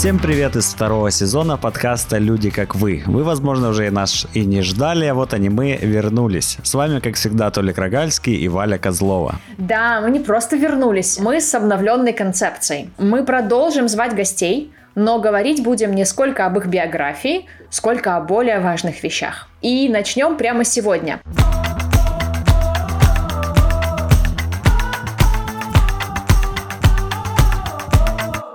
Всем 0.00 0.18
привет 0.18 0.56
из 0.56 0.72
второго 0.72 1.10
сезона 1.10 1.58
подкаста 1.58 2.16
«Люди 2.16 2.48
как 2.48 2.74
вы». 2.74 3.02
Вы, 3.04 3.22
возможно, 3.22 3.68
уже 3.68 3.86
и 3.86 3.90
наш 3.90 4.26
и 4.32 4.46
не 4.46 4.62
ждали, 4.62 5.04
а 5.04 5.12
вот 5.12 5.34
они 5.34 5.50
мы 5.50 5.76
вернулись. 5.76 6.56
С 6.62 6.72
вами, 6.72 7.00
как 7.00 7.16
всегда, 7.16 7.50
Толик 7.50 7.76
Рогальский 7.76 8.34
и 8.34 8.48
Валя 8.48 8.78
Козлова. 8.78 9.34
Да, 9.58 10.00
мы 10.00 10.10
не 10.10 10.20
просто 10.20 10.56
вернулись, 10.56 11.18
мы 11.20 11.38
с 11.38 11.54
обновленной 11.54 12.14
концепцией. 12.14 12.88
Мы 12.96 13.26
продолжим 13.26 13.90
звать 13.90 14.14
гостей, 14.14 14.72
но 14.94 15.20
говорить 15.20 15.62
будем 15.62 15.94
не 15.94 16.06
сколько 16.06 16.46
об 16.46 16.56
их 16.56 16.68
биографии, 16.68 17.44
сколько 17.68 18.16
о 18.16 18.22
более 18.22 18.60
важных 18.60 19.02
вещах. 19.02 19.48
И 19.60 19.86
начнем 19.90 20.38
прямо 20.38 20.64
сегодня. 20.64 21.20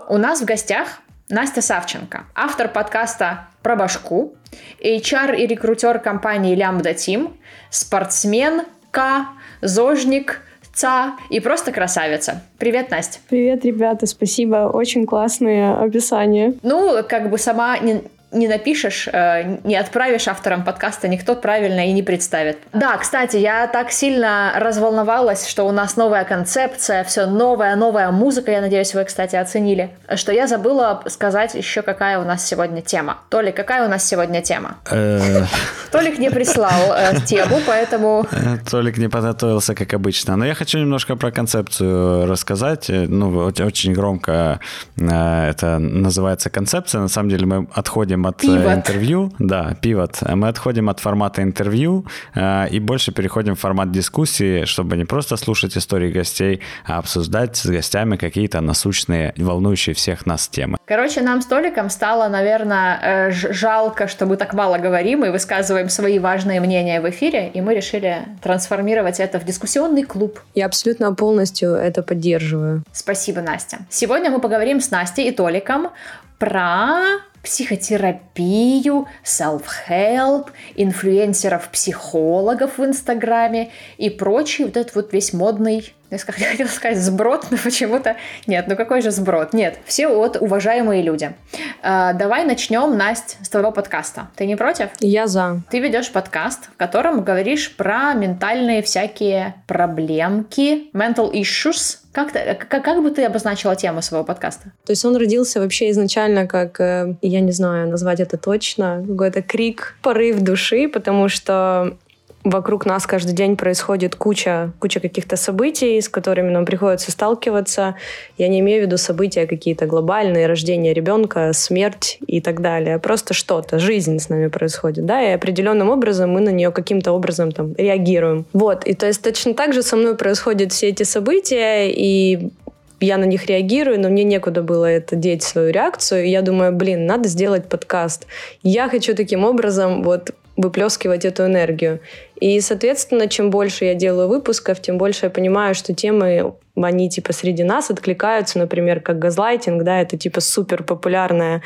У 0.10 0.18
нас 0.18 0.42
в 0.42 0.46
гостях 0.46 1.02
Настя 1.30 1.64
Савченко, 1.64 2.26
автор 2.36 2.68
подкаста 2.68 3.48
«Про 3.64 3.76
башку», 3.76 4.36
HR 4.80 5.36
и 5.36 5.48
рекрутер 5.48 5.98
компании 5.98 6.56
Lambda 6.56 6.94
Team, 6.94 7.34
спортсмен, 7.72 8.62
К, 8.92 9.26
зожник, 9.60 10.42
ца 10.72 11.16
и 11.32 11.40
просто 11.40 11.72
красавица. 11.72 12.44
Привет, 12.60 12.92
Настя. 12.92 13.18
Привет, 13.28 13.66
ребята, 13.66 14.06
спасибо. 14.06 14.70
Очень 14.72 15.08
классное 15.08 15.76
описание. 15.76 16.54
Ну, 16.62 17.04
как 17.10 17.32
бы 17.32 17.40
сама 17.40 17.80
не, 17.80 18.04
не 18.36 18.48
напишешь, 18.48 19.08
э, 19.12 19.58
не 19.64 19.76
отправишь 19.76 20.28
авторам 20.28 20.64
подкаста, 20.64 21.08
никто 21.08 21.36
правильно 21.36 21.88
и 21.88 21.94
не 21.94 22.04
представит. 22.04 22.58
Да, 22.74 22.98
кстати, 22.98 23.38
я 23.38 23.68
так 23.68 23.92
сильно 23.92 24.54
разволновалась, 24.58 25.48
что 25.48 25.64
у 25.64 25.72
нас 25.72 25.96
новая 25.96 26.26
концепция, 26.26 27.04
все 27.04 27.26
новая, 27.26 27.76
новая 27.76 28.12
музыка, 28.12 28.52
я 28.52 28.62
надеюсь, 28.62 28.94
вы, 28.94 29.06
кстати, 29.06 29.36
оценили, 29.36 29.90
что 30.16 30.32
я 30.32 30.48
забыла 30.48 31.02
сказать 31.08 31.56
еще, 31.56 31.82
какая 31.82 32.20
у 32.20 32.26
нас 32.26 32.46
сегодня 32.46 32.82
тема. 32.82 33.20
Толик, 33.30 33.56
какая 33.56 33.86
у 33.86 33.90
нас 33.90 34.06
сегодня 34.06 34.42
тема? 34.42 34.78
Э. 34.92 35.46
Толик 35.92 36.20
не 36.20 36.30
прислал 36.30 36.94
э, 36.94 37.16
тему, 37.26 37.60
поэтому... 37.66 38.28
Толик 38.70 38.98
не 38.98 39.08
подготовился, 39.08 39.76
как 39.76 39.94
обычно. 39.94 40.36
Но 40.36 40.46
я 40.46 40.54
хочу 40.54 40.78
немножко 40.78 41.16
про 41.16 41.32
концепцию 41.32 42.28
рассказать. 42.28 42.90
Ну, 42.90 43.46
очень 43.46 43.94
громко 43.94 44.60
это 44.98 45.80
называется 45.80 46.50
концепция. 46.50 47.02
На 47.02 47.08
самом 47.08 47.30
деле 47.30 47.46
мы 47.46 47.68
отходим 47.74 48.25
от 48.26 48.44
э, 48.44 48.48
пивот. 48.48 48.74
интервью. 48.74 49.32
Да, 49.40 49.76
пивот. 49.82 50.22
Мы 50.22 50.48
отходим 50.48 50.90
от 50.90 51.00
формата 51.00 51.42
интервью 51.42 52.06
э, 52.34 52.68
и 52.70 52.80
больше 52.80 53.12
переходим 53.12 53.56
в 53.56 53.60
формат 53.60 53.92
дискуссии, 53.92 54.66
чтобы 54.66 54.98
не 54.98 55.06
просто 55.06 55.38
слушать 55.38 55.78
истории 55.78 56.12
гостей, 56.12 56.62
а 56.86 56.98
обсуждать 56.98 57.56
с 57.58 57.66
гостями 57.66 58.18
какие-то 58.18 58.62
насущные, 58.62 59.34
волнующие 59.38 59.94
всех 59.94 60.26
нас 60.26 60.48
темы. 60.48 60.78
Короче, 60.86 61.22
нам 61.22 61.42
с 61.42 61.46
Толиком 61.46 61.90
стало, 61.90 62.30
наверное, 62.30 63.00
э, 63.02 63.32
жалко, 63.32 64.08
что 64.08 64.26
мы 64.26 64.38
так 64.38 64.54
мало 64.54 64.78
говорим 64.78 65.26
и 65.26 65.30
высказываем 65.30 65.90
свои 65.90 66.20
важные 66.20 66.60
мнения 66.60 67.02
в 67.02 67.10
эфире, 67.10 67.50
и 67.50 67.62
мы 67.62 67.76
решили 67.76 68.26
трансформировать 68.42 69.20
это 69.20 69.40
в 69.40 69.46
дискуссионный 69.46 70.04
клуб. 70.04 70.40
Я 70.54 70.66
абсолютно 70.66 71.14
полностью 71.14 71.72
это 71.72 72.04
поддерживаю. 72.04 72.84
Спасибо, 72.92 73.42
Настя. 73.42 73.80
Сегодня 73.90 74.30
мы 74.30 74.40
поговорим 74.40 74.80
с 74.80 74.92
Настей 74.92 75.28
и 75.30 75.32
Толиком 75.32 75.90
про 76.38 77.00
психотерапию, 77.46 79.08
self-help, 79.24 80.50
инфлюенсеров-психологов 80.76 82.78
в 82.78 82.84
Инстаграме 82.84 83.72
и 83.98 84.10
прочий 84.10 84.66
вот 84.66 84.76
этот 84.76 84.96
вот 84.96 85.14
весь 85.14 85.32
модный 85.32 85.95
я 86.38 86.48
хотела 86.52 86.68
сказать 86.68 86.98
сброд, 86.98 87.48
но 87.52 87.58
почему-то 87.64 88.16
нет. 88.48 88.66
Ну 88.68 88.76
какой 88.76 89.02
же 89.02 89.12
сброд? 89.12 89.54
Нет, 89.54 89.80
все 89.86 90.08
вот 90.08 90.38
уважаемые 90.40 91.02
люди. 91.02 91.36
Э, 91.84 92.14
давай 92.14 92.46
начнем, 92.46 92.98
Настя, 92.98 93.38
с 93.44 93.50
твоего 93.50 93.72
подкаста. 93.72 94.30
Ты 94.36 94.46
не 94.46 94.56
против? 94.56 94.90
Я 95.00 95.28
за. 95.28 95.62
Ты 95.70 95.80
ведешь 95.80 96.12
подкаст, 96.12 96.70
в 96.74 96.78
котором 96.78 97.24
говоришь 97.24 97.76
про 97.76 98.14
ментальные 98.14 98.82
всякие 98.82 99.56
проблемки, 99.68 100.90
mental 100.94 101.32
issues. 101.32 102.00
Как, 102.12 102.32
ты, 102.32 102.58
как, 102.70 102.84
как 102.84 103.04
бы 103.04 103.12
ты 103.12 103.26
обозначила 103.26 103.76
тему 103.76 104.02
своего 104.02 104.24
подкаста? 104.24 104.72
То 104.86 104.92
есть 104.94 105.04
он 105.04 105.18
родился 105.18 105.60
вообще 105.60 105.90
изначально 105.92 106.48
как, 106.48 106.80
э, 106.80 107.16
я 107.22 107.42
не 107.42 107.52
знаю, 107.52 107.90
назвать 107.90 108.22
это 108.22 108.38
точно, 108.38 109.04
какой-то 109.06 109.42
крик, 109.42 109.98
порыв 110.02 110.40
души, 110.40 110.88
потому 110.88 111.28
что 111.28 111.98
вокруг 112.46 112.86
нас 112.86 113.06
каждый 113.06 113.34
день 113.34 113.58
происходит 113.58 114.16
куча, 114.16 114.72
куча 114.80 115.00
каких-то 115.00 115.36
событий, 115.36 116.00
с 116.00 116.08
которыми 116.08 116.52
нам 116.52 116.66
приходится 116.66 117.12
сталкиваться. 117.12 117.96
Я 118.38 118.48
не 118.48 118.60
имею 118.60 118.84
в 118.84 118.86
виду 118.86 118.98
события 118.98 119.48
какие-то 119.48 119.88
глобальные, 119.88 120.48
рождение 120.48 120.94
ребенка, 120.94 121.52
смерть 121.54 122.20
и 122.28 122.40
так 122.40 122.62
далее. 122.62 123.00
Просто 123.00 123.34
что-то, 123.34 123.80
жизнь 123.80 124.20
с 124.20 124.30
нами 124.30 124.48
происходит, 124.48 125.06
да, 125.06 125.22
и 125.22 125.34
определенным 125.34 125.90
образом 125.90 126.30
мы 126.32 126.40
на 126.40 126.50
нее 126.50 126.72
каким-то 126.72 127.12
образом 127.12 127.52
там 127.52 127.74
реагируем. 127.76 128.46
Вот, 128.54 128.86
и 128.86 128.94
то 128.94 129.08
есть 129.08 129.22
точно 129.22 129.56
так 129.56 129.74
же 129.74 129.82
со 129.82 129.96
мной 129.96 130.16
происходят 130.16 130.72
все 130.72 130.90
эти 130.90 131.04
события, 131.04 131.90
и 131.92 132.52
я 133.00 133.18
на 133.18 133.26
них 133.26 133.48
реагирую, 133.48 134.00
но 134.00 134.10
мне 134.10 134.24
некуда 134.24 134.62
было 134.62 134.86
это 134.86 135.16
деть 135.16 135.44
свою 135.44 135.72
реакцию. 135.72 136.26
И 136.26 136.30
я 136.30 136.42
думаю, 136.42 136.72
блин, 136.72 137.06
надо 137.06 137.28
сделать 137.28 137.68
подкаст. 137.68 138.26
Я 138.64 138.88
хочу 138.88 139.16
таким 139.16 139.44
образом 139.44 140.02
вот 140.04 140.32
выплескивать 140.58 141.26
эту 141.26 141.46
энергию. 141.46 142.00
И, 142.40 142.60
соответственно, 142.62 143.28
чем 143.28 143.50
больше 143.50 143.86
я 143.86 143.96
делаю 143.96 144.28
выпусков, 144.28 144.82
тем 144.82 144.98
больше 144.98 145.28
я 145.28 145.30
понимаю, 145.30 145.76
что 145.76 145.94
темы 145.94 146.56
они 146.84 147.10
типа 147.10 147.32
среди 147.32 147.64
нас 147.64 147.90
откликаются, 147.90 148.60
например, 148.60 149.00
как 149.00 149.20
газлайтинг, 149.20 149.84
да, 149.84 150.02
это 150.02 150.18
типа 150.18 150.42
супер 150.42 150.84
популярная 150.84 151.62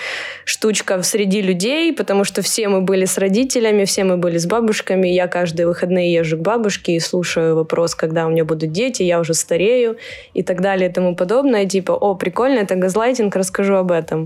штучка 0.46 1.02
среди 1.02 1.42
людей, 1.42 1.94
потому 1.94 2.24
что 2.24 2.42
все 2.42 2.68
мы 2.68 2.82
были 2.82 3.06
с 3.06 3.18
родителями, 3.18 3.86
все 3.86 4.04
мы 4.04 4.18
были 4.18 4.38
с 4.38 4.46
бабушками, 4.46 5.08
я 5.08 5.28
каждые 5.28 5.68
выходные 5.68 6.14
езжу 6.14 6.38
к 6.38 6.42
бабушке 6.42 6.94
и 6.94 7.00
слушаю 7.00 7.56
вопрос, 7.56 7.96
когда 7.96 8.28
у 8.28 8.30
меня 8.30 8.46
будут 8.46 8.72
дети, 8.72 9.04
я 9.04 9.20
уже 9.20 9.34
старею 9.34 9.98
и 10.34 10.44
так 10.44 10.62
далее 10.62 10.90
и 10.90 10.94
тому 10.94 11.16
подобное, 11.16 11.66
типа, 11.66 11.94
о, 11.94 12.16
прикольно, 12.16 12.60
это 12.60 12.76
газлайтинг, 12.76 13.36
расскажу 13.36 13.76
об 13.76 13.92
этом. 13.92 14.26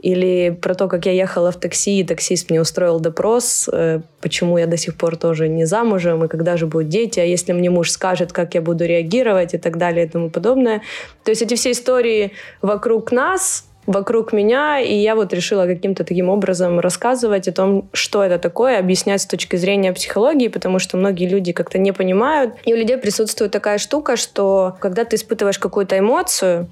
Или 0.00 0.50
про 0.50 0.74
то, 0.74 0.88
как 0.88 1.06
я 1.06 1.12
ехала 1.12 1.52
в 1.52 1.60
такси, 1.60 2.00
и 2.00 2.04
таксист 2.04 2.50
мне 2.50 2.60
устроил 2.60 2.98
допрос, 2.98 3.68
э, 3.72 4.00
почему 4.20 4.58
я 4.58 4.66
до 4.66 4.76
сих 4.76 4.96
пор 4.96 5.16
тоже 5.16 5.48
не 5.48 5.64
замужем, 5.82 6.24
и 6.24 6.28
когда 6.28 6.56
же 6.56 6.66
будут 6.66 6.88
дети, 6.88 7.20
а 7.20 7.24
если 7.24 7.52
мне 7.52 7.70
муж 7.70 7.90
скажет, 7.90 8.32
как 8.32 8.54
я 8.54 8.60
буду 8.60 8.84
реагировать 8.84 9.54
и 9.54 9.58
так 9.58 9.76
далее 9.76 10.06
и 10.06 10.08
тому 10.08 10.30
подобное. 10.30 10.82
То 11.24 11.30
есть 11.30 11.42
эти 11.42 11.54
все 11.54 11.70
истории 11.70 12.32
вокруг 12.62 13.12
нас, 13.12 13.64
вокруг 13.86 14.32
меня, 14.32 14.80
и 14.80 14.94
я 14.94 15.14
вот 15.14 15.32
решила 15.32 15.66
каким-то 15.66 16.04
таким 16.04 16.28
образом 16.28 16.78
рассказывать 16.80 17.48
о 17.48 17.52
том, 17.52 17.88
что 17.92 18.22
это 18.22 18.38
такое, 18.38 18.78
объяснять 18.78 19.20
с 19.20 19.26
точки 19.26 19.56
зрения 19.56 19.92
психологии, 19.92 20.48
потому 20.48 20.78
что 20.78 20.96
многие 20.96 21.28
люди 21.28 21.52
как-то 21.52 21.78
не 21.78 21.92
понимают. 21.92 22.54
И 22.64 22.72
у 22.74 22.76
людей 22.76 22.96
присутствует 22.96 23.50
такая 23.50 23.78
штука, 23.78 24.16
что 24.16 24.76
когда 24.78 25.04
ты 25.04 25.16
испытываешь 25.16 25.58
какую-то 25.58 25.98
эмоцию, 25.98 26.68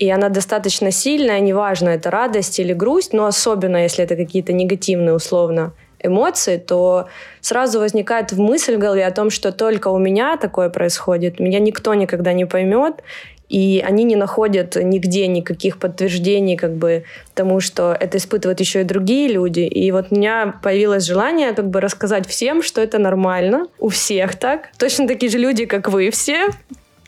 и 0.00 0.10
она 0.10 0.28
достаточно 0.28 0.90
сильная, 0.90 1.40
неважно, 1.40 1.90
это 1.90 2.10
радость 2.10 2.58
или 2.60 2.72
грусть, 2.72 3.12
но 3.12 3.26
особенно 3.26 3.82
если 3.82 4.04
это 4.04 4.16
какие-то 4.16 4.52
негативные 4.52 5.14
условно 5.14 5.72
эмоции, 6.00 6.56
то 6.56 7.08
сразу 7.40 7.80
возникает 7.80 8.32
в 8.32 8.40
мысль 8.40 8.76
в 8.76 8.78
голове 8.78 9.06
о 9.06 9.10
том, 9.10 9.30
что 9.30 9.52
только 9.52 9.88
у 9.88 9.98
меня 9.98 10.36
такое 10.36 10.68
происходит, 10.68 11.40
меня 11.40 11.58
никто 11.58 11.94
никогда 11.94 12.32
не 12.32 12.44
поймет, 12.44 13.02
и 13.48 13.82
они 13.86 14.04
не 14.04 14.16
находят 14.16 14.76
нигде 14.76 15.26
никаких 15.26 15.78
подтверждений 15.78 16.56
как 16.56 16.74
бы 16.74 17.04
тому, 17.34 17.60
что 17.60 17.96
это 17.98 18.18
испытывают 18.18 18.60
еще 18.60 18.82
и 18.82 18.84
другие 18.84 19.28
люди. 19.28 19.60
И 19.60 19.90
вот 19.90 20.06
у 20.10 20.14
меня 20.14 20.54
появилось 20.62 21.04
желание 21.04 21.52
как 21.54 21.68
бы 21.70 21.80
рассказать 21.80 22.26
всем, 22.26 22.62
что 22.62 22.82
это 22.82 22.98
нормально, 22.98 23.66
у 23.78 23.88
всех 23.88 24.36
так. 24.36 24.68
Точно 24.76 25.08
такие 25.08 25.32
же 25.32 25.38
люди, 25.38 25.64
как 25.64 25.88
вы 25.88 26.10
все, 26.10 26.50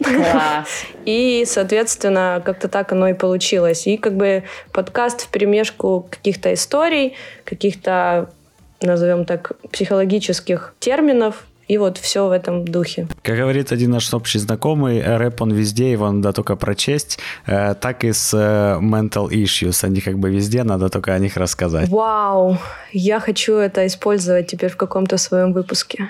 Класс. 0.02 0.86
И, 1.04 1.44
соответственно, 1.46 2.43
как-то 2.44 2.69
так 2.69 2.93
оно 2.93 3.08
и 3.08 3.12
получилось. 3.12 3.86
И 3.86 3.96
как 3.96 4.16
бы 4.16 4.44
подкаст 4.72 5.22
в 5.22 5.28
перемешку 5.28 6.06
каких-то 6.10 6.54
историй, 6.54 7.16
каких-то, 7.44 8.31
назовем 8.82 9.25
так, 9.25 9.53
психологических 9.71 10.75
терминов, 10.79 11.44
и 11.71 11.79
вот 11.79 11.99
все 11.99 12.27
в 12.27 12.32
этом 12.32 12.65
духе. 12.65 13.06
Как 13.23 13.37
говорит 13.37 13.71
один 13.71 13.93
наш 13.93 14.12
общий 14.12 14.41
знакомый, 14.41 15.00
рэп 15.00 15.43
он 15.43 15.53
везде, 15.53 15.93
его 15.93 16.11
надо 16.11 16.32
только 16.32 16.56
прочесть. 16.56 17.21
Э, 17.47 17.75
так 17.75 18.03
и 18.03 18.12
с 18.12 18.35
э, 18.35 18.81
mental 18.82 19.29
issues. 19.29 19.85
Они 19.85 20.00
как 20.00 20.19
бы 20.19 20.31
везде, 20.31 20.65
надо 20.65 20.88
только 20.88 21.15
о 21.15 21.19
них 21.21 21.37
рассказать. 21.37 21.88
Вау! 21.88 22.59
Я 22.93 23.21
хочу 23.21 23.55
это 23.55 23.87
использовать 23.87 24.49
теперь 24.49 24.71
в 24.71 24.77
каком-то 24.77 25.17
своем 25.17 25.53
выпуске. 25.53 26.09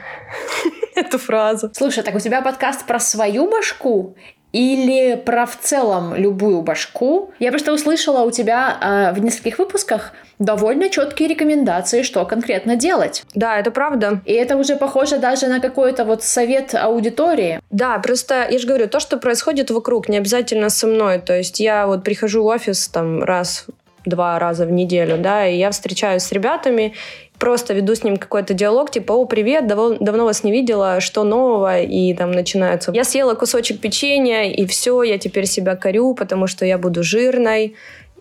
Эту 0.95 1.19
фразу. 1.19 1.71
Слушай, 1.75 2.05
так 2.05 2.15
у 2.15 2.21
тебя 2.21 2.41
подкаст 2.41 2.87
про 2.87 2.99
свою 2.99 3.51
башку 3.51 4.17
или 4.52 5.14
про 5.14 5.47
в 5.47 5.56
целом 5.56 6.14
любую 6.14 6.62
башку. 6.62 7.31
Я 7.38 7.50
просто 7.50 7.73
услышала 7.73 8.25
у 8.25 8.31
тебя 8.31 9.12
э, 9.12 9.19
в 9.19 9.23
нескольких 9.23 9.58
выпусках 9.58 10.12
довольно 10.38 10.88
четкие 10.88 11.29
рекомендации, 11.29 12.02
что 12.02 12.25
конкретно 12.25 12.75
делать. 12.75 13.23
Да, 13.35 13.58
это 13.58 13.70
правда. 13.70 14.20
И 14.25 14.32
это 14.32 14.56
уже 14.56 14.76
похоже 14.76 15.19
даже 15.19 15.47
на 15.47 15.61
какой-то 15.61 16.05
вот 16.05 16.25
совет 16.25 16.75
аудитории. 16.75 17.61
Да, 17.70 17.99
просто 17.99 18.47
я 18.50 18.58
же 18.58 18.67
говорю, 18.67 18.88
то, 18.88 19.00
что 19.00 19.19
происходит 19.19 19.70
вокруг, 19.70 20.08
не 20.08 20.17
обязательно 20.17 20.70
со 20.70 20.87
мной. 20.87 21.19
То 21.19 21.37
есть 21.37 21.61
я 21.61 21.87
вот 21.87 22.02
прихожу 22.02 22.43
в 22.43 22.47
офис 22.47 22.88
там 22.88 23.23
раз 23.23 23.67
два 24.06 24.38
раза 24.38 24.64
в 24.64 24.73
неделю, 24.73 25.19
да, 25.19 25.47
и 25.47 25.58
я 25.58 25.70
встречаюсь 25.70 26.23
с 26.23 26.32
ребятами, 26.32 26.94
просто 27.41 27.75
веду 27.75 27.95
с 27.95 28.05
ним 28.05 28.19
какой-то 28.19 28.55
диалог, 28.55 28.91
типа, 28.91 29.13
о, 29.13 29.25
привет, 29.25 29.67
давно, 29.67 29.97
давно 29.99 30.25
вас 30.25 30.45
не 30.45 30.53
видела, 30.53 31.01
что 31.01 31.25
нового, 31.25 31.81
и 31.81 32.15
там 32.15 32.31
начинается, 32.31 32.93
я 32.93 33.03
съела 33.03 33.35
кусочек 33.35 33.81
печенья, 33.81 34.45
и 34.45 34.67
все, 34.67 35.03
я 35.03 35.19
теперь 35.19 35.47
себя 35.47 35.75
корю, 35.75 36.15
потому 36.15 36.47
что 36.47 36.65
я 36.65 36.79
буду 36.79 37.03
жирной, 37.03 37.75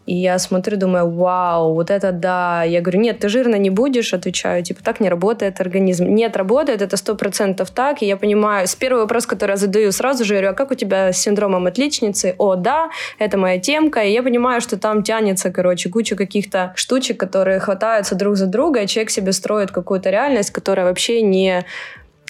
и 0.10 0.16
я 0.16 0.40
смотрю, 0.40 0.78
думаю, 0.78 1.08
вау, 1.08 1.76
вот 1.76 1.92
это 1.92 2.12
да. 2.12 2.64
Я 2.64 2.82
говорю, 2.82 3.00
нет, 3.00 3.20
ты 3.20 3.30
жирно 3.30 3.58
не 3.60 3.70
будешь, 3.70 4.12
отвечаю, 4.12 4.64
типа, 4.64 4.84
так 4.84 5.00
не 5.00 5.08
работает 5.08 5.62
организм. 5.62 6.06
Нет, 6.06 6.36
работает, 6.36 6.82
это 6.82 6.98
сто 6.98 7.16
процентов 7.16 7.70
так. 7.70 8.02
И 8.02 8.08
я 8.08 8.18
понимаю, 8.18 8.68
с 8.68 8.76
первого 8.76 9.02
вопрос, 9.02 9.28
который 9.28 9.52
я 9.52 9.58
задаю, 9.58 9.92
сразу 9.92 10.26
же 10.26 10.34
говорю, 10.34 10.50
а 10.50 10.54
как 10.54 10.72
у 10.72 10.74
тебя 10.74 11.14
с 11.14 11.18
синдромом 11.22 11.68
отличницы? 11.68 12.34
О, 12.40 12.56
да, 12.56 12.90
это 13.20 13.38
моя 13.38 13.60
темка. 13.60 14.00
И 14.00 14.12
я 14.12 14.24
понимаю, 14.24 14.62
что 14.62 14.80
там 14.80 15.04
тянется, 15.04 15.52
короче, 15.52 15.90
куча 15.90 16.16
каких-то 16.16 16.74
штучек, 16.76 17.20
которые 17.20 17.60
хватаются 17.60 18.16
друг 18.16 18.36
за 18.36 18.48
друга, 18.48 18.82
и 18.82 18.88
человек 18.88 19.12
себе 19.12 19.32
строит 19.32 19.70
какую-то 19.70 20.10
реальность, 20.10 20.50
которая 20.50 20.88
вообще 20.88 21.22
не 21.22 21.66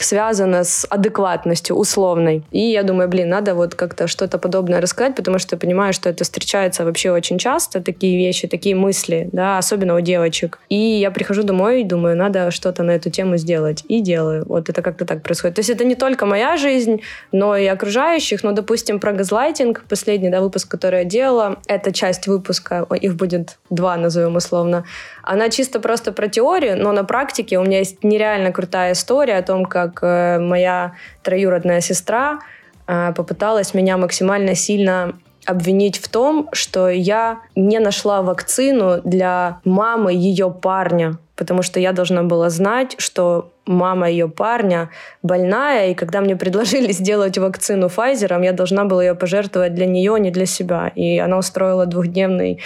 связано 0.03 0.63
с 0.63 0.85
адекватностью 0.89 1.75
условной. 1.75 2.43
И 2.51 2.59
я 2.59 2.83
думаю, 2.83 3.09
блин, 3.09 3.29
надо 3.29 3.55
вот 3.55 3.75
как-то 3.75 4.07
что-то 4.07 4.37
подобное 4.37 4.81
рассказать, 4.81 5.15
потому 5.15 5.39
что 5.39 5.55
я 5.55 5.59
понимаю, 5.59 5.93
что 5.93 6.09
это 6.09 6.23
встречается 6.23 6.85
вообще 6.85 7.11
очень 7.11 7.37
часто, 7.37 7.81
такие 7.81 8.17
вещи, 8.17 8.47
такие 8.47 8.75
мысли, 8.75 9.29
да, 9.31 9.57
особенно 9.57 9.95
у 9.95 10.01
девочек. 10.01 10.59
И 10.69 10.75
я 10.75 11.11
прихожу 11.11 11.43
домой 11.43 11.81
и 11.81 11.83
думаю, 11.83 12.15
надо 12.17 12.51
что-то 12.51 12.83
на 12.83 12.91
эту 12.91 13.09
тему 13.09 13.37
сделать. 13.37 13.83
И 13.87 14.01
делаю. 14.01 14.45
Вот 14.47 14.69
это 14.69 14.81
как-то 14.81 15.05
так 15.05 15.23
происходит. 15.23 15.55
То 15.55 15.59
есть 15.59 15.69
это 15.69 15.83
не 15.83 15.95
только 15.95 16.25
моя 16.25 16.57
жизнь, 16.57 17.01
но 17.31 17.55
и 17.57 17.65
окружающих. 17.65 18.43
Ну, 18.43 18.51
допустим, 18.51 18.99
про 18.99 19.13
газлайтинг, 19.13 19.83
последний 19.89 20.29
да, 20.29 20.41
выпуск, 20.41 20.69
который 20.69 20.99
я 20.99 21.05
делала, 21.05 21.57
это 21.67 21.91
часть 21.91 22.27
выпуска, 22.27 22.85
их 23.01 23.15
будет 23.15 23.57
два, 23.69 23.97
назовем 23.97 24.35
условно, 24.35 24.83
она 25.23 25.49
чисто 25.49 25.79
просто 25.79 26.11
про 26.11 26.27
теорию, 26.27 26.77
но 26.81 26.91
на 26.91 27.03
практике 27.03 27.59
у 27.59 27.63
меня 27.63 27.79
есть 27.79 28.03
нереально 28.03 28.51
крутая 28.51 28.93
история 28.93 29.37
о 29.37 29.43
том, 29.43 29.65
как 29.65 29.88
э, 30.01 30.39
моя 30.39 30.93
троюродная 31.23 31.81
сестра 31.81 32.39
э, 32.87 33.13
попыталась 33.15 33.73
меня 33.73 33.97
максимально 33.97 34.55
сильно 34.55 35.13
обвинить 35.45 35.97
в 35.97 36.07
том, 36.07 36.49
что 36.51 36.89
я 36.89 37.39
не 37.55 37.79
нашла 37.79 38.21
вакцину 38.21 39.01
для 39.03 39.59
мамы 39.63 40.13
ее 40.13 40.51
парня, 40.51 41.17
потому 41.35 41.63
что 41.63 41.79
я 41.79 41.91
должна 41.91 42.23
была 42.23 42.49
знать, 42.49 42.95
что 42.99 43.51
мама 43.65 44.09
ее 44.09 44.27
парня 44.27 44.89
больная, 45.23 45.89
и 45.89 45.93
когда 45.93 46.21
мне 46.21 46.35
предложили 46.35 46.91
сделать 46.91 47.37
вакцину 47.37 47.87
Pfizer, 47.87 48.43
я 48.43 48.53
должна 48.53 48.85
была 48.85 49.03
ее 49.03 49.15
пожертвовать 49.15 49.73
для 49.73 49.85
нее, 49.85 50.15
а 50.15 50.19
не 50.19 50.31
для 50.31 50.45
себя. 50.45 50.91
И 50.95 51.17
она 51.17 51.37
устроила 51.37 51.85
двухдневный 51.85 52.59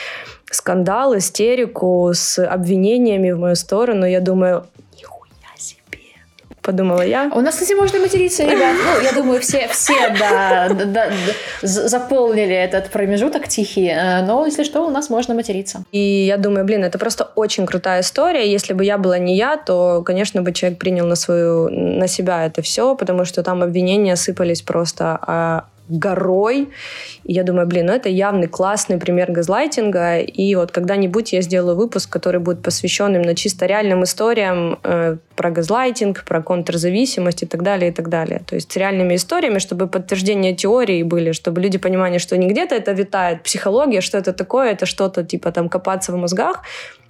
скандал, 0.50 1.18
истерику 1.18 2.12
с 2.14 2.40
обвинениями 2.44 3.32
в 3.32 3.40
мою 3.40 3.56
сторону. 3.56 4.06
Я 4.06 4.20
думаю, 4.20 4.66
подумала 6.64 7.02
я. 7.02 7.30
У 7.36 7.42
нас, 7.42 7.56
кстати, 7.56 7.74
можно 7.74 8.00
материться, 8.00 8.44
ребят. 8.44 8.76
Ну, 8.84 9.02
я 9.04 9.12
думаю, 9.12 9.40
все, 9.42 9.68
все 9.68 10.10
да, 10.20 10.70
да, 10.70 10.86
да, 10.86 11.12
заполнили 11.62 12.56
этот 12.56 12.90
промежуток 12.90 13.48
тихий. 13.48 13.90
Э, 13.90 14.22
но, 14.26 14.46
если 14.46 14.64
что, 14.64 14.88
у 14.88 14.90
нас 14.90 15.10
можно 15.10 15.36
материться. 15.36 15.84
И 15.92 16.00
я 16.00 16.38
думаю, 16.38 16.66
блин, 16.66 16.84
это 16.84 16.98
просто 16.98 17.30
очень 17.36 17.66
крутая 17.66 18.02
история. 18.02 18.52
Если 18.52 18.74
бы 18.74 18.84
я 18.84 18.98
была 18.98 19.18
не 19.20 19.36
я, 19.36 19.58
то, 19.58 20.02
конечно, 20.06 20.42
бы 20.42 20.52
человек 20.54 20.80
принял 20.80 21.06
на 21.06 21.16
свою, 21.16 21.70
на 21.70 22.08
себя 22.08 22.46
это 22.46 22.62
все, 22.62 22.96
потому 22.96 23.26
что 23.26 23.44
там 23.44 23.62
обвинения 23.62 24.16
сыпались 24.16 24.62
просто 24.62 25.20
а, 25.22 25.66
горой. 25.90 26.70
И 27.24 27.34
я 27.34 27.44
думаю, 27.44 27.68
блин, 27.68 27.88
ну 27.88 27.94
это 27.94 28.10
явный 28.10 28.48
классный 28.48 28.98
пример 28.98 29.32
газлайтинга. 29.32 30.20
И 30.20 30.56
вот 30.56 30.72
когда-нибудь 30.72 31.34
я 31.34 31.42
сделаю 31.42 31.76
выпуск, 31.76 32.10
который 32.10 32.40
будет 32.40 32.62
посвящен 32.62 33.16
именно 33.16 33.36
чисто 33.36 33.66
реальным 33.66 34.04
историям 34.04 34.80
э, 34.84 35.18
про 35.36 35.52
газлайтинг, 35.52 36.24
про 36.24 36.42
контрзависимость 36.42 37.44
и 37.44 37.46
так 37.46 37.64
далее, 37.64 37.92
и 37.92 37.94
так 37.94 38.10
далее. 38.10 38.42
То 38.46 38.56
есть 38.56 38.72
с 38.72 38.76
реальными 38.78 39.16
историями, 39.16 39.60
чтобы 39.60 39.88
подтверждения 39.88 40.56
теории 40.56 41.04
были, 41.04 41.32
чтобы 41.32 41.62
люди 41.62 41.78
понимали, 41.78 42.18
что 42.18 42.38
не 42.38 42.48
где-то 42.48 42.76
это 42.76 42.92
витает 42.94 43.44
психология, 43.44 44.02
что 44.02 44.18
это 44.18 44.34
такое, 44.34 44.72
это 44.72 44.86
что-то 44.86 45.24
типа 45.24 45.52
там 45.52 45.70
копаться 45.70 46.12
в 46.12 46.16
мозгах, 46.16 46.64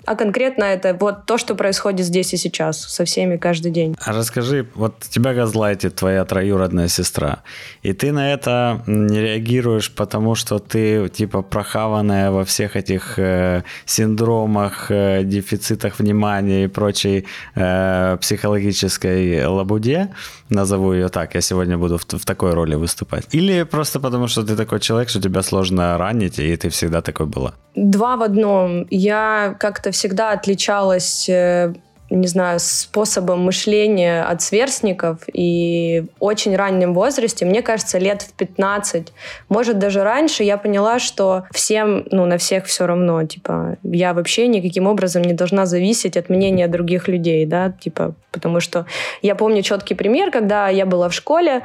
а 0.06 0.16
конкретно 0.16 0.64
это 0.66 0.96
вот 1.00 1.26
то, 1.26 1.38
что 1.38 1.56
происходит 1.56 2.06
здесь 2.06 2.34
и 2.34 2.38
сейчас 2.38 2.82
со 2.82 3.06
всеми 3.06 3.38
каждый 3.38 3.72
день. 3.72 3.96
А 4.04 4.12
расскажи, 4.12 4.68
вот 4.76 5.00
тебя 5.00 5.34
газлайтит 5.34 5.96
твоя 5.96 6.26
троюродная 6.26 6.88
сестра, 6.88 7.44
и 7.82 7.94
ты 7.94 8.12
на 8.12 8.34
это 8.34 8.84
не 8.88 9.20
реагируешь, 9.20 9.92
потому 9.92 10.36
что 10.36 10.60
ты 10.60 11.10
типа 11.10 11.42
прохаванная 11.42 12.32
во 12.32 12.44
всех 12.44 12.76
этих 12.76 13.18
э, 13.18 13.64
синдромах, 13.86 14.92
э, 14.92 15.24
дефицитах 15.24 16.00
внимания 16.00 16.66
и 16.66 16.68
прочей 16.68 17.26
э, 17.56 18.18
психологической 18.20 19.46
лабуде, 19.46 20.10
назову 20.50 20.94
ее 20.94 21.10
так, 21.10 21.36
я 21.36 21.42
сегодня 21.42 21.78
буду 21.78 21.98
в, 21.98 22.06
в 22.06 22.26
такой 22.26 22.54
роли 22.54 22.76
выступать. 22.76 23.28
Или 23.32 23.64
просто 23.64 24.00
потому, 24.00 24.28
что 24.28 24.44
ты 24.44 24.56
такой 24.56 24.80
человек, 24.80 25.10
что 25.10 25.22
тебя 25.22 25.42
сложно 25.42 25.98
ранить, 25.98 26.40
и 26.40 26.56
ты 26.56 26.70
всегда 26.70 27.02
такой 27.02 27.26
была? 27.26 27.54
Два 27.76 28.18
в 28.18 28.22
одном. 28.22 28.88
Я 28.90 29.56
как-то 29.60 29.92
всегда 29.92 30.32
отличалась 30.32 31.28
э, 31.28 31.74
не 32.14 32.28
знаю, 32.28 32.60
способом 32.60 33.44
мышления 33.44 34.24
от 34.24 34.42
сверстников 34.42 35.24
и 35.34 36.06
в 36.20 36.24
очень 36.24 36.56
раннем 36.56 36.94
возрасте, 36.94 37.44
мне 37.44 37.64
кажется, 37.64 37.98
лет 37.98 38.22
в 38.22 38.34
15, 38.34 39.12
может, 39.50 39.80
даже 39.80 40.04
раньше, 40.04 40.44
я 40.44 40.58
поняла, 40.58 41.00
что 41.00 41.46
всем, 41.52 42.06
ну, 42.12 42.26
на 42.26 42.38
всех 42.38 42.66
все 42.66 42.86
равно, 42.86 43.24
типа, 43.24 43.78
я 43.82 44.14
вообще 44.14 44.48
никаким 44.48 44.86
образом 44.86 45.24
не 45.24 45.34
должна 45.34 45.66
зависеть 45.66 46.16
от 46.16 46.30
мнения 46.30 46.68
других 46.68 47.08
людей, 47.08 47.46
да, 47.48 47.72
типа, 47.72 48.14
потому 48.32 48.60
что 48.60 48.86
я 49.24 49.34
помню 49.34 49.64
четкий 49.64 49.96
пример, 49.96 50.30
когда 50.30 50.70
я 50.70 50.86
была 50.86 51.10
в 51.10 51.14
школе, 51.14 51.64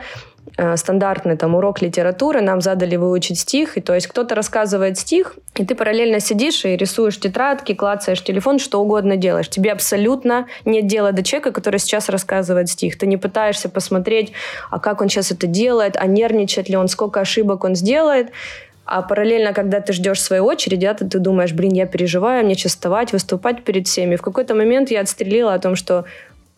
стандартный 0.77 1.37
там 1.37 1.55
урок 1.55 1.83
литературы, 1.83 2.41
нам 2.41 2.61
задали 2.61 2.97
выучить 2.97 3.39
стих, 3.39 3.77
и 3.77 3.81
то 3.81 3.95
есть 3.95 4.07
кто-то 4.07 4.35
рассказывает 4.35 4.99
стих, 4.99 5.35
и 5.57 5.65
ты 5.65 5.75
параллельно 5.75 6.21
сидишь 6.21 6.65
и 6.65 6.77
рисуешь 6.77 7.19
тетрадки, 7.19 7.75
клацаешь 7.75 8.23
телефон, 8.23 8.59
что 8.59 8.81
угодно 8.81 9.17
делаешь. 9.17 9.49
Тебе 9.49 9.73
абсолютно 9.73 10.47
нет 10.65 10.87
дела 10.87 11.13
до 11.13 11.23
человека, 11.23 11.53
который 11.53 11.81
сейчас 11.81 12.09
рассказывает 12.09 12.69
стих. 12.69 12.99
Ты 12.99 13.07
не 13.07 13.17
пытаешься 13.17 13.69
посмотреть, 13.69 14.33
а 14.71 14.79
как 14.79 15.01
он 15.01 15.09
сейчас 15.09 15.33
это 15.33 15.47
делает, 15.47 15.97
а 15.97 16.07
нервничает 16.07 16.69
ли 16.69 16.77
он, 16.77 16.89
сколько 16.89 17.21
ошибок 17.21 17.65
он 17.65 17.75
сделает. 17.75 18.31
А 18.91 19.03
параллельно, 19.03 19.53
когда 19.53 19.83
ты 19.83 19.93
ждешь 19.93 20.23
своей 20.23 20.41
очереди, 20.41 20.87
а 20.87 20.95
ты 20.95 21.05
думаешь, 21.19 21.53
блин, 21.53 21.75
я 21.75 21.85
переживаю, 21.85 22.43
мне 22.43 22.55
сейчас 22.55 22.73
вставать, 22.73 23.13
выступать 23.13 23.63
перед 23.63 23.87
всеми. 23.87 24.17
В 24.17 24.23
какой-то 24.23 24.55
момент 24.55 24.91
я 24.91 25.01
отстрелила 25.01 25.53
о 25.53 25.59
том, 25.59 25.77
что 25.77 26.07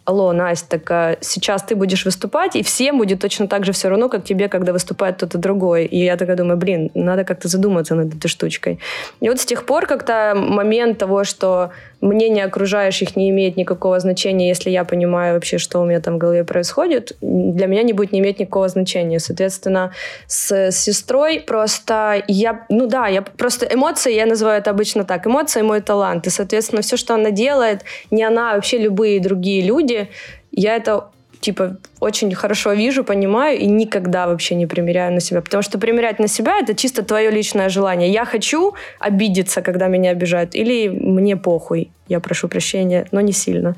алло, 0.05 0.33
Настя, 0.33 0.79
так 0.79 0.91
а 0.91 1.17
сейчас 1.21 1.63
ты 1.63 1.75
будешь 1.77 2.05
выступать, 2.05 2.57
и 2.57 2.63
всем 2.63 2.99
будет 2.99 3.21
точно 3.21 3.47
так 3.47 3.65
же 3.65 3.73
все 3.73 3.89
равно, 3.89 4.09
как 4.09 4.25
тебе, 4.25 4.49
когда 4.49 4.73
выступает 4.73 5.17
кто-то 5.17 5.39
другой. 5.39 5.85
И 5.85 6.05
я 6.05 6.17
такая 6.17 6.37
думаю, 6.37 6.57
блин, 6.57 6.91
надо 6.95 7.25
как-то 7.25 7.49
задуматься 7.49 7.95
над 7.95 8.15
этой 8.15 8.29
штучкой. 8.29 8.79
И 9.21 9.29
вот 9.29 9.41
с 9.41 9.45
тех 9.45 9.65
пор 9.65 9.87
как-то 9.87 10.35
момент 10.37 10.99
того, 10.99 11.25
что 11.25 11.71
мнение 12.01 12.45
окружающих 12.45 13.17
не 13.17 13.31
имеет 13.31 13.57
никакого 13.57 14.01
значения, 14.01 14.49
если 14.49 14.71
я 14.71 14.85
понимаю 14.85 15.35
вообще, 15.35 15.59
что 15.59 15.81
у 15.81 15.85
меня 15.85 16.01
там 16.01 16.15
в 16.15 16.19
голове 16.19 16.45
происходит, 16.45 17.17
для 17.21 17.67
меня 17.67 17.83
не 17.83 17.93
будет 17.93 18.13
не 18.13 18.21
иметь 18.21 18.39
никакого 18.39 18.69
значения. 18.69 19.19
Соответственно, 19.19 19.93
с, 20.27 20.53
с 20.53 20.77
сестрой 20.79 21.41
просто 21.41 22.23
я, 22.29 22.65
ну 22.69 22.87
да, 22.87 23.07
я 23.09 23.23
просто 23.23 23.67
эмоции, 23.67 24.15
я 24.15 24.27
называю 24.27 24.59
это 24.59 24.71
обычно 24.71 25.05
так, 25.05 25.27
эмоции 25.27 25.63
мой 25.63 25.81
талант. 25.81 26.27
И, 26.27 26.31
соответственно, 26.31 26.83
все, 26.83 26.97
что 26.97 27.15
она 27.15 27.31
делает, 27.31 27.83
не 28.11 28.23
она, 28.23 28.53
а 28.53 28.55
вообще 28.55 28.79
любые 28.79 29.21
другие 29.21 29.63
люди, 29.63 30.09
я 30.53 30.77
это 30.77 31.11
типа, 31.41 31.77
очень 32.01 32.35
хорошо 32.35 32.73
вижу, 32.73 33.05
понимаю 33.05 33.59
и 33.59 33.67
никогда 33.67 34.27
вообще 34.27 34.55
не 34.55 34.67
примеряю 34.67 35.13
на 35.13 35.21
себя. 35.21 35.41
Потому 35.41 35.63
что 35.63 35.79
примерять 35.79 36.19
на 36.19 36.29
себя— 36.29 36.59
это 36.63 36.75
чисто 36.75 37.03
твое 37.03 37.31
личное 37.31 37.69
желание. 37.69 38.11
Я 38.11 38.25
хочу 38.25 38.75
обидеться, 38.99 39.63
когда 39.63 39.89
меня 39.89 40.11
обижают, 40.11 40.55
или 40.55 40.89
мне 40.89 41.37
похуй, 41.37 41.91
я 42.09 42.21
прошу 42.21 42.49
прощения, 42.49 43.07
но 43.13 43.21
не 43.21 43.33
сильно. 43.33 43.77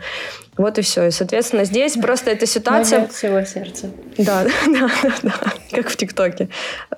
Вот 0.57 0.79
и 0.79 0.83
все. 0.83 1.07
И, 1.07 1.11
соответственно, 1.11 1.65
здесь 1.65 1.95
просто 1.95 2.31
эта 2.31 2.47
ситуация... 2.47 3.03
От 3.03 3.13
всего 3.13 3.43
сердца. 3.45 3.91
Да, 4.19 4.45
да, 4.67 4.91
да, 5.03 5.15
да, 5.23 5.35
как 5.71 5.89
в 5.89 5.97
ТикТоке. 5.97 6.49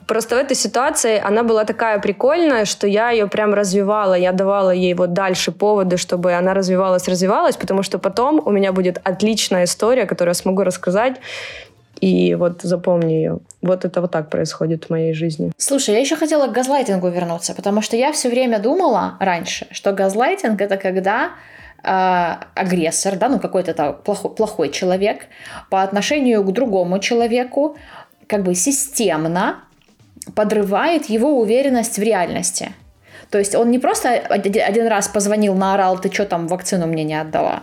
Просто 0.06 0.36
в 0.36 0.38
этой 0.38 0.56
ситуации 0.56 1.20
она 1.24 1.42
была 1.42 1.64
такая 1.64 1.98
прикольная, 1.98 2.64
что 2.64 2.86
я 2.86 3.10
ее 3.10 3.26
прям 3.26 3.52
развивала, 3.54 4.14
я 4.14 4.32
давала 4.32 4.70
ей 4.70 4.94
вот 4.94 5.12
дальше 5.12 5.50
поводы, 5.52 5.96
чтобы 5.96 6.34
она 6.34 6.54
развивалась, 6.54 7.08
развивалась, 7.08 7.56
потому 7.56 7.82
что 7.82 7.98
потом 7.98 8.40
у 8.44 8.50
меня 8.50 8.72
будет 8.72 9.00
отличная 9.04 9.64
история, 9.64 10.06
которую 10.06 10.30
я 10.30 10.34
смогу 10.34 10.53
рассказать, 10.62 11.16
и 12.00 12.34
вот 12.34 12.62
запомни 12.62 13.12
ее. 13.12 13.38
Вот 13.62 13.84
это 13.84 14.00
вот 14.00 14.10
так 14.10 14.28
происходит 14.28 14.84
в 14.84 14.90
моей 14.90 15.14
жизни. 15.14 15.52
Слушай, 15.56 15.94
я 15.94 16.00
еще 16.00 16.16
хотела 16.16 16.48
к 16.48 16.52
газлайтингу 16.52 17.08
вернуться, 17.08 17.54
потому 17.54 17.80
что 17.80 17.96
я 17.96 18.12
все 18.12 18.28
время 18.28 18.58
думала 18.58 19.16
раньше, 19.20 19.66
что 19.70 19.92
газлайтинг 19.92 20.60
это 20.60 20.76
когда 20.76 21.30
э, 21.82 22.34
агрессор, 22.54 23.16
да, 23.16 23.28
ну 23.28 23.38
какой-то 23.38 23.92
плохой, 23.92 24.34
плохой 24.34 24.70
человек 24.70 25.26
по 25.70 25.82
отношению 25.82 26.42
к 26.44 26.52
другому 26.52 26.98
человеку 26.98 27.76
как 28.26 28.42
бы 28.42 28.54
системно 28.54 29.64
подрывает 30.34 31.06
его 31.06 31.38
уверенность 31.40 31.98
в 31.98 32.02
реальности. 32.02 32.72
То 33.30 33.38
есть 33.38 33.54
он 33.54 33.70
не 33.70 33.78
просто 33.78 34.10
один 34.10 34.86
раз 34.86 35.08
позвонил, 35.08 35.54
наорал, 35.54 35.98
ты 35.98 36.12
что 36.12 36.24
там 36.24 36.46
вакцину 36.46 36.86
мне 36.86 37.04
не 37.04 37.20
отдала, 37.20 37.62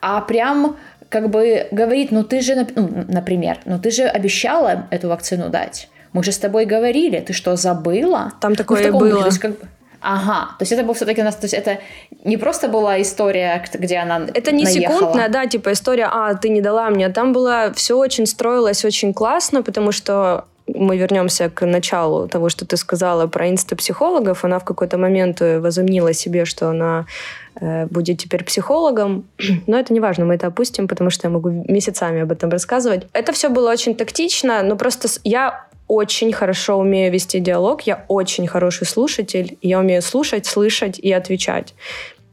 а 0.00 0.20
прям 0.20 0.76
как 1.14 1.30
бы 1.30 1.68
говорит, 1.70 2.10
ну 2.10 2.24
ты 2.24 2.40
же, 2.40 2.66
ну, 2.74 3.04
например, 3.06 3.58
ну 3.66 3.78
ты 3.78 3.92
же 3.92 4.02
обещала 4.02 4.88
эту 4.90 5.08
вакцину 5.08 5.48
дать. 5.48 5.88
Мы 6.12 6.24
же 6.24 6.32
с 6.32 6.38
тобой 6.38 6.66
говорили, 6.66 7.20
ты 7.20 7.32
что, 7.32 7.54
забыла? 7.54 8.32
Там 8.40 8.50
ну, 8.50 8.56
такое 8.56 8.90
ну, 8.90 8.98
было. 8.98 9.10
Духе, 9.10 9.22
то 9.22 9.28
есть, 9.28 9.38
как 9.38 9.50
бы, 9.52 9.68
Ага, 10.00 10.56
то 10.58 10.62
есть 10.62 10.72
это 10.72 10.82
был 10.82 10.94
все-таки 10.94 11.20
у 11.20 11.24
нас, 11.24 11.36
то 11.36 11.44
есть 11.44 11.54
это 11.54 11.78
не 12.24 12.36
просто 12.36 12.66
была 12.68 13.00
история, 13.00 13.64
где 13.72 13.98
она 13.98 14.26
Это 14.34 14.50
не 14.50 14.64
наехала. 14.64 14.98
секундная, 14.98 15.28
да, 15.28 15.46
типа 15.46 15.72
история, 15.72 16.08
а, 16.10 16.34
ты 16.34 16.48
не 16.48 16.60
дала 16.60 16.90
мне. 16.90 17.08
Там 17.10 17.32
было, 17.32 17.72
все 17.76 17.96
очень 17.96 18.26
строилось 18.26 18.84
очень 18.84 19.14
классно, 19.14 19.62
потому 19.62 19.92
что 19.92 20.46
мы 20.66 20.96
вернемся 20.96 21.50
к 21.50 21.66
началу 21.66 22.26
того, 22.28 22.48
что 22.48 22.66
ты 22.66 22.76
сказала 22.76 23.26
про 23.26 23.48
инстапсихологов. 23.50 24.44
Она 24.44 24.58
в 24.58 24.64
какой-то 24.64 24.96
момент 24.98 25.40
возомнила 25.40 26.12
себе, 26.14 26.44
что 26.44 26.70
она 26.70 27.06
э, 27.60 27.86
будет 27.86 28.18
теперь 28.18 28.44
психологом. 28.44 29.24
Но 29.66 29.78
это 29.78 29.92
не 29.92 30.00
важно, 30.00 30.24
мы 30.24 30.34
это 30.34 30.46
опустим, 30.46 30.88
потому 30.88 31.10
что 31.10 31.28
я 31.28 31.32
могу 31.32 31.50
месяцами 31.50 32.22
об 32.22 32.32
этом 32.32 32.50
рассказывать. 32.50 33.06
Это 33.12 33.32
все 33.32 33.48
было 33.48 33.70
очень 33.70 33.94
тактично, 33.94 34.62
но 34.62 34.76
просто 34.76 35.08
я 35.24 35.66
очень 35.86 36.32
хорошо 36.32 36.78
умею 36.78 37.12
вести 37.12 37.40
диалог, 37.40 37.82
я 37.82 38.04
очень 38.08 38.46
хороший 38.46 38.86
слушатель, 38.86 39.58
я 39.60 39.78
умею 39.78 40.00
слушать, 40.02 40.46
слышать 40.46 40.98
и 40.98 41.12
отвечать. 41.12 41.74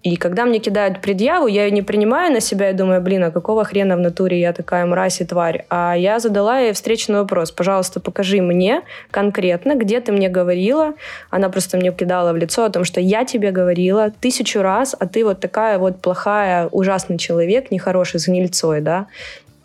И 0.03 0.15
когда 0.15 0.46
мне 0.46 0.60
кидают 0.60 1.00
предъяву, 1.00 1.46
я 1.46 1.65
ее 1.65 1.72
не 1.72 1.84
принимаю 1.84 2.34
на 2.34 2.39
себя 2.39 2.72
и 2.72 2.74
думаю, 2.74 3.01
блин, 3.01 3.24
а 3.24 3.31
какого 3.31 3.63
хрена 3.63 3.96
в 3.96 4.00
натуре 4.00 4.39
я 4.39 4.51
такая 4.51 4.86
мразь 4.86 5.22
и 5.22 5.25
тварь? 5.25 5.65
А 5.70 5.93
я 5.96 6.20
задала 6.20 6.60
ей 6.60 6.74
встречный 6.74 7.20
вопрос. 7.20 7.51
Пожалуйста, 7.51 8.00
покажи 8.00 8.41
мне 8.41 8.81
конкретно, 9.12 9.75
где 9.75 10.00
ты 10.01 10.12
мне 10.12 10.27
говорила. 10.27 10.96
Она 11.29 11.50
просто 11.50 11.77
мне 11.77 11.91
кидала 11.91 12.34
в 12.34 12.38
лицо 12.38 12.65
о 12.65 12.70
том, 12.70 12.84
что 12.84 13.00
я 13.00 13.25
тебе 13.25 13.51
говорила 13.51 14.12
тысячу 14.20 14.62
раз, 14.62 14.96
а 15.00 15.05
ты 15.05 15.24
вот 15.24 15.39
такая 15.39 15.77
вот 15.77 16.01
плохая, 16.01 16.67
ужасный 16.72 17.20
человек, 17.20 17.70
нехороший, 17.70 18.20
с 18.20 18.27
гнильцой, 18.27 18.81
да? 18.81 19.08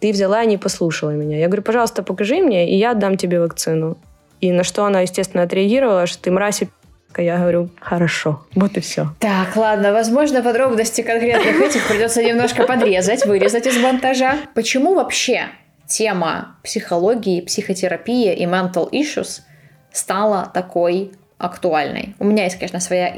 ты 0.01 0.13
взяла 0.13 0.43
и 0.43 0.47
не 0.47 0.59
послушала 0.59 1.11
меня. 1.11 1.39
Я 1.39 1.47
говорю, 1.47 1.63
пожалуйста, 1.63 2.03
покажи 2.03 2.43
мне, 2.43 2.71
и 2.71 2.77
я 2.77 2.91
отдам 2.91 3.17
тебе 3.17 3.41
вакцину. 3.41 3.97
И 4.41 4.53
на 4.53 4.65
что 4.65 4.85
она, 4.85 5.01
естественно, 5.01 5.43
отреагировала, 5.43 6.07
что 6.07 6.23
ты 6.23 6.31
мразь 6.31 6.63
и 6.63 6.69
я 7.23 7.39
говорю, 7.39 7.71
хорошо, 7.81 8.47
вот 8.55 8.77
и 8.77 8.81
все. 8.81 9.09
Так, 9.21 9.57
ладно, 9.57 9.93
возможно, 9.93 10.43
подробности 10.43 11.03
конкретных 11.03 11.61
этих 11.61 11.87
придется 11.89 12.23
немножко 12.23 12.65
подрезать, 12.65 13.27
вырезать 13.27 13.67
из 13.67 13.77
монтажа. 13.79 14.37
Почему 14.55 14.95
вообще 14.95 15.49
тема 15.87 16.57
психологии, 16.63 17.41
психотерапии 17.41 18.35
и 18.35 18.45
mental 18.45 18.91
issues 18.91 19.41
стала 19.93 20.51
такой 20.53 21.13
актуальной? 21.39 22.15
У 22.19 22.25
меня 22.25 22.45
есть, 22.45 22.57
конечно, 22.57 22.81
своя 22.81 23.15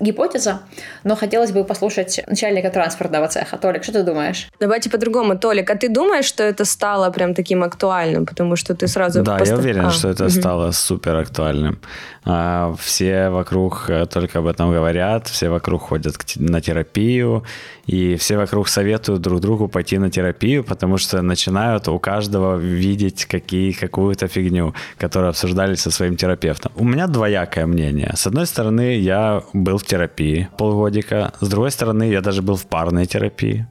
гипотеза, 0.00 0.60
но 1.04 1.16
хотелось 1.16 1.52
бы 1.52 1.64
послушать 1.64 2.20
начальника 2.26 2.70
транспортного 2.70 3.28
цеха. 3.28 3.56
Толик, 3.58 3.84
что 3.84 3.92
ты 3.92 4.02
думаешь? 4.02 4.48
Давайте 4.60 4.90
по-другому. 4.90 5.38
Толик, 5.38 5.70
а 5.70 5.76
ты 5.76 5.88
думаешь, 5.88 6.24
что 6.24 6.42
это 6.42 6.64
стало 6.64 7.10
прям 7.10 7.34
таким 7.34 7.62
актуальным? 7.62 8.26
Потому 8.26 8.56
что 8.56 8.74
ты 8.74 8.88
сразу... 8.88 9.22
Да, 9.22 9.38
пост... 9.38 9.50
я 9.50 9.58
уверен, 9.58 9.86
а. 9.86 9.90
что 9.90 10.08
это 10.08 10.24
угу. 10.24 10.30
стало 10.30 10.70
супер 10.72 11.16
актуальным. 11.16 11.78
А, 12.24 12.74
все 12.78 13.30
вокруг 13.30 13.86
э, 13.88 14.06
только 14.06 14.40
об 14.40 14.46
этом 14.46 14.72
говорят, 14.72 15.28
все 15.28 15.48
вокруг 15.48 15.82
ходят 15.82 16.14
на 16.36 16.60
терапию, 16.60 17.44
и 17.90 18.14
все 18.14 18.36
вокруг 18.36 18.68
советуют 18.68 19.20
друг 19.20 19.40
другу 19.40 19.66
пойти 19.66 19.98
на 19.98 20.10
терапию, 20.10 20.62
потому 20.62 20.96
что 20.96 21.22
начинают 21.22 21.88
у 21.88 21.98
каждого 21.98 22.56
видеть 22.56 23.24
какие, 23.24 23.72
какую-то 23.72 24.28
фигню, 24.28 24.74
которую 24.96 25.30
обсуждали 25.30 25.74
со 25.74 25.90
своим 25.90 26.16
терапевтом. 26.16 26.70
У 26.76 26.84
меня 26.84 27.08
двоякое 27.08 27.66
мнение. 27.66 28.12
С 28.14 28.28
одной 28.28 28.46
стороны, 28.46 28.96
я 28.96 29.42
был 29.52 29.76
в 29.76 29.84
терапии 29.84 30.48
полгодика, 30.56 31.32
с 31.40 31.48
другой 31.48 31.72
стороны, 31.72 32.04
я 32.04 32.20
даже 32.20 32.42
был 32.42 32.54
в 32.54 32.66
парной 32.66 33.06
терапии. 33.06 33.66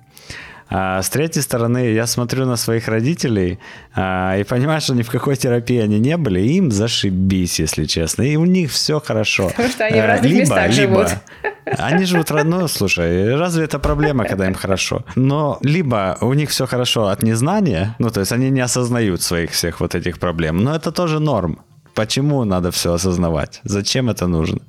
А 0.69 1.01
с 1.01 1.09
третьей 1.09 1.41
стороны, 1.41 1.91
я 1.93 2.05
смотрю 2.05 2.45
на 2.45 2.55
своих 2.55 2.87
родителей 2.87 3.59
а, 3.95 4.37
и 4.37 4.43
понимаю, 4.43 4.81
что 4.81 4.93
ни 4.93 5.01
в 5.01 5.09
какой 5.09 5.35
терапии 5.35 5.79
они 5.79 5.99
не 5.99 6.15
были, 6.15 6.41
им 6.41 6.71
зашибись, 6.71 7.59
если 7.59 7.85
честно, 7.85 8.21
и 8.21 8.35
у 8.35 8.45
них 8.45 8.71
все 8.71 8.99
хорошо. 8.99 9.49
Потому 9.49 9.69
что 9.69 9.85
они 9.85 10.01
в 10.01 10.05
разных 10.05 10.31
либо, 10.31 10.41
местах 10.41 10.77
либо, 10.77 11.07
живут. 11.07 11.17
Они 11.77 12.05
живут 12.05 12.31
родно, 12.31 12.67
слушай, 12.67 13.35
разве 13.35 13.63
это 13.63 13.79
проблема, 13.79 14.25
когда 14.25 14.47
им 14.47 14.53
хорошо? 14.53 15.03
Но 15.15 15.57
либо 15.61 16.17
у 16.21 16.33
них 16.33 16.49
все 16.49 16.67
хорошо 16.67 17.07
от 17.07 17.23
незнания, 17.23 17.95
ну, 17.99 18.09
то 18.09 18.19
есть 18.19 18.31
они 18.31 18.49
не 18.49 18.61
осознают 18.61 19.21
своих 19.21 19.51
всех 19.51 19.79
вот 19.79 19.95
этих 19.95 20.19
проблем, 20.19 20.63
но 20.63 20.75
это 20.75 20.91
тоже 20.91 21.19
норм. 21.19 21.59
Почему 21.99 22.45
надо 22.45 22.71
все 22.71 22.93
осознавать? 22.93 23.59
Зачем 23.65 24.09
это 24.09 24.25
нужно? 24.25 24.59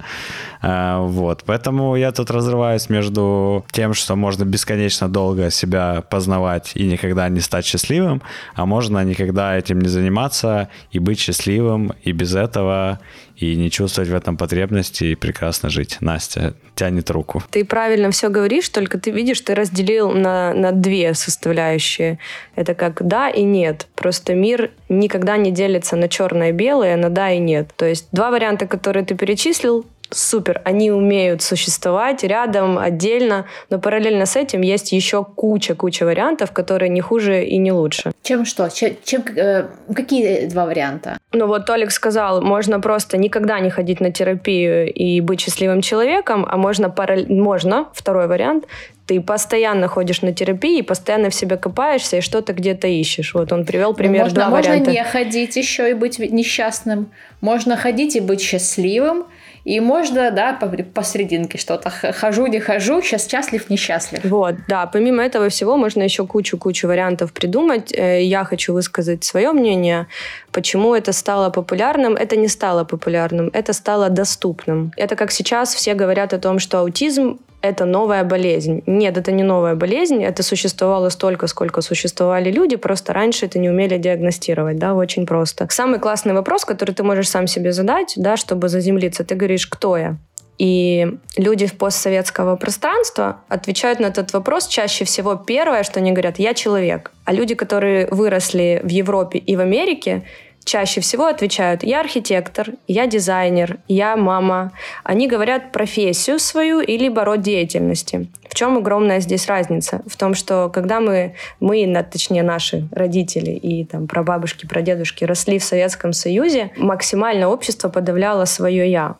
А, 0.60 0.98
вот. 0.98 1.44
Поэтому 1.46 1.94
я 1.94 2.10
тут 2.10 2.28
разрываюсь 2.28 2.90
между 2.90 3.64
тем, 3.70 3.94
что 3.94 4.16
можно 4.16 4.44
бесконечно 4.44 5.08
долго 5.08 5.50
себя 5.50 6.02
познавать 6.10 6.72
и 6.74 6.88
никогда 6.88 7.28
не 7.28 7.38
стать 7.38 7.64
счастливым, 7.64 8.20
а 8.56 8.66
можно 8.66 9.04
никогда 9.04 9.56
этим 9.56 9.80
не 9.80 9.86
заниматься 9.88 10.70
и 10.90 10.98
быть 10.98 11.20
счастливым 11.20 11.92
и 12.02 12.10
без 12.10 12.34
этого, 12.34 12.98
и 13.40 13.56
не 13.56 13.70
чувствовать 13.70 14.10
в 14.10 14.14
этом 14.14 14.36
потребности 14.36 15.04
и 15.04 15.14
прекрасно 15.14 15.70
жить. 15.70 15.96
Настя 16.00 16.54
тянет 16.74 17.10
руку. 17.10 17.42
Ты 17.50 17.64
правильно 17.64 18.10
все 18.10 18.28
говоришь, 18.28 18.68
только 18.68 18.98
ты 18.98 19.10
видишь, 19.10 19.40
ты 19.40 19.54
разделил 19.54 20.12
на, 20.12 20.54
на 20.54 20.72
две 20.72 21.14
составляющие. 21.14 22.18
Это 22.54 22.74
как 22.74 23.06
да 23.06 23.28
и 23.28 23.42
нет. 23.42 23.86
Просто 23.94 24.34
мир 24.34 24.70
никогда 24.88 25.36
не 25.36 25.50
делится 25.50 25.96
на 25.96 26.08
черное 26.08 26.50
и 26.50 26.52
белое, 26.52 26.96
на 26.96 27.10
да 27.10 27.30
и 27.32 27.38
нет. 27.38 27.70
То 27.76 27.86
есть 27.86 28.08
два 28.12 28.30
варианта, 28.30 28.66
которые 28.66 29.04
ты 29.04 29.14
перечислил, 29.14 29.86
супер, 30.10 30.60
они 30.64 30.90
умеют 30.90 31.42
существовать 31.42 32.24
рядом, 32.24 32.78
отдельно, 32.78 33.46
но 33.70 33.78
параллельно 33.78 34.26
с 34.26 34.36
этим 34.36 34.60
есть 34.60 34.92
еще 34.92 35.24
куча-куча 35.24 36.04
вариантов, 36.04 36.52
которые 36.52 36.88
не 36.88 37.00
хуже 37.00 37.44
и 37.44 37.58
не 37.58 37.72
лучше. 37.72 38.12
Чем 38.22 38.44
что? 38.44 38.68
Чем, 38.68 38.96
чем 39.04 39.24
э, 39.36 39.66
какие 39.94 40.46
два 40.46 40.66
варианта? 40.66 41.18
Ну 41.32 41.46
вот 41.46 41.66
Толик 41.66 41.90
сказал, 41.90 42.42
можно 42.42 42.80
просто 42.80 43.16
никогда 43.16 43.60
не 43.60 43.70
ходить 43.70 44.00
на 44.00 44.12
терапию 44.12 44.92
и 44.92 45.20
быть 45.20 45.40
счастливым 45.40 45.80
человеком, 45.80 46.46
а 46.48 46.56
можно, 46.56 46.90
параллель... 46.90 47.32
можно 47.32 47.88
второй 47.94 48.26
вариант, 48.26 48.66
ты 49.10 49.20
постоянно 49.20 49.88
ходишь 49.88 50.22
на 50.22 50.32
терапии, 50.32 50.82
постоянно 50.82 51.30
в 51.30 51.34
себя 51.34 51.56
копаешься 51.56 52.18
и 52.18 52.20
что-то 52.20 52.52
где-то 52.52 52.86
ищешь. 52.86 53.34
Вот 53.34 53.52
он 53.52 53.64
привел 53.64 53.92
пример 53.92 54.22
можно, 54.22 54.34
два 54.36 54.50
можно 54.50 54.70
варианта. 54.70 54.90
Можно 54.90 55.02
не 55.02 55.04
ходить 55.04 55.56
еще 55.56 55.90
и 55.90 55.94
быть 55.94 56.20
несчастным. 56.20 57.10
Можно 57.40 57.76
ходить 57.76 58.14
и 58.14 58.20
быть 58.20 58.40
счастливым, 58.40 59.24
и 59.64 59.80
можно, 59.80 60.30
да, 60.30 60.58
посерединке 60.94 61.58
что-то. 61.58 61.90
Хожу, 61.90 62.46
не 62.46 62.60
хожу, 62.60 63.02
сейчас 63.02 63.28
счастлив, 63.28 63.68
несчастлив. 63.70 64.24
Вот, 64.24 64.54
да. 64.68 64.86
Помимо 64.86 65.22
этого 65.22 65.48
всего 65.48 65.76
можно 65.76 66.02
еще 66.02 66.26
кучу-кучу 66.26 66.88
вариантов 66.88 67.32
придумать. 67.32 67.92
Э, 67.92 68.22
я 68.22 68.44
хочу 68.44 68.72
высказать 68.72 69.24
свое 69.24 69.52
мнение. 69.52 70.06
Почему 70.52 70.94
это 70.94 71.12
стало 71.12 71.50
популярным? 71.50 72.14
Это 72.14 72.36
не 72.36 72.48
стало 72.48 72.84
популярным, 72.84 73.50
это 73.52 73.72
стало 73.72 74.08
доступным. 74.08 74.92
Это 74.96 75.16
как 75.16 75.30
сейчас 75.30 75.74
все 75.74 75.94
говорят 75.94 76.32
о 76.32 76.38
том, 76.38 76.58
что 76.58 76.78
аутизм 76.78 77.38
это 77.62 77.84
новая 77.84 78.24
болезнь. 78.24 78.82
Нет, 78.86 79.16
это 79.16 79.32
не 79.32 79.42
новая 79.42 79.74
болезнь, 79.74 80.22
это 80.22 80.42
существовало 80.42 81.08
столько, 81.10 81.46
сколько 81.46 81.80
существовали 81.80 82.50
люди, 82.50 82.76
просто 82.76 83.12
раньше 83.12 83.46
это 83.46 83.58
не 83.58 83.70
умели 83.70 83.98
диагностировать, 83.98 84.78
да, 84.78 84.94
очень 84.94 85.26
просто. 85.26 85.66
Самый 85.70 85.98
классный 85.98 86.32
вопрос, 86.32 86.64
который 86.64 86.94
ты 86.94 87.02
можешь 87.02 87.28
сам 87.28 87.46
себе 87.46 87.72
задать, 87.72 88.14
да, 88.16 88.36
чтобы 88.36 88.68
заземлиться, 88.68 89.24
ты 89.24 89.34
говоришь, 89.34 89.66
кто 89.66 89.96
я? 89.96 90.16
И 90.58 91.16
люди 91.38 91.66
в 91.66 91.72
постсоветского 91.78 92.56
пространства 92.56 93.40
отвечают 93.48 93.98
на 93.98 94.06
этот 94.06 94.34
вопрос 94.34 94.66
чаще 94.66 95.06
всего 95.06 95.34
первое, 95.34 95.84
что 95.84 96.00
они 96.00 96.12
говорят, 96.12 96.38
я 96.38 96.52
человек. 96.52 97.12
А 97.24 97.32
люди, 97.32 97.54
которые 97.54 98.06
выросли 98.10 98.82
в 98.84 98.88
Европе 98.88 99.38
и 99.38 99.56
в 99.56 99.60
Америке, 99.60 100.22
чаще 100.64 101.00
всего 101.00 101.26
отвечают 101.26 101.82
«я 101.82 102.00
архитектор», 102.00 102.70
«я 102.86 103.06
дизайнер», 103.06 103.78
«я 103.88 104.16
мама». 104.16 104.72
Они 105.04 105.28
говорят 105.28 105.72
профессию 105.72 106.38
свою 106.38 106.80
или 106.80 107.08
род 107.24 107.40
деятельности. 107.40 108.28
В 108.48 108.54
чем 108.54 108.76
огромная 108.76 109.20
здесь 109.20 109.46
разница? 109.46 110.02
В 110.06 110.16
том, 110.16 110.34
что 110.34 110.70
когда 110.72 111.00
мы, 111.00 111.34
мы 111.60 112.04
точнее 112.10 112.42
наши 112.42 112.88
родители 112.92 113.50
и 113.52 113.84
там 113.84 114.06
прабабушки, 114.06 114.66
прадедушки 114.66 115.24
росли 115.24 115.58
в 115.58 115.64
Советском 115.64 116.12
Союзе, 116.12 116.70
максимально 116.76 117.48
общество 117.48 117.88
подавляло 117.88 118.44
свое 118.44 118.90
«я» 118.90 119.16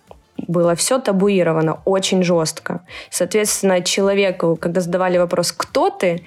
было 0.48 0.74
все 0.74 0.98
табуировано 0.98 1.80
очень 1.84 2.22
жестко. 2.22 2.80
Соответственно, 3.10 3.82
человеку, 3.82 4.56
когда 4.56 4.80
задавали 4.80 5.18
вопрос 5.18 5.52
«кто 5.52 5.90
ты?», 5.90 6.22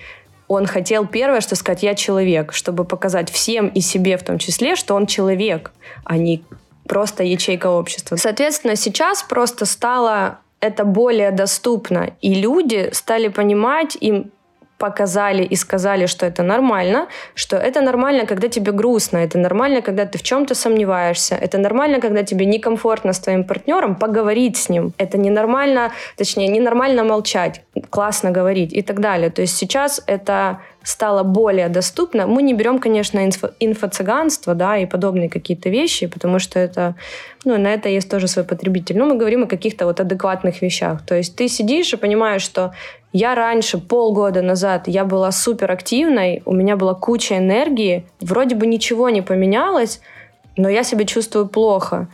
он 0.47 0.65
хотел 0.65 1.05
первое, 1.05 1.41
что 1.41 1.55
сказать, 1.55 1.83
я 1.83 1.95
человек, 1.95 2.53
чтобы 2.53 2.85
показать 2.85 3.29
всем 3.31 3.67
и 3.67 3.81
себе 3.81 4.17
в 4.17 4.23
том 4.23 4.38
числе, 4.38 4.75
что 4.75 4.95
он 4.95 5.07
человек, 5.07 5.71
а 6.03 6.17
не 6.17 6.43
просто 6.88 7.23
ячейка 7.23 7.67
общества. 7.67 8.15
Соответственно, 8.15 8.75
сейчас 8.75 9.23
просто 9.23 9.65
стало 9.65 10.39
это 10.59 10.85
более 10.85 11.31
доступно, 11.31 12.12
и 12.21 12.35
люди 12.35 12.89
стали 12.93 13.27
понимать, 13.27 13.97
им 14.00 14.31
показали 14.83 15.43
и 15.43 15.55
сказали, 15.55 16.07
что 16.07 16.25
это 16.25 16.43
нормально, 16.43 17.07
что 17.35 17.55
это 17.55 17.81
нормально, 17.81 18.25
когда 18.25 18.47
тебе 18.49 18.71
грустно, 18.71 19.19
это 19.19 19.37
нормально, 19.37 19.81
когда 19.81 20.05
ты 20.05 20.17
в 20.17 20.23
чем-то 20.23 20.55
сомневаешься, 20.55 21.35
это 21.35 21.57
нормально, 21.57 22.01
когда 22.01 22.23
тебе 22.23 22.45
некомфортно 22.45 23.13
с 23.13 23.19
твоим 23.19 23.43
партнером 23.43 23.95
поговорить 23.95 24.57
с 24.57 24.69
ним, 24.69 24.91
это 24.97 25.17
ненормально, 25.17 25.91
точнее, 26.17 26.49
ненормально 26.49 27.03
молчать, 27.03 27.61
классно 27.89 28.31
говорить 28.31 28.73
и 28.73 28.81
так 28.81 28.99
далее. 28.99 29.29
То 29.29 29.41
есть 29.41 29.57
сейчас 29.57 30.03
это 30.07 30.57
стало 30.83 31.23
более 31.23 31.69
доступно. 31.69 32.27
Мы 32.27 32.43
не 32.43 32.53
берем, 32.53 32.79
конечно, 32.79 33.25
инфо, 33.25 33.49
инфо-цыганство, 33.59 34.53
да, 34.53 34.77
и 34.77 34.85
подобные 34.85 35.29
какие-то 35.29 35.69
вещи, 35.69 36.07
потому 36.07 36.39
что 36.39 36.59
это, 36.59 36.95
ну, 37.45 37.57
на 37.57 37.73
это 37.73 37.89
есть 37.89 38.09
тоже 38.09 38.27
свой 38.27 38.45
потребитель. 38.45 38.97
Но 38.97 39.05
мы 39.05 39.15
говорим 39.15 39.43
о 39.43 39.47
каких-то 39.47 39.85
вот 39.85 39.99
адекватных 39.99 40.61
вещах. 40.61 41.05
То 41.05 41.15
есть 41.15 41.35
ты 41.35 41.47
сидишь 41.47 41.93
и 41.93 41.97
понимаешь, 41.97 42.41
что 42.41 42.73
я 43.13 43.35
раньше, 43.35 43.77
полгода 43.77 44.41
назад, 44.41 44.87
я 44.87 45.05
была 45.05 45.31
суперактивной, 45.31 46.41
у 46.45 46.53
меня 46.53 46.75
была 46.75 46.95
куча 46.95 47.37
энергии, 47.37 48.05
вроде 48.19 48.55
бы 48.55 48.67
ничего 48.67 49.09
не 49.09 49.21
поменялось, 49.21 50.01
но 50.57 50.69
я 50.69 50.83
себя 50.83 51.05
чувствую 51.05 51.47
плохо 51.47 52.07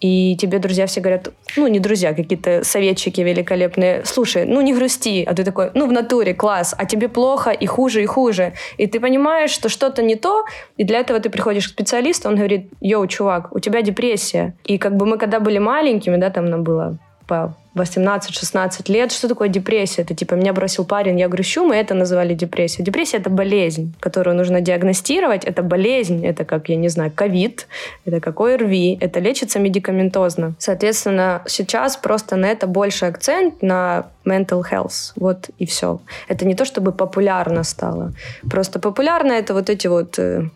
и 0.00 0.36
тебе 0.36 0.58
друзья 0.58 0.86
все 0.86 1.00
говорят, 1.00 1.28
ну, 1.56 1.66
не 1.66 1.78
друзья, 1.78 2.14
какие-то 2.14 2.64
советчики 2.64 3.20
великолепные, 3.20 4.02
слушай, 4.04 4.44
ну, 4.44 4.60
не 4.60 4.74
грусти, 4.74 5.24
а 5.24 5.34
ты 5.34 5.44
такой, 5.44 5.70
ну, 5.74 5.86
в 5.86 5.92
натуре, 5.92 6.34
класс, 6.34 6.74
а 6.76 6.84
тебе 6.84 7.08
плохо 7.08 7.50
и 7.50 7.66
хуже, 7.66 8.02
и 8.02 8.06
хуже. 8.06 8.52
И 8.76 8.86
ты 8.86 9.00
понимаешь, 9.00 9.50
что 9.50 9.68
что-то 9.68 10.02
не 10.02 10.16
то, 10.16 10.44
и 10.76 10.84
для 10.84 10.98
этого 10.98 11.20
ты 11.20 11.30
приходишь 11.30 11.68
к 11.68 11.70
специалисту, 11.70 12.28
он 12.28 12.36
говорит, 12.36 12.70
йоу, 12.80 13.06
чувак, 13.06 13.54
у 13.54 13.60
тебя 13.60 13.82
депрессия. 13.82 14.56
И 14.64 14.78
как 14.78 14.96
бы 14.96 15.06
мы 15.06 15.18
когда 15.18 15.40
были 15.40 15.58
маленькими, 15.58 16.16
да, 16.16 16.30
там 16.30 16.46
нам 16.46 16.62
было 16.62 16.98
по 17.26 17.56
18-16 17.74 18.92
лет. 18.92 19.12
Что 19.12 19.28
такое 19.28 19.48
депрессия? 19.48 20.02
Это 20.02 20.14
типа 20.14 20.34
меня 20.34 20.52
бросил 20.52 20.84
парень, 20.84 21.18
я 21.18 21.28
грущу, 21.28 21.64
мы 21.64 21.76
это 21.76 21.94
называли 21.94 22.34
депрессией. 22.34 22.84
Депрессия— 22.84 23.16
это 23.18 23.30
болезнь, 23.30 23.94
которую 24.00 24.36
нужно 24.36 24.60
диагностировать. 24.60 25.44
Это 25.44 25.62
болезнь, 25.62 26.24
это 26.24 26.44
как, 26.44 26.68
я 26.68 26.76
не 26.76 26.88
знаю, 26.88 27.12
ковид, 27.14 27.66
это 28.04 28.20
как 28.20 28.40
ОРВИ, 28.40 28.98
это 29.00 29.20
лечится 29.20 29.58
медикаментозно. 29.58 30.54
Соответственно, 30.58 31.42
сейчас 31.46 31.96
просто 31.96 32.36
на 32.36 32.46
это 32.46 32.66
больше 32.66 33.06
акцент, 33.06 33.62
на 33.62 34.06
mental 34.24 34.62
health. 34.70 35.12
Вот 35.16 35.50
и 35.58 35.66
все. 35.66 36.00
Это 36.28 36.46
не 36.46 36.54
то, 36.54 36.64
чтобы 36.64 36.92
популярно 36.92 37.64
стало. 37.64 38.12
Просто 38.50 38.78
популярно 38.78 39.32
это 39.32 39.54
вот 39.54 39.70
эти 39.70 39.86
вот 39.86 40.18
э, 40.18 40.48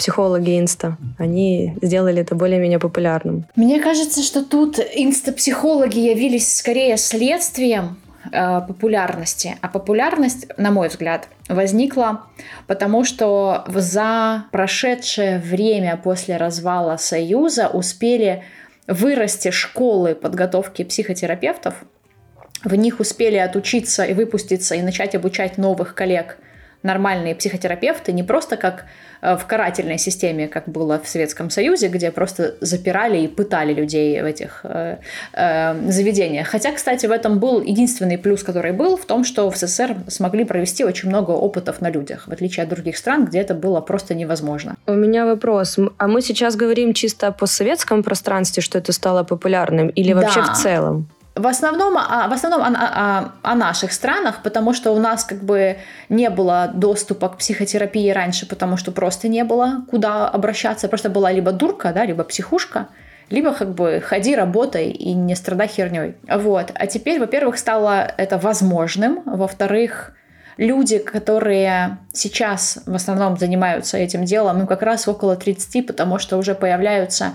психологи 0.00 0.58
инста. 0.58 0.96
Они 1.18 1.76
сделали 1.82 2.22
это 2.22 2.34
более-менее 2.34 2.78
популярным. 2.78 3.44
Мне 3.54 3.80
кажется, 3.80 4.22
что 4.22 4.42
тут 4.42 4.78
инста-психологи 4.78 5.98
явились 5.98 6.56
скорее 6.56 6.96
следствием 6.96 7.98
э, 8.32 8.62
популярности. 8.66 9.56
А 9.60 9.68
популярность, 9.68 10.46
на 10.56 10.70
мой 10.70 10.88
взгляд, 10.88 11.28
возникла 11.50 12.22
потому, 12.66 13.04
что 13.04 13.64
за 13.68 14.46
прошедшее 14.52 15.38
время 15.38 16.00
после 16.02 16.38
развала 16.38 16.96
Союза 16.96 17.68
успели 17.68 18.42
вырасти 18.86 19.50
школы 19.50 20.14
подготовки 20.14 20.82
психотерапевтов, 20.82 21.74
в 22.64 22.74
них 22.74 23.00
успели 23.00 23.36
отучиться 23.36 24.04
и 24.04 24.14
выпуститься 24.14 24.74
и 24.74 24.80
начать 24.80 25.14
обучать 25.14 25.58
новых 25.58 25.94
коллег 25.94 26.38
нормальные 26.82 27.34
психотерапевты, 27.34 28.12
не 28.12 28.22
просто 28.22 28.56
как 28.56 28.86
Э, 29.22 29.36
в 29.36 29.46
карательной 29.46 29.98
системе, 29.98 30.48
как 30.48 30.68
было 30.68 30.98
в 30.98 31.08
Советском 31.08 31.50
Союзе, 31.50 31.88
где 31.88 32.10
просто 32.10 32.54
запирали 32.60 33.18
и 33.18 33.28
пытали 33.28 33.74
людей 33.74 34.20
в 34.22 34.24
этих 34.24 34.60
э, 34.64 34.96
э, 35.32 35.90
заведениях. 35.90 36.48
Хотя, 36.48 36.72
кстати, 36.72 37.06
в 37.06 37.10
этом 37.10 37.38
был 37.38 37.60
единственный 37.62 38.18
плюс, 38.18 38.42
который 38.42 38.72
был, 38.72 38.96
в 38.96 39.04
том, 39.04 39.24
что 39.24 39.50
в 39.50 39.56
СССР 39.56 39.96
смогли 40.08 40.44
провести 40.44 40.84
очень 40.84 41.08
много 41.08 41.32
опытов 41.32 41.80
на 41.80 41.90
людях, 41.90 42.26
в 42.26 42.32
отличие 42.32 42.64
от 42.64 42.70
других 42.70 42.96
стран, 42.96 43.26
где 43.26 43.40
это 43.40 43.54
было 43.54 43.80
просто 43.80 44.14
невозможно. 44.14 44.76
У 44.86 44.94
меня 44.94 45.26
вопрос. 45.26 45.78
А 45.98 46.06
мы 46.06 46.22
сейчас 46.22 46.56
говорим 46.56 46.94
чисто 46.94 47.28
о 47.28 47.32
постсоветском 47.32 48.02
пространстве, 48.02 48.62
что 48.62 48.78
это 48.78 48.92
стало 48.92 49.24
популярным, 49.24 49.88
или 49.88 50.14
вообще 50.14 50.40
да. 50.40 50.52
в 50.52 50.56
целом? 50.56 51.08
В 51.40 51.46
основном, 51.46 51.96
а, 51.96 52.28
в 52.28 52.32
основном 52.34 52.60
о, 52.60 52.66
о, 52.66 53.32
о 53.42 53.54
наших 53.54 53.92
странах, 53.92 54.42
потому 54.42 54.74
что 54.74 54.90
у 54.92 54.98
нас 54.98 55.24
как 55.24 55.42
бы 55.42 55.78
не 56.10 56.28
было 56.28 56.70
доступа 56.74 57.30
к 57.30 57.38
психотерапии 57.38 58.10
раньше, 58.10 58.46
потому 58.46 58.76
что 58.76 58.92
просто 58.92 59.26
не 59.26 59.42
было 59.42 59.82
куда 59.90 60.28
обращаться. 60.28 60.86
Просто 60.86 61.08
была 61.08 61.32
либо 61.32 61.52
дурка, 61.52 61.92
да, 61.94 62.04
либо 62.04 62.24
психушка, 62.24 62.88
либо 63.30 63.54
как 63.54 63.74
бы 63.74 64.02
ходи, 64.04 64.36
работай 64.36 64.90
и 64.90 65.14
не 65.14 65.34
страдай 65.34 65.66
херней. 65.66 66.16
Вот. 66.28 66.72
А 66.74 66.86
теперь, 66.86 67.18
во-первых, 67.18 67.56
стало 67.56 68.12
это 68.18 68.36
возможным. 68.36 69.22
Во-вторых, 69.24 70.12
люди, 70.58 70.98
которые 70.98 71.96
сейчас 72.12 72.82
в 72.84 72.94
основном 72.94 73.38
занимаются 73.38 73.96
этим 73.96 74.26
делом, 74.26 74.60
им 74.60 74.66
как 74.66 74.82
раз 74.82 75.08
около 75.08 75.36
30, 75.36 75.86
потому 75.86 76.18
что 76.18 76.36
уже 76.36 76.54
появляются 76.54 77.32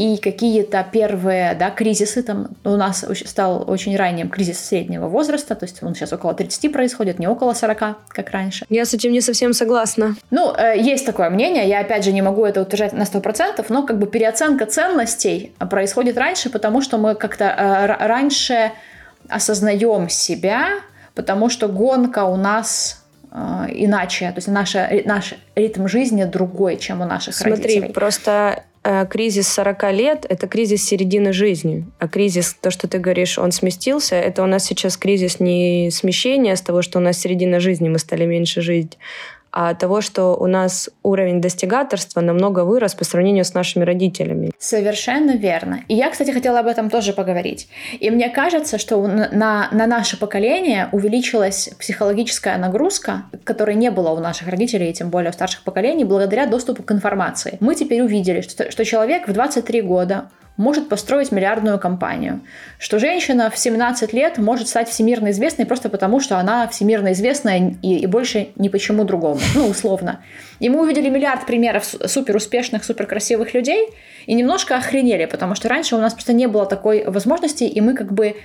и 0.00 0.16
какие-то 0.16 0.86
первые 0.90 1.54
да, 1.54 1.70
кризисы, 1.70 2.22
там 2.22 2.48
у 2.64 2.76
нас 2.76 3.04
стал 3.26 3.70
очень 3.70 3.94
ранним 3.96 4.30
кризис 4.30 4.58
среднего 4.58 5.08
возраста, 5.08 5.54
то 5.54 5.66
есть 5.66 5.82
он 5.82 5.94
сейчас 5.94 6.12
около 6.12 6.32
30 6.32 6.72
происходит, 6.72 7.18
не 7.18 7.28
около 7.28 7.52
40, 7.52 7.78
как 8.08 8.30
раньше. 8.30 8.64
Я 8.70 8.86
с 8.86 8.94
этим 8.94 9.12
не 9.12 9.20
совсем 9.20 9.52
согласна. 9.52 10.16
Ну, 10.30 10.54
э, 10.54 10.78
есть 10.78 11.04
такое 11.04 11.28
мнение, 11.28 11.68
я 11.68 11.80
опять 11.80 12.02
же 12.02 12.12
не 12.12 12.22
могу 12.22 12.46
это 12.46 12.62
утверждать 12.62 12.94
на 12.94 13.02
100%, 13.02 13.66
но 13.68 13.86
как 13.86 13.98
бы 13.98 14.06
переоценка 14.06 14.64
ценностей 14.64 15.52
происходит 15.68 16.16
раньше, 16.16 16.48
потому 16.48 16.80
что 16.80 16.96
мы 16.96 17.14
как-то 17.14 17.44
э, 17.44 18.06
раньше 18.06 18.72
осознаем 19.28 20.08
себя, 20.08 20.80
потому 21.14 21.50
что 21.50 21.68
гонка 21.68 22.24
у 22.24 22.36
нас 22.36 23.04
э, 23.32 23.36
иначе, 23.72 24.28
то 24.30 24.38
есть 24.38 24.48
наш, 24.48 24.74
наш 25.04 25.34
ритм 25.54 25.86
жизни 25.88 26.24
другой, 26.24 26.78
чем 26.78 27.02
у 27.02 27.04
наших 27.04 27.34
Смотри, 27.34 27.52
родителей. 27.52 27.78
Смотри, 27.80 27.92
просто 27.92 28.64
кризис 28.82 29.48
40 29.48 29.92
лет– 29.92 30.26
это 30.28 30.46
кризис 30.46 30.84
середины 30.84 31.32
жизни. 31.32 31.86
А 31.98 32.08
кризис, 32.08 32.56
то, 32.60 32.70
что 32.70 32.88
ты 32.88 32.98
говоришь, 32.98 33.38
он 33.38 33.52
сместился, 33.52 34.16
это 34.16 34.42
у 34.42 34.46
нас 34.46 34.64
сейчас 34.64 34.96
кризис 34.96 35.40
не 35.40 35.90
смещения 35.90 36.56
с 36.56 36.62
того, 36.62 36.82
что 36.82 36.98
у 36.98 37.02
нас 37.02 37.18
середина 37.18 37.60
жизни, 37.60 37.88
мы 37.88 37.98
стали 37.98 38.24
меньше 38.24 38.62
жить, 38.62 38.96
а 39.52 39.74
того, 39.74 40.00
что 40.00 40.36
у 40.36 40.46
нас 40.46 40.90
уровень 41.02 41.40
достигаторства 41.40 42.20
намного 42.20 42.64
вырос 42.64 42.94
по 42.94 43.04
сравнению 43.04 43.44
с 43.44 43.54
нашими 43.54 43.84
родителями. 43.84 44.52
Совершенно 44.58 45.32
верно. 45.32 45.80
И 45.88 45.94
я, 45.94 46.10
кстати, 46.10 46.30
хотела 46.30 46.60
об 46.60 46.66
этом 46.66 46.90
тоже 46.90 47.12
поговорить. 47.12 47.68
И 47.98 48.10
мне 48.10 48.28
кажется, 48.28 48.78
что 48.78 49.06
на, 49.06 49.68
на 49.72 49.86
наше 49.86 50.18
поколение 50.18 50.88
увеличилась 50.92 51.70
психологическая 51.78 52.58
нагрузка, 52.58 53.24
которой 53.44 53.74
не 53.74 53.90
было 53.90 54.10
у 54.10 54.20
наших 54.20 54.48
родителей, 54.48 54.90
и 54.90 54.92
тем 54.92 55.10
более 55.10 55.30
у 55.30 55.32
старших 55.32 55.62
поколений, 55.62 56.04
благодаря 56.04 56.46
доступу 56.46 56.82
к 56.82 56.92
информации. 56.92 57.56
Мы 57.60 57.74
теперь 57.74 58.02
увидели, 58.02 58.40
что, 58.42 58.70
что 58.70 58.84
человек 58.84 59.26
в 59.28 59.32
23 59.32 59.82
года 59.82 60.30
может 60.60 60.90
построить 60.90 61.32
миллиардную 61.32 61.78
компанию. 61.78 62.40
Что 62.78 62.98
женщина 62.98 63.48
в 63.48 63.56
17 63.56 64.12
лет 64.12 64.36
может 64.36 64.68
стать 64.68 64.90
всемирно 64.90 65.30
известной 65.30 65.64
просто 65.64 65.88
потому, 65.88 66.20
что 66.20 66.36
она 66.36 66.68
всемирно 66.68 67.12
известная 67.12 67.76
и, 67.80 68.00
и 68.00 68.06
больше 68.06 68.48
ни 68.56 68.68
почему 68.68 69.04
другому. 69.04 69.40
Ну, 69.54 69.68
условно. 69.68 70.20
И 70.58 70.68
мы 70.68 70.82
увидели 70.82 71.08
миллиард 71.08 71.46
примеров 71.46 71.94
супер 72.06 72.36
успешных, 72.36 72.84
супер 72.84 73.06
красивых 73.06 73.54
людей 73.54 73.88
и 74.26 74.34
немножко 74.34 74.76
охренели, 74.76 75.24
потому 75.24 75.54
что 75.54 75.68
раньше 75.68 75.96
у 75.96 75.98
нас 75.98 76.12
просто 76.12 76.34
не 76.34 76.46
было 76.46 76.66
такой 76.66 77.04
возможности, 77.06 77.64
и 77.64 77.80
мы 77.80 77.94
как 77.94 78.12
бы 78.12 78.36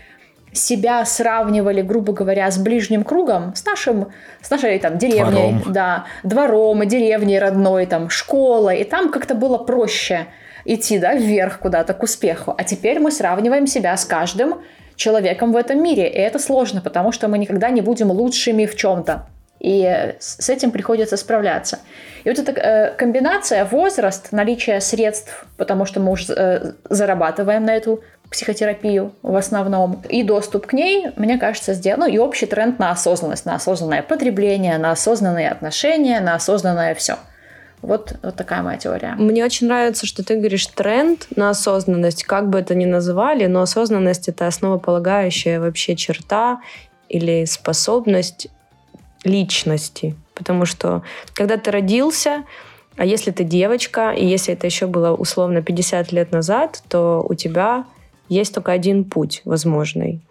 себя 0.54 1.04
сравнивали, 1.04 1.82
грубо 1.82 2.13
говоря, 2.13 2.49
с 2.49 2.58
ближним 2.58 3.04
кругом, 3.04 3.54
с 3.56 3.65
нашим, 3.65 4.08
с 4.41 4.49
нашей 4.49 4.80
там 4.80 4.97
деревней, 4.97 5.51
двором. 5.51 5.73
да, 5.73 6.06
двором, 6.23 6.88
деревней 6.88 7.39
родной, 7.39 7.86
там, 7.86 8.10
школой, 8.10 8.80
и 8.80 8.84
там 8.86 9.12
как-то 9.12 9.36
было 9.36 9.58
проще 9.58 10.28
идти, 10.65 10.99
да, 10.99 11.13
вверх 11.13 11.60
куда-то, 11.60 11.93
к 11.93 12.04
успеху. 12.04 12.54
А 12.58 12.63
теперь 12.63 12.99
мы 12.99 13.12
сравниваем 13.12 13.67
себя 13.67 13.95
с 13.95 14.06
каждым 14.06 14.62
человеком 14.95 15.51
в 15.51 15.56
этом 15.56 15.82
мире. 15.82 16.10
И 16.10 16.17
это 16.17 16.39
сложно, 16.39 16.82
потому 16.82 17.12
что 17.12 17.28
мы 17.28 17.38
никогда 17.38 17.69
не 17.69 17.82
будем 17.82 18.12
лучшими 18.12 18.65
в 18.65 18.75
чем-то. 18.75 19.28
И 19.60 20.15
с 20.19 20.49
этим 20.49 20.71
приходится 20.71 21.17
справляться. 21.17 21.80
И 22.23 22.30
вот 22.30 22.38
эта 22.38 22.51
э, 22.51 22.91
комбинация 22.97 23.65
возраст, 23.65 24.32
наличие 24.32 24.82
средств, 24.82 25.45
потому 25.58 25.86
что 25.86 25.99
мы 25.99 26.12
уже 26.12 26.34
э, 26.34 26.71
зарабатываем 26.89 27.65
на 27.65 27.75
эту 27.75 28.04
психотерапию 28.30 29.13
в 29.21 29.36
основном, 29.36 30.01
и 30.10 30.23
доступ 30.23 30.67
к 30.67 30.73
ней, 30.73 31.08
мне 31.15 31.38
кажется, 31.38 31.73
сделан, 31.73 32.01
ну 32.01 32.08
и 32.08 32.17
общий 32.17 32.47
тренд 32.47 32.80
на 32.80 32.91
осознанность, 32.91 33.45
на 33.45 33.56
осознанное 33.56 34.01
потребление, 34.01 34.78
на 34.78 34.91
осознанные 34.91 35.49
отношения, 35.49 36.19
на 36.19 36.36
осознанное 36.36 36.93
все– 36.95 37.17
вот, 37.85 38.17
вот 38.21 38.35
такая 38.35 38.61
моя 38.61 38.77
теория. 38.77 39.15
Мне 39.17 39.45
очень 39.45 39.67
нравится, 39.67 40.05
что 40.05 40.23
ты 40.23 40.35
говоришь 40.35 40.67
тренд 40.67 41.27
на 41.35 41.49
осознанность, 41.49 42.23
как 42.23 42.49
бы 42.49 42.59
это 42.59 42.75
ни 42.75 42.85
называли, 42.85 43.45
но 43.45 43.61
осознанность— 43.61 44.27
это 44.29 44.47
основополагающая 44.47 45.59
вообще 45.59 45.95
черта 45.95 46.61
или 47.09 47.45
способность 47.45 48.47
личности. 49.23 50.15
Потому 50.33 50.65
что 50.65 51.03
когда 51.33 51.57
ты 51.57 51.71
родился, 51.71 52.43
а 52.97 53.05
если 53.05 53.31
ты 53.31 53.43
девочка, 53.43 54.11
и 54.11 54.25
если 54.25 54.53
это 54.53 54.67
еще 54.67 54.87
было 54.87 55.13
условно 55.13 55.61
50 55.61 56.11
лет 56.11 56.31
назад, 56.31 56.81
то 56.89 57.25
у 57.27 57.33
тебя 57.33 57.85
есть 58.29 58.53
только 58.53 58.71
один 58.71 59.03
путь 59.03 59.41
возможный. 59.45 60.21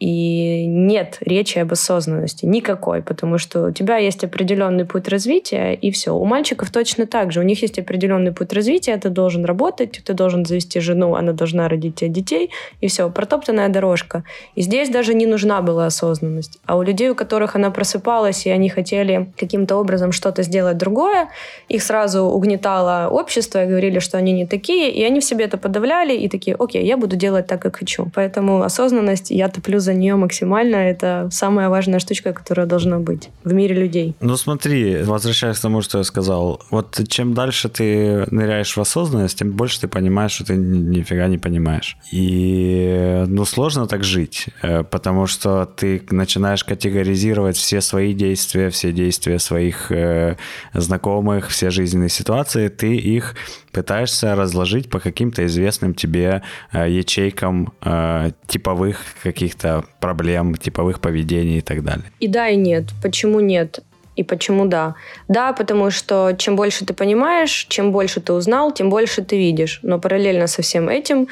И 0.00 0.64
нет 0.66 1.18
речи 1.20 1.58
об 1.58 1.72
осознанности 1.72 2.46
никакой, 2.46 3.02
потому 3.02 3.36
что 3.36 3.66
у 3.66 3.70
тебя 3.70 3.98
есть 3.98 4.24
определенный 4.24 4.86
путь 4.86 5.08
развития, 5.08 5.74
и 5.74 5.90
все. 5.90 6.14
У 6.14 6.24
мальчиков 6.24 6.70
точно 6.70 7.06
так 7.06 7.32
же. 7.32 7.40
У 7.40 7.42
них 7.42 7.60
есть 7.60 7.78
определенный 7.78 8.32
путь 8.32 8.52
развития, 8.54 8.96
ты 8.96 9.10
должен 9.10 9.44
работать, 9.44 10.00
ты 10.02 10.14
должен 10.14 10.46
завести 10.46 10.80
жену, 10.80 11.14
она 11.14 11.32
должна 11.32 11.68
родить 11.68 11.96
тебе 11.96 12.08
детей, 12.08 12.50
и 12.80 12.88
все, 12.88 13.10
протоптанная 13.10 13.68
дорожка. 13.68 14.24
И 14.54 14.62
здесь 14.62 14.88
даже 14.88 15.12
не 15.12 15.26
нужна 15.26 15.60
была 15.60 15.86
осознанность. 15.86 16.58
А 16.64 16.78
у 16.78 16.82
людей, 16.82 17.10
у 17.10 17.14
которых 17.14 17.54
она 17.54 17.70
просыпалась, 17.70 18.46
и 18.46 18.50
они 18.50 18.70
хотели 18.70 19.30
каким-то 19.36 19.76
образом 19.76 20.12
что-то 20.12 20.42
сделать 20.42 20.78
другое, 20.78 21.28
их 21.68 21.82
сразу 21.82 22.22
угнетало 22.22 23.08
общество 23.10 23.64
и 23.64 23.68
говорили, 23.68 23.98
что 23.98 24.16
они 24.16 24.32
не 24.32 24.46
такие, 24.46 24.90
и 24.90 25.04
они 25.04 25.20
в 25.20 25.24
себе 25.24 25.44
это 25.44 25.58
подавляли, 25.58 26.16
и 26.16 26.26
такие, 26.28 26.56
окей, 26.58 26.86
я 26.86 26.96
буду 26.96 27.16
делать 27.16 27.46
так, 27.46 27.60
как 27.60 27.76
хочу. 27.76 28.06
Поэтому 28.14 28.62
осознанность, 28.62 29.30
я 29.30 29.48
топлю 29.48 29.78
за 29.78 29.89
нее 29.94 30.16
максимально. 30.16 30.76
Это 30.76 31.28
самая 31.30 31.68
важная 31.68 31.98
штучка, 31.98 32.32
которая 32.32 32.66
должна 32.66 32.98
быть 32.98 33.30
в 33.44 33.52
мире 33.52 33.74
людей. 33.74 34.14
Ну 34.20 34.36
смотри, 34.36 35.02
возвращаясь 35.02 35.58
к 35.58 35.62
тому, 35.62 35.82
что 35.82 35.98
я 35.98 36.04
сказал, 36.04 36.60
вот 36.70 37.00
чем 37.08 37.34
дальше 37.34 37.68
ты 37.68 38.26
ныряешь 38.30 38.76
в 38.76 38.80
осознанность, 38.80 39.38
тем 39.38 39.52
больше 39.52 39.80
ты 39.80 39.88
понимаешь, 39.88 40.32
что 40.32 40.44
ты 40.44 40.56
нифига 40.56 41.26
не 41.28 41.38
понимаешь. 41.38 41.96
И 42.12 43.24
ну 43.26 43.44
сложно 43.44 43.86
так 43.86 44.04
жить, 44.04 44.48
э, 44.62 44.82
потому 44.82 45.26
что 45.26 45.66
ты 45.66 46.02
начинаешь 46.10 46.64
категоризировать 46.64 47.56
все 47.56 47.80
свои 47.80 48.14
действия, 48.14 48.70
все 48.70 48.92
действия 48.92 49.38
своих 49.38 49.90
э, 49.92 50.36
знакомых, 50.74 51.48
все 51.48 51.70
жизненные 51.70 52.08
ситуации, 52.08 52.68
ты 52.68 52.96
их 52.96 53.34
пытаешься 53.72 54.34
разложить 54.34 54.90
по 54.90 55.00
каким-то 55.00 55.46
известным 55.46 55.94
тебе 55.94 56.42
э, 56.72 56.90
ячейкам 56.90 57.72
э, 57.82 58.30
типовых 58.46 58.98
каких-то 59.22 59.79
проблем, 60.00 60.54
типовых 60.54 61.00
поведений 61.00 61.58
и 61.58 61.60
так 61.60 61.82
далее. 61.82 62.04
И 62.20 62.28
да, 62.28 62.48
и 62.48 62.56
нет. 62.56 62.84
Почему 63.02 63.40
нет? 63.40 63.80
И 64.16 64.22
почему 64.22 64.66
да? 64.66 64.94
Да, 65.28 65.52
потому 65.52 65.90
что 65.90 66.34
чем 66.36 66.56
больше 66.56 66.84
ты 66.84 66.94
понимаешь, 66.94 67.66
чем 67.68 67.92
больше 67.92 68.20
ты 68.20 68.32
узнал, 68.32 68.72
тем 68.72 68.90
больше 68.90 69.22
ты 69.22 69.38
видишь. 69.38 69.80
Но 69.82 69.98
параллельно 69.98 70.46
со 70.46 70.62
всем 70.62 70.88
этим 70.88 71.28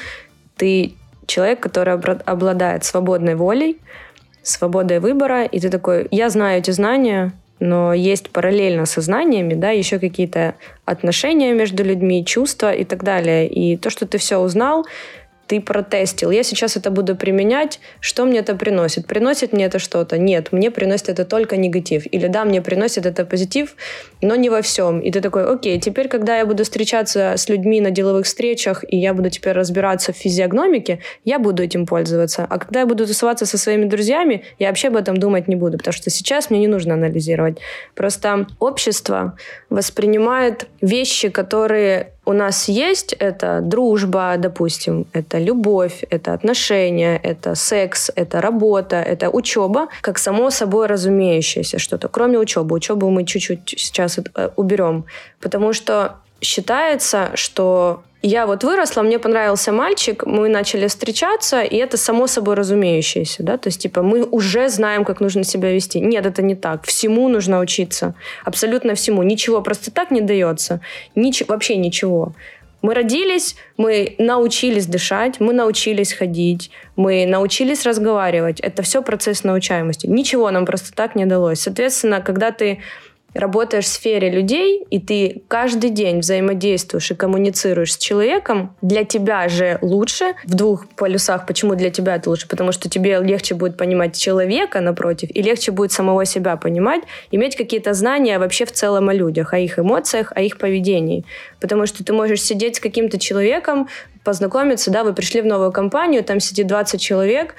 ты 0.56 0.94
человек, 1.26 1.60
который 1.60 1.94
обладает 1.94 2.84
свободной 2.84 3.34
волей, 3.34 3.78
свободой 4.42 5.00
выбора, 5.00 5.44
и 5.44 5.60
ты 5.60 5.68
такой, 5.68 6.08
я 6.10 6.30
знаю 6.30 6.60
эти 6.60 6.70
знания, 6.70 7.32
но 7.60 7.92
есть 7.92 8.30
параллельно 8.30 8.86
со 8.86 9.00
знаниями, 9.00 9.54
да, 9.54 9.70
еще 9.70 9.98
какие-то 9.98 10.54
отношения 10.84 11.52
между 11.52 11.84
людьми, 11.84 12.24
чувства 12.24 12.72
и 12.72 12.84
так 12.84 13.04
далее. 13.04 13.48
И 13.48 13.76
то, 13.76 13.90
что 13.90 14.06
ты 14.06 14.18
все 14.18 14.38
узнал, 14.38 14.86
ты 15.48 15.60
протестил. 15.60 16.30
Я 16.30 16.42
сейчас 16.42 16.76
это 16.76 16.90
буду 16.90 17.16
применять. 17.16 17.80
Что 18.00 18.26
мне 18.26 18.40
это 18.40 18.54
приносит? 18.54 19.06
Приносит 19.06 19.52
мне 19.52 19.64
это 19.64 19.78
что-то? 19.78 20.18
Нет, 20.18 20.52
мне 20.52 20.70
приносит 20.70 21.08
это 21.08 21.24
только 21.24 21.56
негатив. 21.56 22.06
Или 22.12 22.26
да, 22.28 22.44
мне 22.44 22.60
приносит 22.60 23.06
это 23.06 23.24
позитив, 23.24 23.74
но 24.20 24.36
не 24.36 24.50
во 24.50 24.60
всем. 24.60 25.00
И 25.00 25.10
ты 25.10 25.20
такой, 25.22 25.50
окей, 25.50 25.80
теперь, 25.80 26.08
когда 26.08 26.36
я 26.36 26.44
буду 26.44 26.64
встречаться 26.64 27.34
с 27.36 27.48
людьми 27.48 27.80
на 27.80 27.90
деловых 27.90 28.26
встречах, 28.26 28.84
и 28.86 28.96
я 28.98 29.14
буду 29.14 29.30
теперь 29.30 29.54
разбираться 29.54 30.12
в 30.12 30.16
физиогномике, 30.16 31.00
я 31.24 31.38
буду 31.38 31.62
этим 31.62 31.86
пользоваться. 31.86 32.46
А 32.48 32.58
когда 32.58 32.80
я 32.80 32.86
буду 32.86 33.06
тусоваться 33.06 33.46
со 33.46 33.56
своими 33.56 33.86
друзьями, 33.86 34.44
я 34.58 34.68
вообще 34.68 34.88
об 34.88 34.96
этом 34.96 35.16
думать 35.16 35.48
не 35.48 35.56
буду, 35.56 35.78
потому 35.78 35.94
что 35.94 36.10
сейчас 36.10 36.50
мне 36.50 36.60
не 36.60 36.68
нужно 36.68 36.94
анализировать. 36.94 37.56
Просто 37.94 38.46
общество 38.58 39.34
воспринимает 39.70 40.66
вещи, 40.82 41.30
которые 41.30 42.12
у 42.28 42.34
нас 42.34 42.68
есть, 42.68 43.14
это 43.14 43.60
дружба, 43.62 44.34
допустим, 44.36 45.06
это 45.14 45.38
любовь, 45.38 46.04
это 46.10 46.34
отношения, 46.34 47.18
это 47.22 47.54
секс, 47.54 48.10
это 48.16 48.42
работа, 48.42 48.96
это 48.96 49.30
учеба, 49.30 49.88
как 50.02 50.18
само 50.18 50.50
собой 50.50 50.88
разумеющееся 50.88 51.78
что-то. 51.78 52.08
Кроме 52.08 52.38
учебы. 52.38 52.76
Учебу 52.76 53.08
мы 53.08 53.24
чуть-чуть 53.24 53.74
сейчас 53.78 54.18
э, 54.18 54.50
уберем. 54.56 55.04
Потому 55.40 55.72
что 55.72 56.16
считается, 56.42 57.30
что 57.34 58.02
я 58.22 58.46
вот 58.46 58.64
выросла, 58.64 59.02
мне 59.02 59.18
понравился 59.18 59.72
мальчик, 59.72 60.26
мы 60.26 60.48
начали 60.48 60.88
встречаться, 60.88 61.62
и 61.62 61.76
это 61.76 61.96
само 61.96 62.26
собой 62.26 62.56
разумеющееся, 62.56 63.42
да, 63.44 63.58
то 63.58 63.68
есть, 63.68 63.82
типа, 63.82 64.02
мы 64.02 64.24
уже 64.24 64.68
знаем, 64.68 65.04
как 65.04 65.20
нужно 65.20 65.44
себя 65.44 65.72
вести. 65.72 66.00
Нет, 66.00 66.26
это 66.26 66.42
не 66.42 66.56
так. 66.56 66.84
Всему 66.84 67.28
нужно 67.28 67.60
учиться. 67.60 68.14
Абсолютно 68.44 68.94
всему. 68.94 69.22
Ничего 69.22 69.62
просто 69.62 69.92
так 69.92 70.10
не 70.10 70.20
дается. 70.20 70.80
Нич- 71.14 71.44
вообще 71.46 71.76
ничего. 71.76 72.34
Мы 72.80 72.94
родились, 72.94 73.56
мы 73.76 74.14
научились 74.18 74.86
дышать, 74.86 75.40
мы 75.40 75.52
научились 75.52 76.12
ходить, 76.12 76.70
мы 76.94 77.26
научились 77.26 77.84
разговаривать. 77.84 78.60
Это 78.60 78.82
все 78.82 79.02
процесс 79.02 79.42
научаемости. 79.42 80.06
Ничего 80.06 80.50
нам 80.50 80.64
просто 80.64 80.92
так 80.92 81.16
не 81.16 81.26
далось. 81.26 81.60
Соответственно, 81.60 82.20
когда 82.20 82.52
ты 82.52 82.78
работаешь 83.34 83.84
в 83.84 83.88
сфере 83.88 84.30
людей, 84.30 84.84
и 84.90 84.98
ты 84.98 85.42
каждый 85.48 85.90
день 85.90 86.20
взаимодействуешь 86.20 87.10
и 87.10 87.14
коммуницируешь 87.14 87.94
с 87.94 87.98
человеком, 87.98 88.74
для 88.80 89.04
тебя 89.04 89.48
же 89.48 89.78
лучше 89.82 90.34
в 90.44 90.54
двух 90.54 90.88
полюсах. 90.88 91.46
Почему 91.46 91.74
для 91.74 91.90
тебя 91.90 92.16
это 92.16 92.30
лучше? 92.30 92.48
Потому 92.48 92.72
что 92.72 92.88
тебе 92.88 93.20
легче 93.20 93.54
будет 93.54 93.76
понимать 93.76 94.16
человека 94.16 94.80
напротив, 94.80 95.30
и 95.32 95.42
легче 95.42 95.72
будет 95.72 95.92
самого 95.92 96.24
себя 96.24 96.56
понимать, 96.56 97.02
иметь 97.30 97.56
какие-то 97.56 97.92
знания 97.92 98.38
вообще 98.38 98.64
в 98.64 98.72
целом 98.72 99.08
о 99.08 99.14
людях, 99.14 99.52
о 99.52 99.58
их 99.58 99.78
эмоциях, 99.78 100.32
о 100.34 100.40
их 100.40 100.58
поведении. 100.58 101.24
Потому 101.60 101.86
что 101.86 102.04
ты 102.04 102.12
можешь 102.12 102.42
сидеть 102.42 102.76
с 102.76 102.80
каким-то 102.80 103.18
человеком, 103.18 103.88
познакомиться, 104.28 104.90
да, 104.90 105.04
вы 105.04 105.14
пришли 105.14 105.40
в 105.40 105.46
новую 105.46 105.72
компанию, 105.72 106.22
там 106.22 106.38
сидит 106.38 106.66
20 106.66 107.00
человек, 107.00 107.54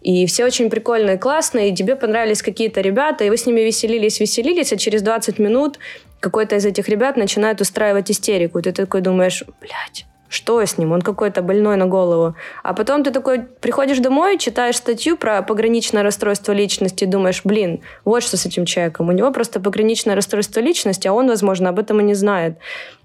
и 0.00 0.26
все 0.26 0.44
очень 0.44 0.70
прикольные, 0.70 1.18
классные, 1.18 1.70
и 1.70 1.74
тебе 1.74 1.96
понравились 1.96 2.42
какие-то 2.42 2.80
ребята, 2.80 3.24
и 3.24 3.30
вы 3.30 3.36
с 3.36 3.46
ними 3.46 3.60
веселились, 3.60 4.20
веселились, 4.20 4.72
а 4.72 4.76
через 4.76 5.02
20 5.02 5.38
минут 5.38 5.78
какой-то 6.20 6.56
из 6.56 6.64
этих 6.64 6.88
ребят 6.88 7.16
начинает 7.16 7.60
устраивать 7.60 8.10
истерику. 8.10 8.58
И 8.58 8.62
ты 8.62 8.72
такой 8.72 9.00
думаешь, 9.00 9.44
блядь, 9.60 10.06
что 10.30 10.62
с 10.64 10.78
ним? 10.78 10.92
Он 10.92 11.02
какой-то 11.02 11.42
больной 11.42 11.76
на 11.76 11.86
голову. 11.86 12.36
А 12.62 12.72
потом 12.72 13.02
ты 13.02 13.10
такой 13.10 13.40
приходишь 13.40 13.98
домой, 13.98 14.38
читаешь 14.38 14.76
статью 14.76 15.16
про 15.16 15.42
пограничное 15.42 16.04
расстройство 16.04 16.52
личности, 16.52 17.04
думаешь, 17.04 17.42
блин, 17.44 17.80
вот 18.04 18.22
что 18.22 18.36
с 18.36 18.46
этим 18.46 18.64
человеком. 18.64 19.08
У 19.08 19.12
него 19.12 19.32
просто 19.32 19.58
пограничное 19.58 20.14
расстройство 20.14 20.60
личности, 20.60 21.08
а 21.08 21.12
он, 21.12 21.26
возможно, 21.26 21.68
об 21.68 21.80
этом 21.80 22.00
и 22.00 22.04
не 22.04 22.14
знает. 22.14 22.58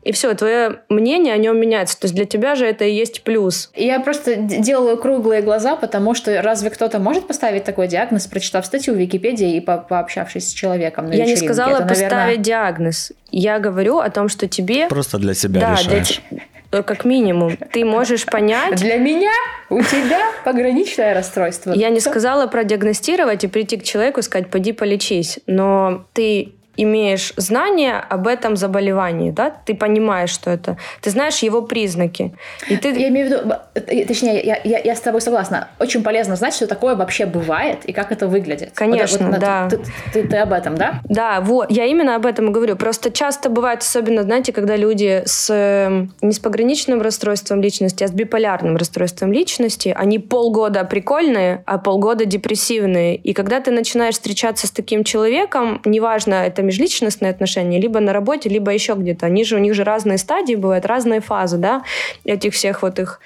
И 0.03 0.11
все, 0.11 0.31
твое 0.35 0.81
мнение 0.87 1.33
о 1.33 1.37
нем 1.37 1.59
меняется. 1.59 1.99
То 1.99 2.05
есть 2.05 2.13
для 2.13 2.25
тебя 2.25 2.53
же 2.53 2.67
это 2.67 2.85
и 2.85 2.93
есть 2.93 3.23
плюс. 3.23 3.71
Я 3.75 3.99
просто 3.99 4.35
делаю 4.35 4.97
круглые 4.97 5.41
глаза, 5.41 5.75
потому 5.75 6.13
что 6.13 6.43
разве 6.43 6.69
кто-то 6.69 6.99
может 6.99 7.25
поставить 7.25 7.63
такой 7.63 7.87
диагноз, 7.87 8.27
прочитав 8.27 8.67
статью 8.67 8.93
в 8.93 8.97
Википедии 8.97 9.55
и 9.55 9.61
по 9.61 9.79
пообщавшись 9.79 10.49
с 10.49 10.53
человеком 10.53 11.07
на 11.07 11.13
Я 11.13 11.23
вечеринке? 11.23 11.41
не 11.41 11.47
сказала 11.47 11.77
это, 11.77 11.87
поставить 11.87 12.11
наверное... 12.11 12.37
диагноз. 12.37 13.11
Я 13.31 13.57
говорю 13.57 13.97
о 13.97 14.09
том, 14.11 14.29
что 14.29 14.47
тебе... 14.47 14.87
Просто 14.89 15.17
для 15.17 15.33
себя 15.33 15.59
да, 15.59 15.71
решаешь. 15.71 16.21
Для 16.29 16.41
как 16.83 17.05
минимум. 17.05 17.57
Ты 17.71 17.85
можешь 17.85 18.25
понять... 18.25 18.75
Для 18.75 18.97
меня 18.97 19.31
у 19.69 19.81
тебя 19.81 20.21
пограничное 20.43 21.13
расстройство. 21.13 21.73
Я 21.73 21.89
не 21.89 21.99
сказала 21.99 22.47
продиагностировать 22.47 23.43
и 23.43 23.47
прийти 23.47 23.77
к 23.77 23.83
человеку 23.83 24.19
и 24.19 24.23
сказать, 24.23 24.49
поди 24.49 24.71
полечись. 24.71 25.39
Но 25.47 26.05
ты 26.13 26.53
имеешь 26.77 27.33
знания 27.37 28.03
об 28.09 28.27
этом 28.27 28.55
заболевании, 28.55 29.31
да, 29.31 29.49
ты 29.49 29.75
понимаешь, 29.75 30.29
что 30.29 30.51
это, 30.51 30.77
ты 31.01 31.09
знаешь 31.09 31.39
его 31.39 31.61
признаки. 31.61 32.33
И 32.69 32.77
ты... 32.77 32.91
Я 32.91 33.09
имею 33.09 33.27
в 33.27 33.31
виду, 33.31 33.53
э, 33.73 34.05
точнее, 34.05 34.41
я, 34.41 34.59
я, 34.63 34.79
я 34.79 34.95
с 34.95 34.99
тобой 34.99 35.21
согласна, 35.21 35.69
очень 35.79 36.03
полезно 36.03 36.35
знать, 36.35 36.53
что 36.53 36.67
такое 36.67 36.95
вообще 36.95 37.25
бывает 37.25 37.85
и 37.85 37.93
как 37.93 38.11
это 38.11 38.27
выглядит. 38.27 38.71
Конечно, 38.73 39.29
вот, 39.29 39.39
да. 39.39 39.69
Ты, 39.69 39.79
ты, 40.13 40.27
ты 40.27 40.37
об 40.37 40.53
этом, 40.53 40.75
да? 40.75 41.01
Да, 41.05 41.41
вот, 41.41 41.71
я 41.71 41.85
именно 41.85 42.15
об 42.15 42.25
этом 42.25 42.49
и 42.49 42.51
говорю. 42.51 42.75
Просто 42.75 43.11
часто 43.11 43.49
бывает, 43.49 43.81
особенно, 43.81 44.23
знаете, 44.23 44.51
когда 44.51 44.75
люди 44.75 45.23
с 45.25 45.49
эм, 45.51 46.13
не 46.21 46.31
с 46.31 46.39
пограничным 46.39 47.01
расстройством 47.01 47.61
личности, 47.61 48.03
а 48.03 48.07
с 48.07 48.11
биполярным 48.11 48.77
расстройством 48.77 49.31
личности, 49.31 49.95
они 49.95 50.19
полгода 50.19 50.83
прикольные, 50.83 51.63
а 51.65 51.77
полгода 51.77 52.25
депрессивные. 52.25 53.15
И 53.15 53.33
когда 53.33 53.59
ты 53.59 53.71
начинаешь 53.71 54.15
встречаться 54.15 54.67
с 54.67 54.71
таким 54.71 55.03
человеком, 55.03 55.81
неважно, 55.85 56.35
это 56.35 56.61
межличностные 56.65 57.31
отношения, 57.31 57.79
либо 57.79 57.99
на 57.99 58.13
работе, 58.13 58.49
либо 58.49 58.71
еще 58.71 58.93
где-то. 58.93 59.25
Они 59.25 59.43
же, 59.43 59.55
у 59.55 59.59
них 59.59 59.73
же 59.73 59.83
разные 59.83 60.17
стадии 60.17 60.55
бывают, 60.55 60.85
разные 60.85 61.21
фазы, 61.21 61.57
да, 61.57 61.83
этих 62.25 62.53
всех 62.53 62.81
вот 62.81 62.99
их 62.99 63.19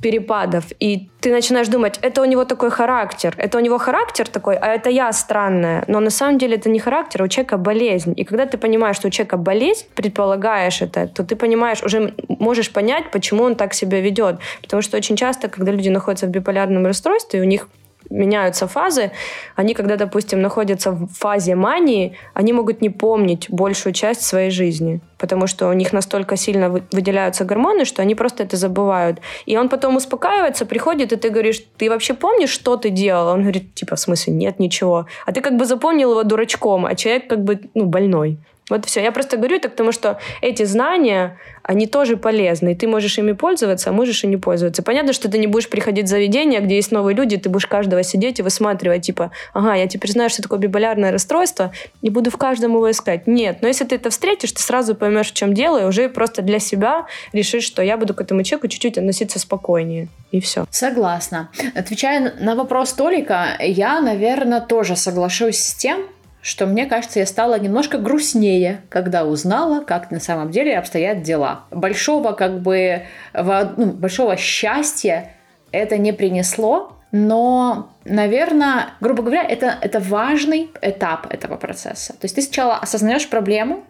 перепадов. 0.00 0.64
И 0.78 1.08
ты 1.20 1.32
начинаешь 1.32 1.68
думать, 1.68 1.98
это 2.02 2.22
у 2.22 2.24
него 2.24 2.44
такой 2.44 2.70
характер, 2.70 3.34
это 3.36 3.58
у 3.58 3.60
него 3.60 3.78
характер 3.78 4.28
такой, 4.28 4.56
а 4.56 4.68
это 4.68 4.90
я 4.90 5.12
странная. 5.12 5.84
Но 5.88 6.00
на 6.00 6.10
самом 6.10 6.38
деле 6.38 6.56
это 6.56 6.68
не 6.68 6.78
характер, 6.78 7.22
а 7.22 7.24
у 7.24 7.28
человека 7.28 7.58
болезнь. 7.58 8.14
И 8.16 8.24
когда 8.24 8.46
ты 8.46 8.58
понимаешь, 8.58 8.96
что 8.96 9.08
у 9.08 9.10
человека 9.10 9.36
болезнь, 9.36 9.86
предполагаешь 9.94 10.82
это, 10.82 11.08
то 11.08 11.24
ты 11.24 11.36
понимаешь, 11.36 11.82
уже 11.82 12.14
можешь 12.28 12.72
понять, 12.72 13.10
почему 13.10 13.42
он 13.42 13.56
так 13.56 13.74
себя 13.74 14.00
ведет. 14.00 14.36
Потому 14.62 14.82
что 14.82 14.96
очень 14.96 15.16
часто, 15.16 15.48
когда 15.48 15.72
люди 15.72 15.88
находятся 15.88 16.26
в 16.26 16.30
биполярном 16.30 16.86
расстройстве, 16.86 17.40
у 17.40 17.44
них 17.44 17.68
меняются 18.10 18.66
фазы. 18.66 19.10
Они, 19.56 19.74
когда, 19.74 19.96
допустим, 19.96 20.40
находятся 20.40 20.92
в 20.92 21.08
фазе 21.08 21.54
мании, 21.54 22.16
они 22.34 22.52
могут 22.52 22.80
не 22.80 22.90
помнить 22.90 23.46
большую 23.50 23.92
часть 23.92 24.22
своей 24.22 24.50
жизни, 24.50 25.00
потому 25.18 25.46
что 25.46 25.68
у 25.68 25.72
них 25.72 25.92
настолько 25.92 26.36
сильно 26.36 26.68
выделяются 26.68 27.44
гормоны, 27.44 27.84
что 27.84 28.02
они 28.02 28.14
просто 28.14 28.42
это 28.44 28.56
забывают. 28.56 29.20
И 29.46 29.56
он 29.56 29.68
потом 29.68 29.96
успокаивается, 29.96 30.66
приходит, 30.66 31.12
и 31.12 31.16
ты 31.16 31.30
говоришь, 31.30 31.62
ты 31.76 31.88
вообще 31.88 32.14
помнишь, 32.14 32.50
что 32.50 32.76
ты 32.76 32.90
делал? 32.90 33.28
Он 33.28 33.42
говорит, 33.42 33.74
типа, 33.74 33.96
в 33.96 34.00
смысле, 34.00 34.32
нет, 34.32 34.58
ничего. 34.58 35.06
А 35.26 35.32
ты 35.32 35.40
как 35.40 35.56
бы 35.56 35.64
запомнил 35.64 36.10
его 36.10 36.22
дурачком, 36.22 36.86
а 36.86 36.94
человек 36.94 37.28
как 37.28 37.44
бы, 37.44 37.60
ну, 37.74 37.84
больной. 37.86 38.38
Вот 38.70 38.84
все. 38.84 39.02
Я 39.02 39.12
просто 39.12 39.36
говорю 39.36 39.56
это 39.56 39.68
к 39.68 39.74
тому, 39.74 39.92
что 39.92 40.18
эти 40.42 40.64
знания, 40.64 41.38
они 41.62 41.86
тоже 41.86 42.16
полезны. 42.16 42.72
И 42.72 42.74
ты 42.74 42.86
можешь 42.86 43.18
ими 43.18 43.32
пользоваться, 43.32 43.90
а 43.90 43.92
можешь 43.92 44.24
и 44.24 44.26
не 44.26 44.36
пользоваться. 44.36 44.82
Понятно, 44.82 45.12
что 45.12 45.30
ты 45.30 45.38
не 45.38 45.46
будешь 45.46 45.68
приходить 45.68 46.06
в 46.06 46.08
заведение, 46.08 46.60
где 46.60 46.76
есть 46.76 46.92
новые 46.92 47.14
люди, 47.14 47.36
ты 47.36 47.48
будешь 47.48 47.66
каждого 47.66 48.02
сидеть 48.02 48.38
и 48.38 48.42
высматривать, 48.42 49.02
типа, 49.02 49.30
ага, 49.52 49.74
я 49.74 49.86
теперь 49.86 50.10
знаю, 50.10 50.30
что 50.30 50.42
такое 50.42 50.58
биполярное 50.58 51.12
расстройство, 51.12 51.72
и 52.02 52.10
буду 52.10 52.30
в 52.30 52.36
каждом 52.36 52.74
его 52.74 52.90
искать. 52.90 53.26
Нет. 53.26 53.58
Но 53.60 53.68
если 53.68 53.84
ты 53.84 53.96
это 53.96 54.10
встретишь, 54.10 54.52
ты 54.52 54.62
сразу 54.62 54.94
поймешь, 54.94 55.30
в 55.30 55.34
чем 55.34 55.54
дело, 55.54 55.82
и 55.82 55.84
уже 55.84 56.08
просто 56.08 56.42
для 56.42 56.58
себя 56.58 57.06
решишь, 57.32 57.64
что 57.64 57.82
я 57.82 57.96
буду 57.96 58.14
к 58.14 58.20
этому 58.20 58.42
человеку 58.42 58.68
чуть-чуть 58.68 58.98
относиться 58.98 59.38
спокойнее. 59.38 60.08
И 60.30 60.40
все. 60.40 60.66
Согласна. 60.70 61.50
Отвечая 61.74 62.34
на 62.38 62.54
вопрос 62.54 62.92
Толика, 62.92 63.56
я, 63.60 64.00
наверное, 64.00 64.60
тоже 64.60 64.96
соглашусь 64.96 65.58
с 65.58 65.74
тем, 65.74 66.02
что 66.40 66.66
мне 66.66 66.86
кажется, 66.86 67.18
я 67.18 67.26
стала 67.26 67.58
немножко 67.58 67.98
грустнее, 67.98 68.82
когда 68.88 69.24
узнала, 69.24 69.82
как 69.84 70.10
на 70.10 70.20
самом 70.20 70.50
деле 70.50 70.78
обстоят 70.78 71.22
дела. 71.22 71.64
Большого 71.70 72.32
как 72.32 72.60
бы 72.60 73.02
ну, 73.34 73.86
большого 73.92 74.36
счастья 74.36 75.32
это 75.72 75.98
не 75.98 76.12
принесло, 76.12 76.96
но, 77.10 77.90
наверное, 78.04 78.90
грубо 79.00 79.22
говоря, 79.22 79.42
это, 79.42 79.76
это 79.80 79.98
важный 79.98 80.70
этап 80.82 81.32
этого 81.32 81.56
процесса. 81.56 82.12
То 82.12 82.24
есть 82.24 82.34
ты 82.34 82.42
сначала 82.42 82.76
осознаешь 82.76 83.28
проблему, 83.28 83.84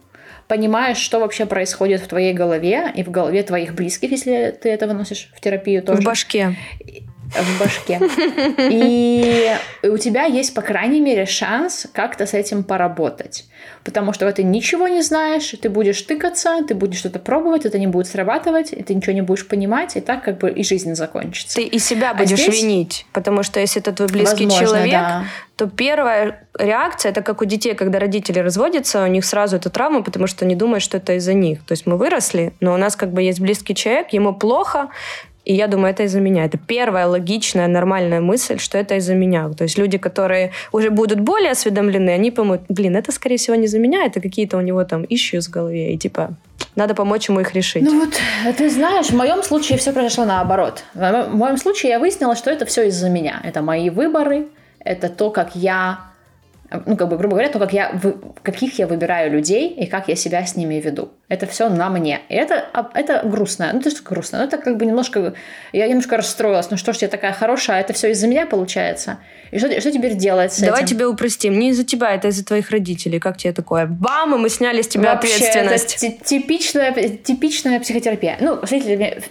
понимаешь, 0.47 0.97
что 0.97 1.19
вообще 1.19 1.45
происходит 1.45 2.01
в 2.01 2.07
твоей 2.07 2.33
голове 2.33 2.91
и 2.95 3.03
в 3.03 3.11
голове 3.11 3.43
твоих 3.43 3.75
близких, 3.75 4.11
если 4.11 4.57
ты 4.59 4.69
это 4.69 4.87
выносишь 4.87 5.29
в 5.35 5.41
терапию 5.41 5.83
тоже. 5.83 6.01
В 6.01 6.05
башке 6.05 6.55
в 7.33 7.59
башке. 7.59 7.99
И 8.57 9.51
у 9.83 9.97
тебя 9.97 10.25
есть, 10.25 10.53
по 10.53 10.61
крайней 10.61 11.01
мере, 11.01 11.25
шанс 11.25 11.87
как-то 11.93 12.25
с 12.25 12.33
этим 12.33 12.63
поработать. 12.63 13.45
Потому 13.83 14.13
что 14.13 14.31
ты 14.31 14.43
ничего 14.43 14.87
не 14.87 15.01
знаешь, 15.01 15.53
ты 15.61 15.69
будешь 15.69 16.01
тыкаться, 16.01 16.63
ты 16.67 16.75
будешь 16.75 16.99
что-то 16.99 17.19
пробовать, 17.19 17.65
это 17.65 17.79
не 17.79 17.87
будет 17.87 18.07
срабатывать, 18.07 18.73
и 18.73 18.83
ты 18.83 18.93
ничего 18.93 19.13
не 19.13 19.21
будешь 19.21 19.47
понимать, 19.47 19.95
и 19.95 20.01
так 20.01 20.23
как 20.23 20.37
бы 20.37 20.51
и 20.51 20.63
жизнь 20.63 20.93
закончится. 20.95 21.55
Ты 21.55 21.63
и 21.63 21.79
себя 21.79 22.11
а 22.11 22.13
будешь 22.13 22.39
а 22.39 22.43
здесь... 22.43 22.61
винить, 22.61 23.05
потому 23.13 23.43
что 23.43 23.59
если 23.59 23.81
это 23.81 23.93
твой 23.93 24.09
близкий 24.09 24.45
Возможно, 24.45 24.67
человек, 24.67 24.91
да. 24.91 25.23
то 25.55 25.67
первая 25.67 26.47
реакция, 26.57 27.11
это 27.11 27.21
как 27.21 27.41
у 27.41 27.45
детей, 27.45 27.73
когда 27.73 27.99
родители 27.99 28.39
разводятся, 28.39 29.03
у 29.03 29.07
них 29.07 29.25
сразу 29.25 29.55
это 29.55 29.69
травма, 29.69 30.03
потому 30.03 30.27
что 30.27 30.45
они 30.45 30.55
думают, 30.55 30.83
что 30.83 30.97
это 30.97 31.13
из-за 31.13 31.33
них. 31.33 31.63
То 31.65 31.71
есть 31.71 31.85
мы 31.85 31.97
выросли, 31.97 32.53
но 32.59 32.73
у 32.73 32.77
нас 32.77 32.95
как 32.95 33.11
бы 33.11 33.21
есть 33.21 33.39
близкий 33.39 33.75
человек, 33.75 34.13
ему 34.13 34.33
плохо, 34.33 34.89
и 35.49 35.53
я 35.53 35.67
думаю, 35.67 35.89
это 35.93 36.03
из-за 36.03 36.19
меня. 36.19 36.45
Это 36.45 36.59
первая 36.59 37.07
логичная, 37.07 37.67
нормальная 37.67 38.21
мысль, 38.21 38.59
что 38.59 38.77
это 38.77 38.97
из-за 38.97 39.15
меня. 39.15 39.49
То 39.57 39.63
есть 39.63 39.79
люди, 39.79 39.97
которые 39.97 40.51
уже 40.71 40.91
будут 40.91 41.21
более 41.21 41.49
осведомлены, 41.49 42.11
они 42.11 42.29
поймут, 42.29 42.61
блин, 42.69 42.95
это, 42.95 43.11
скорее 43.11 43.37
всего, 43.37 43.55
не 43.55 43.65
из-за 43.65 43.79
меня, 43.79 44.05
это 44.05 44.21
какие-то 44.21 44.57
у 44.57 44.61
него 44.61 44.83
там 44.83 45.01
issues 45.05 45.47
в 45.47 45.49
голове. 45.49 45.95
И 45.95 45.97
типа, 45.97 46.35
надо 46.75 46.93
помочь 46.93 47.29
ему 47.29 47.39
их 47.39 47.55
решить. 47.55 47.81
Ну 47.81 47.99
вот, 47.99 48.13
ты 48.57 48.69
знаешь, 48.69 49.07
в 49.07 49.15
моем 49.15 49.41
случае 49.41 49.79
все 49.79 49.91
произошло 49.91 50.23
наоборот. 50.23 50.83
В 50.93 51.33
моем 51.33 51.57
случае 51.57 51.93
я 51.93 51.99
выяснила, 51.99 52.35
что 52.35 52.51
это 52.51 52.67
все 52.67 52.87
из-за 52.87 53.09
меня. 53.09 53.41
Это 53.43 53.63
мои 53.63 53.89
выборы, 53.89 54.49
это 54.79 55.09
то, 55.09 55.31
как 55.31 55.55
я 55.55 56.08
ну, 56.85 56.95
как 56.95 57.09
бы, 57.09 57.17
грубо 57.17 57.35
говоря, 57.35 57.49
то, 57.49 57.57
как 57.57 57.73
я, 57.73 57.99
каких 58.43 58.77
я 58.77 58.85
выбираю 58.85 59.31
людей 59.31 59.69
и 59.69 59.87
как 59.87 60.07
я 60.07 60.15
себя 60.15 60.45
с 60.45 60.55
ними 60.55 60.75
веду. 60.75 61.09
Это 61.27 61.47
все 61.47 61.67
на 61.67 61.89
мне. 61.89 62.21
И 62.29 62.35
это, 62.35 62.63
а, 62.73 62.89
это 62.93 63.21
грустно. 63.23 63.71
Ну, 63.73 63.79
это 63.79 63.89
что 63.89 64.03
грустно? 64.03 64.39
Ну, 64.39 64.45
это 64.45 64.57
как 64.57 64.77
бы 64.77 64.85
немножко... 64.85 65.33
Я 65.73 65.87
немножко 65.87 66.17
расстроилась. 66.17 66.69
Ну, 66.69 66.77
что 66.77 66.93
ж 66.93 66.97
я 66.97 67.07
такая 67.07 67.33
хорошая, 67.33 67.77
а 67.77 67.79
это 67.79 67.93
все 67.93 68.11
из-за 68.11 68.27
меня 68.27 68.45
получается? 68.45 69.17
И 69.51 69.57
что, 69.57 69.81
что 69.81 69.91
теперь 69.91 70.15
делать 70.15 70.53
с 70.53 70.59
Давай 70.59 70.83
этим? 70.83 70.95
тебе 70.95 71.07
упростим. 71.07 71.57
Не 71.57 71.69
из-за 71.69 71.83
тебя, 71.83 72.13
это 72.13 72.27
из-за 72.27 72.45
твоих 72.45 72.69
родителей. 72.69 73.19
Как 73.19 73.37
тебе 73.37 73.53
такое? 73.53 73.87
Бам, 73.87 74.35
и 74.35 74.37
мы 74.37 74.49
сняли 74.49 74.83
с 74.83 74.87
тебя 74.87 75.15
Вообще, 75.15 75.33
ответственность. 75.33 76.03
Это 76.03 76.23
типичная, 76.23 76.93
типичная 76.93 77.79
психотерапия. 77.79 78.37
Ну, 78.39 78.57
смотрите, 78.57 79.23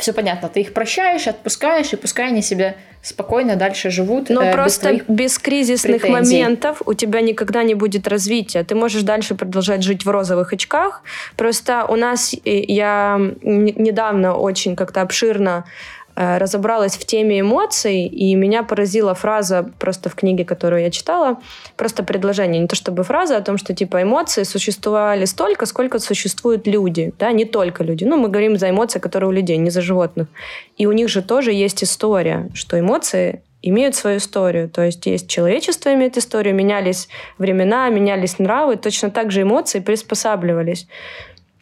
все 0.00 0.12
понятно. 0.12 0.48
Ты 0.48 0.60
их 0.60 0.72
прощаешь, 0.72 1.26
отпускаешь, 1.26 1.92
и 1.92 1.96
пускай 1.96 2.28
они 2.28 2.42
себе 2.42 2.76
спокойно 3.02 3.56
дальше 3.56 3.90
живут. 3.90 4.28
Но 4.28 4.42
э, 4.42 4.52
просто 4.52 4.92
без, 4.92 5.04
без 5.08 5.38
кризисных 5.38 6.02
претензий. 6.02 6.42
моментов 6.42 6.82
у 6.84 6.94
тебя 6.94 7.20
никогда 7.20 7.62
не 7.62 7.74
будет 7.74 8.06
развития. 8.08 8.62
Ты 8.64 8.74
можешь 8.74 9.02
дальше 9.02 9.34
продолжать 9.34 9.82
жить 9.82 10.04
в 10.04 10.10
розовых 10.10 10.52
очках. 10.52 11.02
Просто 11.36 11.84
у 11.88 11.96
нас 11.96 12.34
я 12.44 13.18
недавно 13.42 14.34
очень 14.34 14.76
как-то 14.76 15.00
обширно 15.00 15.64
разобралась 16.14 16.96
в 16.96 17.04
теме 17.06 17.40
эмоций, 17.40 18.04
и 18.06 18.34
меня 18.34 18.62
поразила 18.62 19.14
фраза 19.14 19.70
просто 19.78 20.10
в 20.10 20.14
книге, 20.14 20.44
которую 20.44 20.82
я 20.82 20.90
читала, 20.90 21.38
просто 21.76 22.02
предложение, 22.02 22.60
не 22.60 22.68
то 22.68 22.76
чтобы 22.76 23.04
фраза 23.04 23.36
о 23.36 23.40
том, 23.40 23.58
что 23.58 23.74
типа 23.74 24.02
эмоции 24.02 24.42
существовали 24.42 25.24
столько, 25.24 25.66
сколько 25.66 25.98
существуют 25.98 26.66
люди, 26.66 27.12
да, 27.18 27.32
не 27.32 27.44
только 27.44 27.84
люди. 27.84 28.04
Ну, 28.04 28.16
мы 28.16 28.28
говорим 28.28 28.58
за 28.58 28.70
эмоции, 28.70 28.98
которые 28.98 29.28
у 29.28 29.32
людей, 29.32 29.56
не 29.56 29.70
за 29.70 29.80
животных. 29.80 30.28
И 30.76 30.86
у 30.86 30.92
них 30.92 31.08
же 31.08 31.22
тоже 31.22 31.52
есть 31.52 31.82
история, 31.84 32.50
что 32.54 32.78
эмоции 32.78 33.42
имеют 33.62 33.94
свою 33.94 34.18
историю. 34.18 34.68
То 34.68 34.82
есть 34.82 35.06
есть 35.06 35.28
человечество 35.28 35.92
имеет 35.94 36.16
историю, 36.16 36.54
менялись 36.54 37.08
времена, 37.38 37.88
менялись 37.90 38.38
нравы, 38.38 38.76
точно 38.76 39.10
так 39.10 39.30
же 39.30 39.42
эмоции 39.42 39.80
приспосабливались. 39.80 40.86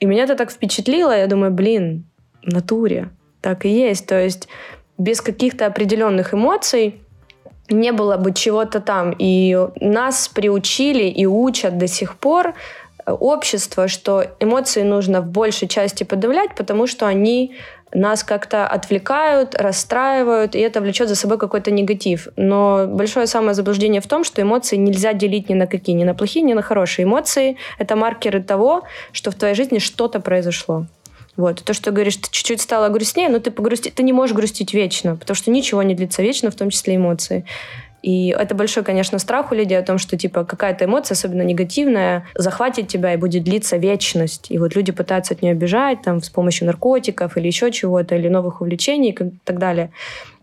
И 0.00 0.06
меня 0.06 0.24
это 0.24 0.36
так 0.36 0.50
впечатлило, 0.50 1.16
я 1.16 1.26
думаю, 1.26 1.50
блин, 1.50 2.04
натуре 2.42 3.10
так 3.40 3.64
и 3.64 3.68
есть. 3.68 4.06
То 4.06 4.20
есть 4.20 4.48
без 4.96 5.20
каких-то 5.20 5.66
определенных 5.66 6.34
эмоций 6.34 7.00
не 7.70 7.92
было 7.92 8.16
бы 8.16 8.32
чего-то 8.32 8.80
там. 8.80 9.14
И 9.18 9.56
нас 9.80 10.28
приучили 10.28 11.04
и 11.04 11.26
учат 11.26 11.78
до 11.78 11.86
сих 11.86 12.16
пор 12.16 12.54
э, 13.06 13.12
общество, 13.12 13.88
что 13.88 14.24
эмоции 14.40 14.82
нужно 14.82 15.20
в 15.20 15.28
большей 15.28 15.68
части 15.68 16.04
подавлять, 16.04 16.54
потому 16.56 16.86
что 16.86 17.06
они 17.06 17.54
нас 17.94 18.22
как-то 18.22 18.66
отвлекают, 18.66 19.54
расстраивают, 19.54 20.54
и 20.54 20.58
это 20.58 20.80
влечет 20.80 21.08
за 21.08 21.14
собой 21.14 21.38
какой-то 21.38 21.70
негатив. 21.70 22.28
Но 22.36 22.86
большое 22.86 23.26
самое 23.26 23.54
заблуждение 23.54 24.00
в 24.00 24.06
том, 24.06 24.24
что 24.24 24.42
эмоции 24.42 24.76
нельзя 24.76 25.12
делить 25.14 25.48
ни 25.48 25.54
на 25.54 25.66
какие, 25.66 25.96
ни 25.96 26.04
на 26.04 26.14
плохие, 26.14 26.44
ни 26.44 26.52
на 26.52 26.62
хорошие. 26.62 27.04
Эмоции— 27.04 27.56
это 27.78 27.96
маркеры 27.96 28.42
того, 28.42 28.82
что 29.12 29.30
в 29.30 29.36
твоей 29.36 29.54
жизни 29.54 29.78
что-то 29.78 30.20
произошло. 30.20 30.86
Вот. 31.38 31.62
То, 31.62 31.72
что 31.72 31.92
говоришь, 31.92 32.16
ты 32.16 32.28
чуть-чуть 32.30 32.60
стала 32.60 32.88
грустнее, 32.88 33.28
но 33.28 33.38
ты 33.38 33.52
погрусти... 33.52 33.90
ты 33.90 34.02
не 34.02 34.12
можешь 34.12 34.34
грустить 34.34 34.74
вечно, 34.74 35.14
потому 35.16 35.36
что 35.36 35.52
ничего 35.52 35.84
не 35.84 35.94
длится 35.94 36.20
вечно, 36.20 36.50
в 36.50 36.56
том 36.56 36.68
числе 36.68 36.96
эмоции. 36.96 37.44
И 38.02 38.34
это 38.36 38.56
большой, 38.56 38.82
конечно, 38.82 39.20
страх 39.20 39.52
у 39.52 39.54
людей 39.54 39.78
о 39.78 39.82
том, 39.82 39.98
что 39.98 40.16
типа 40.16 40.44
какая-то 40.44 40.86
эмоция, 40.86 41.14
особенно 41.14 41.42
негативная, 41.42 42.26
захватит 42.34 42.88
тебя 42.88 43.14
и 43.14 43.16
будет 43.16 43.44
длиться 43.44 43.76
вечность. 43.76 44.50
И 44.50 44.58
вот 44.58 44.74
люди 44.74 44.90
пытаются 44.90 45.34
от 45.34 45.42
нее 45.42 45.54
бежать 45.54 46.02
там, 46.02 46.20
с 46.20 46.28
помощью 46.28 46.66
наркотиков 46.66 47.36
или 47.36 47.46
еще 47.46 47.70
чего-то, 47.70 48.16
или 48.16 48.28
новых 48.28 48.60
увлечений 48.60 49.10
и 49.10 49.30
так 49.44 49.58
далее. 49.58 49.92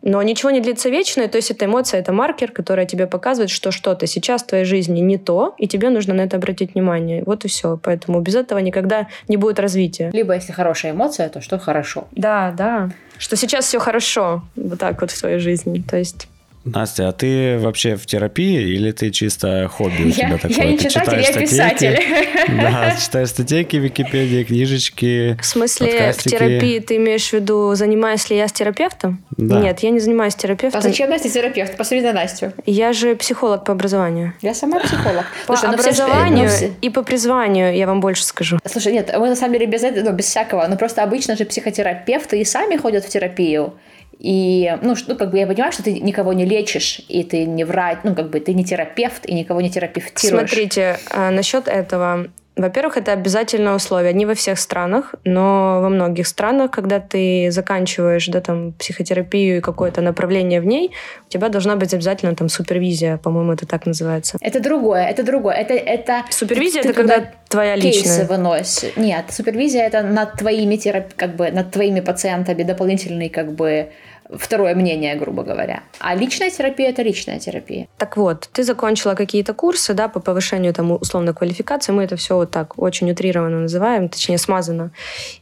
Но 0.06 0.22
ничего 0.22 0.52
не 0.52 0.62
длится 0.62 0.90
вечно, 0.90 1.28
то 1.28 1.38
есть 1.38 1.50
эта 1.50 1.66
эмоция— 1.66 2.00
это 2.02 2.14
маркер, 2.14 2.52
который 2.52 2.86
тебе 2.86 3.08
показывает, 3.08 3.50
что 3.50 3.72
что-то 3.72 4.06
сейчас 4.06 4.44
в 4.44 4.46
твоей 4.46 4.64
жизни 4.64 5.00
не 5.00 5.18
то, 5.18 5.56
и 5.58 5.68
тебе 5.68 5.90
нужно 5.90 6.14
на 6.14 6.22
это 6.22 6.38
обратить 6.38 6.76
внимание. 6.76 7.24
Вот 7.26 7.44
и 7.44 7.48
все. 7.48 7.80
Поэтому 7.82 8.22
без 8.22 8.36
этого 8.36 8.60
никогда 8.60 9.08
не 9.28 9.36
будет 9.36 9.60
развития. 9.60 10.12
Либо 10.14 10.36
если 10.36 10.54
хорошая 10.54 10.92
эмоция, 10.92 11.28
то 11.30 11.42
что 11.42 11.58
хорошо. 11.58 12.08
Да, 12.12 12.54
да. 12.56 12.92
Что 13.18 13.36
сейчас 13.36 13.66
все 13.66 13.80
хорошо, 13.80 14.44
вот 14.56 14.78
так 14.78 15.02
вот 15.02 15.10
в 15.10 15.20
твоей 15.20 15.40
жизни. 15.40 15.82
То 15.82 15.98
есть 15.98 16.28
Настя, 16.66 17.10
а 17.10 17.12
ты 17.12 17.60
вообще 17.60 17.96
в 17.96 18.08
терапии 18.08 18.74
или 18.74 18.92
ты 18.92 19.12
чисто 19.12 19.68
хобби 19.68 20.08
у 20.08 20.12
тебя 20.12 20.30
я, 20.30 20.38
такое? 20.38 20.58
Я 20.58 20.72
не 20.72 20.78
ты 20.78 20.90
читатель, 20.90 21.22
я 21.22 21.34
писатель. 21.34 22.00
Да, 22.48 22.96
читаешь 23.00 23.30
статейки, 23.30 23.76
Википедии, 23.76 24.44
книжечки, 24.44 25.38
В 25.40 25.46
смысле, 25.46 25.88
подкастики. 25.88 26.28
в 26.28 26.32
терапии 26.32 26.80
ты 26.80 26.96
имеешь 26.98 27.30
в 27.30 27.34
виду, 27.34 27.76
занимаюсь 27.76 28.30
ли 28.32 28.38
я 28.38 28.48
с 28.48 28.52
терапевтом? 28.52 29.24
Да. 29.38 29.60
Нет, 29.60 29.80
я 29.82 29.92
не 29.92 30.00
занимаюсь 30.00 30.34
терапевтом. 30.36 30.80
А 30.80 30.82
зачем 30.82 31.10
Настя 31.10 31.30
терапевт? 31.30 31.78
Посмотри 31.78 32.02
на 32.02 32.14
Настю. 32.14 32.52
Я 32.66 32.94
же 32.94 33.16
психолог 33.16 33.64
по 33.64 33.72
образованию. 33.74 34.34
Я 34.42 34.56
сама 34.56 34.80
психолог. 34.80 35.26
По 35.46 35.56
Слушай, 35.56 35.74
образованию 35.76 36.50
все, 36.50 36.72
и 36.82 36.90
по 36.90 37.04
призванию, 37.04 37.76
я 37.76 37.86
вам 37.86 38.00
больше 38.00 38.24
скажу. 38.24 38.58
Слушай, 38.66 38.94
нет, 38.94 39.14
мы 39.18 39.30
на 39.30 39.36
самом 39.36 39.54
деле 39.54 39.68
без 39.68 39.84
этого, 39.84 40.10
ну, 40.10 40.12
без 40.14 40.26
всякого, 40.26 40.66
но 40.68 40.78
просто 40.78 41.04
обычно 41.04 41.36
же 41.36 41.46
психотерапевты 41.46 42.40
и 42.40 42.44
сами 42.44 42.76
ходят 42.78 43.06
в 43.06 43.10
терапию. 43.10 43.74
И, 44.18 44.74
ну, 44.82 44.96
что, 44.96 45.16
как 45.16 45.32
бы 45.32 45.38
я 45.38 45.46
понимаю, 45.46 45.72
что 45.72 45.84
ты 45.84 46.00
никого 46.00 46.34
не 46.34 46.46
лечишь, 46.46 46.55
и 47.08 47.24
ты 47.24 47.46
не 47.46 47.64
врач, 47.64 48.00
ну, 48.04 48.16
как 48.16 48.30
бы 48.30 48.40
ты 48.40 48.54
не 48.54 48.64
терапевт, 48.64 49.26
и 49.26 49.34
никого 49.34 49.62
не 49.62 49.70
терапевтируешь. 49.70 50.50
Смотрите, 50.50 50.98
а, 51.12 51.32
насчет 51.32 51.68
этого. 51.68 52.28
Во-первых, 52.56 52.96
это 52.96 53.12
обязательное 53.12 53.76
условие. 53.76 54.14
Не 54.14 54.26
во 54.26 54.34
всех 54.34 54.60
странах, 54.60 55.14
но 55.26 55.82
во 55.82 55.90
многих 55.90 56.26
странах, 56.26 56.72
когда 56.72 57.02
ты 57.02 57.52
заканчиваешь 57.52 58.28
да, 58.28 58.40
там, 58.40 58.72
психотерапию 58.72 59.58
и 59.58 59.60
какое-то 59.60 60.00
направление 60.02 60.62
в 60.62 60.66
ней, 60.66 60.92
у 61.28 61.30
тебя 61.30 61.50
должна 61.50 61.76
быть 61.76 61.94
обязательно 61.94 62.34
там 62.34 62.48
супервизия, 62.48 63.18
по-моему, 63.18 63.52
это 63.52 63.66
так 63.66 63.86
называется. 63.86 64.38
Это 64.40 64.62
другое, 64.62 65.06
это 65.06 65.24
другое. 65.24 65.56
Это, 65.56 65.74
это... 65.74 66.24
Супервизия 66.30 66.82
ты, 66.82 66.90
это 66.90 66.98
когда 66.98 67.32
твоя 67.50 67.76
личная. 67.76 67.92
Кейсы 67.92 68.26
выносишь. 68.26 68.96
Нет, 68.96 69.26
супервизия 69.32 69.86
это 69.86 70.02
над 70.04 70.38
твоими, 70.38 70.78
терап... 70.78 71.14
как 71.18 71.36
бы, 71.36 71.52
над 71.52 71.72
твоими 71.72 72.00
пациентами 72.00 72.64
дополнительный 72.64 73.28
как 73.28 73.52
бы 73.52 73.90
второе 74.34 74.76
мнение, 74.76 75.16
грубо 75.16 75.44
говоря. 75.44 75.84
А 76.00 76.16
личная 76.16 76.50
терапия– 76.50 76.90
это 76.92 77.02
личная 77.02 77.40
терапия. 77.40 77.88
Так 77.98 78.18
вот, 78.18 78.50
ты 78.52 78.64
закончила 78.64 79.14
какие-то 79.14 79.54
курсы, 79.54 79.94
да, 79.94 80.08
по 80.08 80.20
повышению 80.20 80.74
там 80.74 80.92
условной 80.92 81.34
квалификации, 81.34 81.92
мы 81.92 82.04
это 82.04 82.16
все 82.16 82.36
вот 82.36 82.52
так 82.52 82.78
очень 82.78 83.10
утрированно 83.12 83.62
называем, 83.62 84.10
точнее 84.10 84.38
смазано. 84.38 84.92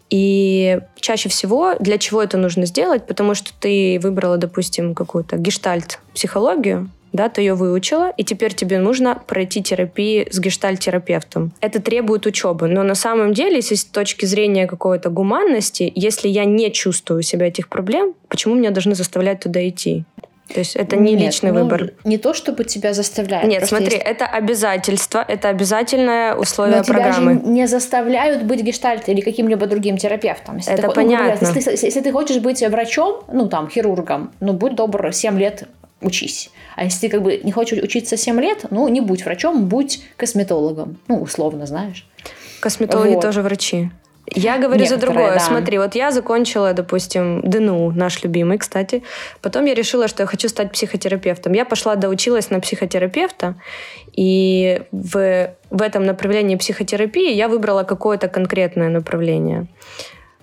И 0.09 0.79
чаще 0.95 1.29
всего 1.29 1.75
для 1.79 1.97
чего 1.97 2.21
это 2.21 2.37
нужно 2.37 2.65
сделать? 2.65 3.07
Потому 3.07 3.33
что 3.33 3.51
ты 3.59 3.99
выбрала, 4.01 4.37
допустим, 4.37 4.93
какую-то 4.93 5.37
гештальт-психологию, 5.37 6.89
да, 7.13 7.29
ты 7.29 7.41
ее 7.41 7.53
выучила, 7.53 8.11
и 8.17 8.23
теперь 8.23 8.53
тебе 8.53 8.79
нужно 8.79 9.21
пройти 9.27 9.61
терапии 9.61 10.27
с 10.29 10.39
гештальтерапевтом. 10.39 11.53
Это 11.61 11.79
требует 11.79 12.25
учебы, 12.25 12.67
но 12.67 12.83
на 12.83 12.95
самом 12.95 13.33
деле, 13.33 13.57
если 13.57 13.75
с 13.75 13.85
точки 13.85 14.25
зрения 14.25 14.67
какой-то 14.67 15.09
гуманности, 15.09 15.91
если 15.95 16.27
я 16.27 16.43
не 16.45 16.71
чувствую 16.71 17.21
себя 17.21 17.47
этих 17.47 17.69
проблем, 17.69 18.15
почему 18.27 18.55
меня 18.55 18.71
должны 18.71 18.95
заставлять 18.95 19.41
туда 19.41 19.67
идти? 19.67 20.05
То 20.47 20.59
есть 20.59 20.75
это 20.75 20.97
не 20.97 21.13
Нет, 21.13 21.21
личный 21.21 21.51
ну, 21.51 21.63
выбор. 21.63 21.93
Не 22.03 22.17
то, 22.17 22.33
чтобы 22.33 22.63
тебя 22.65 22.93
заставляют. 22.93 23.47
Нет, 23.47 23.65
смотри, 23.65 23.93
есть... 23.93 24.05
это 24.05 24.25
обязательство, 24.25 25.23
это 25.25 25.49
обязательное 25.49 26.35
условие 26.35 26.77
Но 26.77 26.83
программы. 26.83 27.35
Тебя 27.35 27.45
же 27.45 27.49
не 27.49 27.67
заставляют 27.67 28.43
быть 28.43 28.61
гештальт 28.61 29.07
или 29.07 29.21
каким-либо 29.21 29.65
другим 29.67 29.97
терапевтом. 29.97 30.57
Если 30.57 30.73
это 30.73 30.89
ты, 30.89 30.93
понятно. 30.93 31.47
Ну, 31.47 31.55
если, 31.55 31.71
если 31.71 32.01
ты 32.01 32.11
хочешь 32.11 32.39
быть 32.39 32.61
врачом, 32.61 33.23
ну 33.31 33.47
там, 33.47 33.69
хирургом, 33.69 34.31
ну 34.41 34.53
будь 34.53 34.75
добр, 34.75 35.13
7 35.13 35.39
лет 35.39 35.63
учись. 36.01 36.51
А 36.75 36.83
если 36.83 37.07
ты 37.07 37.09
как 37.09 37.23
бы 37.23 37.39
не 37.43 37.51
хочешь 37.51 37.81
учиться 37.81 38.17
7 38.17 38.39
лет, 38.41 38.65
ну, 38.69 38.87
не 38.89 39.01
будь 39.01 39.23
врачом, 39.23 39.67
будь 39.67 40.03
косметологом. 40.17 40.97
Ну, 41.07 41.21
условно, 41.21 41.65
знаешь. 41.65 42.07
Косметологи 42.59 43.13
вот. 43.13 43.21
тоже 43.21 43.41
врачи. 43.41 43.89
Я 44.27 44.57
говорю 44.57 44.81
Некоторые, 44.81 44.87
за 44.87 44.97
другое. 44.97 45.33
Да. 45.33 45.39
Смотри, 45.39 45.77
вот 45.77 45.95
я 45.95 46.11
закончила, 46.11 46.73
допустим, 46.73 47.41
ДНУ, 47.41 47.91
наш 47.91 48.23
любимый, 48.23 48.57
кстати. 48.57 49.03
Потом 49.41 49.65
я 49.65 49.73
решила, 49.73 50.07
что 50.07 50.23
я 50.23 50.27
хочу 50.27 50.47
стать 50.47 50.71
психотерапевтом. 50.71 51.53
Я 51.53 51.65
пошла 51.65 51.95
доучилась 51.95 52.49
на 52.49 52.59
психотерапевта, 52.59 53.55
и 54.13 54.81
в, 54.91 55.55
в 55.69 55.81
этом 55.81 56.05
направлении 56.05 56.55
психотерапии 56.55 57.33
я 57.33 57.47
выбрала 57.47 57.83
какое-то 57.83 58.29
конкретное 58.29 58.89
направление. 58.89 59.67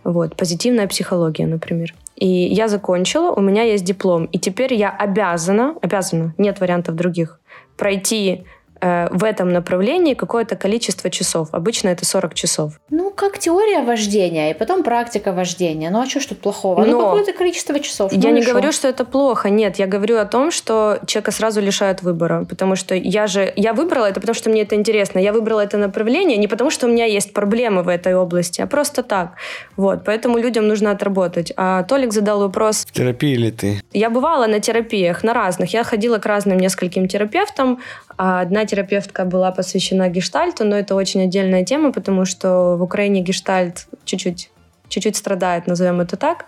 Вот, 0.04 0.36
позитивная 0.36 0.86
психология, 0.86 1.46
например. 1.46 1.94
И 2.16 2.26
я 2.26 2.68
закончила, 2.68 3.30
у 3.30 3.40
меня 3.40 3.62
есть 3.62 3.84
диплом. 3.84 4.26
И 4.26 4.38
теперь 4.38 4.74
я 4.74 4.90
обязана, 4.90 5.74
обязана, 5.80 6.34
нет 6.36 6.60
вариантов 6.60 6.96
других, 6.96 7.40
пройти 7.76 8.44
в 8.80 9.24
этом 9.24 9.52
направлении 9.52 10.14
какое-то 10.14 10.56
количество 10.56 11.10
часов. 11.10 11.48
Обычно 11.52 11.88
это 11.88 12.04
40 12.04 12.34
часов. 12.34 12.72
Ну, 12.90 13.10
как 13.10 13.38
теория 13.38 13.82
вождения, 13.82 14.50
и 14.50 14.54
потом 14.54 14.82
практика 14.82 15.32
вождения. 15.32 15.90
Ну, 15.90 16.00
а 16.00 16.06
что 16.06 16.20
ж 16.20 16.26
тут 16.26 16.40
плохого? 16.40 16.80
Ну, 16.84 16.92
Но 16.92 16.98
ну, 16.98 17.04
какое-то 17.04 17.32
количество 17.32 17.78
часов. 17.80 18.12
Я 18.12 18.30
ну, 18.30 18.36
не 18.36 18.42
говорю, 18.42 18.72
что 18.72 18.88
это 18.88 19.04
плохо. 19.04 19.50
Нет, 19.50 19.78
я 19.78 19.86
говорю 19.86 20.18
о 20.18 20.24
том, 20.24 20.50
что 20.50 20.98
человека 21.06 21.30
сразу 21.30 21.60
лишают 21.60 22.02
выбора. 22.02 22.44
Потому 22.48 22.76
что 22.76 22.94
я 22.94 23.26
же... 23.26 23.52
Я 23.56 23.72
выбрала 23.72 24.06
это, 24.06 24.20
потому 24.20 24.34
что 24.34 24.50
мне 24.50 24.62
это 24.62 24.74
интересно. 24.74 25.18
Я 25.18 25.32
выбрала 25.32 25.60
это 25.60 25.76
направление 25.78 26.36
не 26.38 26.48
потому, 26.48 26.70
что 26.70 26.86
у 26.86 26.90
меня 26.90 27.04
есть 27.04 27.32
проблемы 27.32 27.82
в 27.82 27.88
этой 27.88 28.14
области, 28.14 28.60
а 28.60 28.66
просто 28.66 29.02
так. 29.02 29.34
Вот. 29.76 30.04
Поэтому 30.04 30.38
людям 30.38 30.68
нужно 30.68 30.90
отработать. 30.90 31.52
А 31.56 31.82
Толик 31.82 32.12
задал 32.12 32.40
вопрос... 32.40 32.84
В 32.86 32.92
терапии 32.92 33.34
ли 33.34 33.50
ты? 33.50 33.82
Я 33.92 34.10
бывала 34.10 34.46
на 34.46 34.60
терапиях, 34.60 35.22
на 35.22 35.34
разных. 35.34 35.72
Я 35.74 35.84
ходила 35.84 36.18
к 36.18 36.26
разным 36.26 36.58
нескольким 36.58 37.08
терапевтам. 37.08 37.80
А 38.22 38.42
одна 38.42 38.66
терапевтка 38.66 39.24
была 39.24 39.50
посвящена 39.50 40.10
гештальту, 40.10 40.66
но 40.66 40.76
это 40.76 40.94
очень 40.94 41.22
отдельная 41.22 41.64
тема, 41.64 41.90
потому 41.90 42.26
что 42.26 42.76
в 42.76 42.82
Украине 42.82 43.22
гештальт 43.22 43.86
чуть-чуть 44.04 44.50
чуть-чуть 44.88 45.16
страдает, 45.16 45.66
назовем 45.66 46.02
это 46.02 46.18
так. 46.18 46.44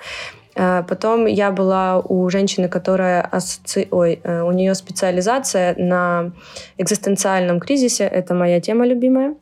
А 0.55 0.83
потом 0.83 1.25
я 1.25 1.51
была 1.51 1.99
у 1.99 2.29
женщины, 2.29 2.69
которая 2.69 3.23
асоци... 3.23 3.89
Ой, 3.91 4.21
э, 4.23 4.43
у 4.43 4.53
нее 4.53 4.75
специализация 4.75 5.75
на 5.79 6.33
экзистенциальном 6.77 7.59
кризисе. 7.59 8.05
Это 8.05 8.35
моя 8.35 8.61
тема 8.61 8.85
любимая. 8.87 9.35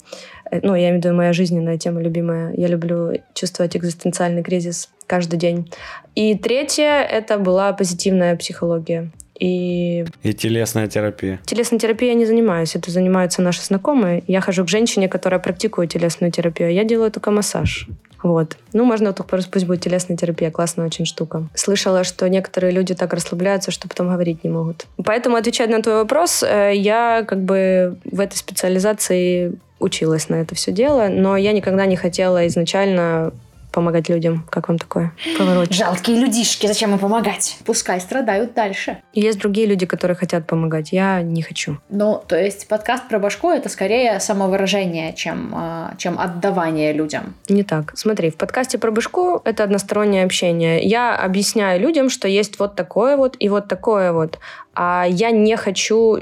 Э, 0.53 0.61
ну, 0.63 0.77
я 0.77 0.91
имею 0.91 1.03
в 1.03 1.05
виду 1.05 1.17
моя 1.17 1.33
жизненная 1.33 1.79
тема 1.79 2.01
любимая. 2.01 2.53
Я 2.57 2.69
люблю 2.69 3.13
чувствовать 3.35 3.77
экзистенциальный 3.77 4.45
кризис 4.45 4.89
каждый 5.09 5.37
день. 5.37 5.73
И 6.15 6.37
третье— 6.37 7.03
это 7.11 7.39
была 7.39 7.73
позитивная 7.73 8.37
психология. 8.37 9.11
И... 9.41 10.05
И 10.23 10.33
телесная 10.35 10.87
терапия. 10.87 11.41
Телесной 11.47 11.81
терапией 11.81 12.13
я 12.13 12.15
не 12.15 12.27
занимаюсь. 12.27 12.77
Это 12.77 12.91
занимаются 12.91 13.43
наши 13.43 13.63
знакомые. 13.63 14.23
Я 14.27 14.41
хожу 14.41 14.65
к 14.65 14.69
женщине, 14.69 15.09
которая 15.09 15.41
практикует 15.41 15.91
телесную 15.91 16.31
терапию. 16.31 16.69
А 16.69 16.73
я 16.73 16.85
делаю 16.85 17.11
только 17.11 17.31
массаж. 17.31 17.89
Вот. 18.23 18.59
Ну, 18.75 18.85
можно 18.85 19.15
только 19.15 19.37
пусть 19.51 19.67
будет 19.67 19.81
телесная 19.81 20.17
терапия. 20.17 20.51
Классная 20.51 20.87
очень 20.87 21.07
штука. 21.07 21.49
Слышала, 21.55 22.05
что 22.05 22.29
некоторые 22.29 22.71
люди 22.71 22.95
так 22.95 23.15
расслабляются, 23.15 23.71
что 23.71 23.89
потом 23.89 24.09
говорить 24.09 24.45
не 24.45 24.51
могут. 24.51 24.87
Поэтому, 25.03 25.37
отвечать 25.37 25.71
на 25.71 25.83
твой 25.83 25.97
вопрос, 25.97 26.43
э, 26.43 26.73
я 26.75 27.25
как 27.27 27.43
бы 27.43 27.97
в 28.05 28.21
этой 28.21 28.37
специализации 28.37 29.55
училась 29.79 30.29
на 30.29 30.35
это 30.35 30.55
все 30.55 30.73
дело, 30.73 31.09
но 31.09 31.39
я 31.39 31.53
никогда 31.53 31.87
не 31.87 31.97
хотела 31.97 32.47
изначально 32.47 33.33
помогать 33.71 34.09
людям. 34.09 34.47
Как 34.51 34.69
вам 34.69 34.79
такое? 34.79 35.13
Поворот. 35.39 35.73
Жалкие 35.73 36.19
людишки, 36.19 36.67
зачем 36.67 36.93
им 36.93 36.99
помогать? 36.99 37.59
Пускай 37.65 38.01
страдают 38.01 38.55
дальше. 38.55 38.99
Есть 39.13 39.39
другие 39.39 39.67
люди, 39.67 39.87
которые 39.87 40.17
хотят 40.17 40.47
помогать. 40.47 40.93
Я 40.93 41.23
не 41.23 41.43
хочу. 41.43 41.79
Ну, 41.89 42.23
то 42.27 42.37
есть 42.37 42.69
подкаст 42.69 43.09
про 43.09 43.19
башку— 43.19 43.51
это 43.51 43.69
скорее 43.69 44.21
самовыражение, 44.21 45.13
чем, 45.15 45.53
а, 45.55 45.95
чем 45.99 46.19
отдавание 46.19 46.93
людям. 46.93 47.35
Не 47.49 47.63
так. 47.63 47.93
Смотри, 47.97 48.31
в 48.31 48.37
подкасте 48.37 48.79
про 48.79 48.91
башку 48.91 49.41
это 49.45 49.65
одностороннее 49.65 50.25
общение. 50.25 50.83
Я 50.83 51.17
объясняю 51.17 51.81
людям, 51.81 52.11
что 52.11 52.29
есть 52.29 52.59
вот 52.59 52.77
такое 52.77 53.17
вот 53.17 53.37
и 53.39 53.49
вот 53.49 53.69
такое 53.69 54.13
вот. 54.13 54.39
А 54.75 55.07
я 55.09 55.31
не 55.31 55.57
хочу 55.57 56.21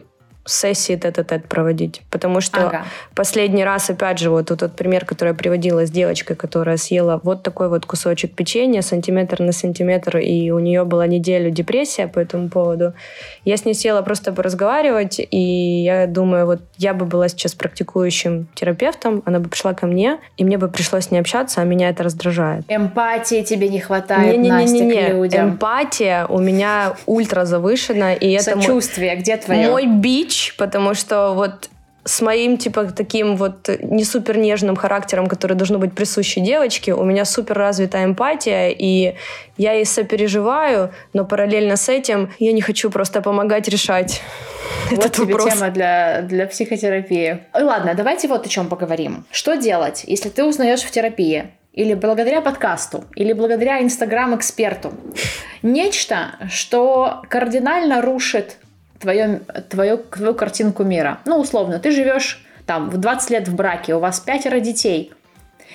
сессии 0.50 0.96
тет-а-тет 0.96 1.46
проводить. 1.46 2.02
Потому 2.10 2.40
что 2.40 2.66
ага. 2.66 2.84
последний 3.14 3.64
раз, 3.64 3.90
опять 3.90 4.18
же, 4.18 4.30
вот 4.30 4.46
тот 4.46 4.72
пример, 4.76 5.04
который 5.04 5.28
я 5.28 5.34
приводила 5.34 5.86
с 5.86 5.90
девочкой, 5.90 6.36
которая 6.36 6.76
съела 6.76 7.20
вот 7.22 7.42
такой 7.42 7.68
вот 7.68 7.86
кусочек 7.86 8.34
печенья, 8.34 8.82
сантиметр 8.82 9.40
на 9.40 9.52
сантиметр, 9.52 10.18
и 10.18 10.50
у 10.50 10.58
нее 10.58 10.84
была 10.84 11.06
неделю 11.06 11.50
депрессия 11.50 12.08
по 12.08 12.18
этому 12.18 12.48
поводу. 12.48 12.94
Я 13.44 13.56
с 13.56 13.64
ней 13.64 13.74
села 13.74 14.02
просто 14.02 14.32
поразговаривать, 14.32 15.20
и 15.30 15.82
я 15.82 16.06
думаю, 16.06 16.46
вот 16.46 16.60
я 16.76 16.94
бы 16.94 17.04
была 17.04 17.28
сейчас 17.28 17.54
практикующим 17.54 18.48
терапевтом, 18.54 19.22
она 19.26 19.38
бы 19.38 19.48
пришла 19.48 19.74
ко 19.74 19.86
мне, 19.86 20.18
и 20.36 20.44
мне 20.44 20.58
бы 20.58 20.68
пришлось 20.68 21.06
с 21.06 21.10
ней 21.10 21.18
общаться, 21.18 21.60
а 21.60 21.64
меня 21.64 21.90
это 21.90 22.02
раздражает. 22.02 22.64
Эмпатии 22.68 23.42
тебе 23.42 23.68
не 23.68 23.80
хватает, 23.80 24.36
не, 24.36 24.44
не, 24.44 24.48
Настя, 24.50 24.74
не, 24.74 24.80
не, 24.80 24.86
не. 24.86 25.04
к 25.04 25.08
людям. 25.10 25.50
Эмпатия 25.50 26.26
у 26.26 26.38
меня 26.38 26.94
ультра 27.06 27.44
завышена, 27.44 28.14
и 28.14 28.30
это 28.30 28.44
Сочувствие, 28.44 29.12
мой, 29.12 29.20
где 29.20 29.36
твое? 29.36 29.70
Мой 29.70 29.86
бич 29.86 30.37
потому 30.56 30.94
что 30.94 31.34
вот 31.34 31.70
с 32.08 32.22
моим, 32.22 32.56
типа, 32.56 32.84
таким 32.84 33.36
вот 33.36 33.68
не 33.82 34.04
супер 34.04 34.38
нежным 34.38 34.76
характером, 34.76 35.26
который 35.26 35.56
должно 35.56 35.78
быть 35.78 35.94
присущей 35.94 36.40
девочке, 36.40 36.94
у 36.94 37.04
меня 37.04 37.24
супер 37.24 37.58
развитая 37.58 38.04
эмпатия, 38.04 38.68
и 38.70 39.14
я 39.58 39.74
и 39.74 39.84
сопереживаю, 39.84 40.90
но 41.12 41.24
параллельно 41.24 41.76
с 41.76 41.88
этим 41.88 42.32
я 42.38 42.52
не 42.52 42.62
хочу 42.62 42.90
просто 42.90 43.20
помогать 43.20 43.68
решать 43.68 44.22
вот 44.90 45.00
этот 45.00 45.12
тебе 45.12 45.34
вопрос. 45.34 45.52
тема 45.52 45.70
для, 45.70 46.22
для 46.22 46.46
психотерапии. 46.46 47.40
Ладно, 47.52 47.94
давайте 47.94 48.28
вот 48.28 48.46
о 48.46 48.48
чем 48.48 48.68
поговорим. 48.68 49.26
Что 49.30 49.56
делать, 49.56 50.04
если 50.06 50.30
ты 50.30 50.44
узнаешь 50.44 50.82
в 50.82 50.90
терапии, 50.90 51.50
или 51.74 51.94
благодаря 51.94 52.40
подкасту, 52.40 53.04
или 53.14 53.32
благодаря 53.32 53.80
инстаграм-эксперту, 53.82 54.92
нечто, 55.62 56.30
что 56.50 57.22
кардинально 57.28 58.02
рушит 58.02 58.56
твою, 58.98 59.40
твою, 59.68 59.98
твою 59.98 60.34
картинку 60.34 60.84
мира. 60.84 61.18
Ну, 61.24 61.38
условно, 61.38 61.78
ты 61.78 61.90
живешь 61.90 62.44
там 62.66 62.90
в 62.90 62.98
20 62.98 63.30
лет 63.30 63.48
в 63.48 63.54
браке, 63.54 63.94
у 63.94 63.98
вас 63.98 64.20
пятеро 64.20 64.60
детей, 64.60 65.12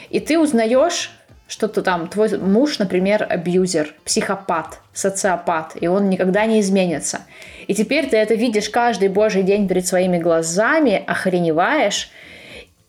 и 0.09 0.19
ты 0.19 0.38
узнаешь, 0.38 1.12
что 1.47 1.67
то 1.67 1.81
там 1.81 2.07
твой 2.07 2.38
муж, 2.38 2.79
например, 2.79 3.25
абьюзер, 3.27 3.93
психопат, 4.05 4.79
социопат, 4.93 5.73
и 5.79 5.88
он 5.88 6.09
никогда 6.09 6.45
не 6.45 6.59
изменится. 6.59 7.21
И 7.67 7.73
теперь 7.73 8.07
ты 8.09 8.17
это 8.17 8.36
видишь 8.36 8.69
каждый 8.69 9.09
божий 9.09 9.43
день 9.43 9.67
перед 9.67 9.88
своими 9.88 10.17
глазами, 10.17 11.03
охреневаешь, 11.05 12.09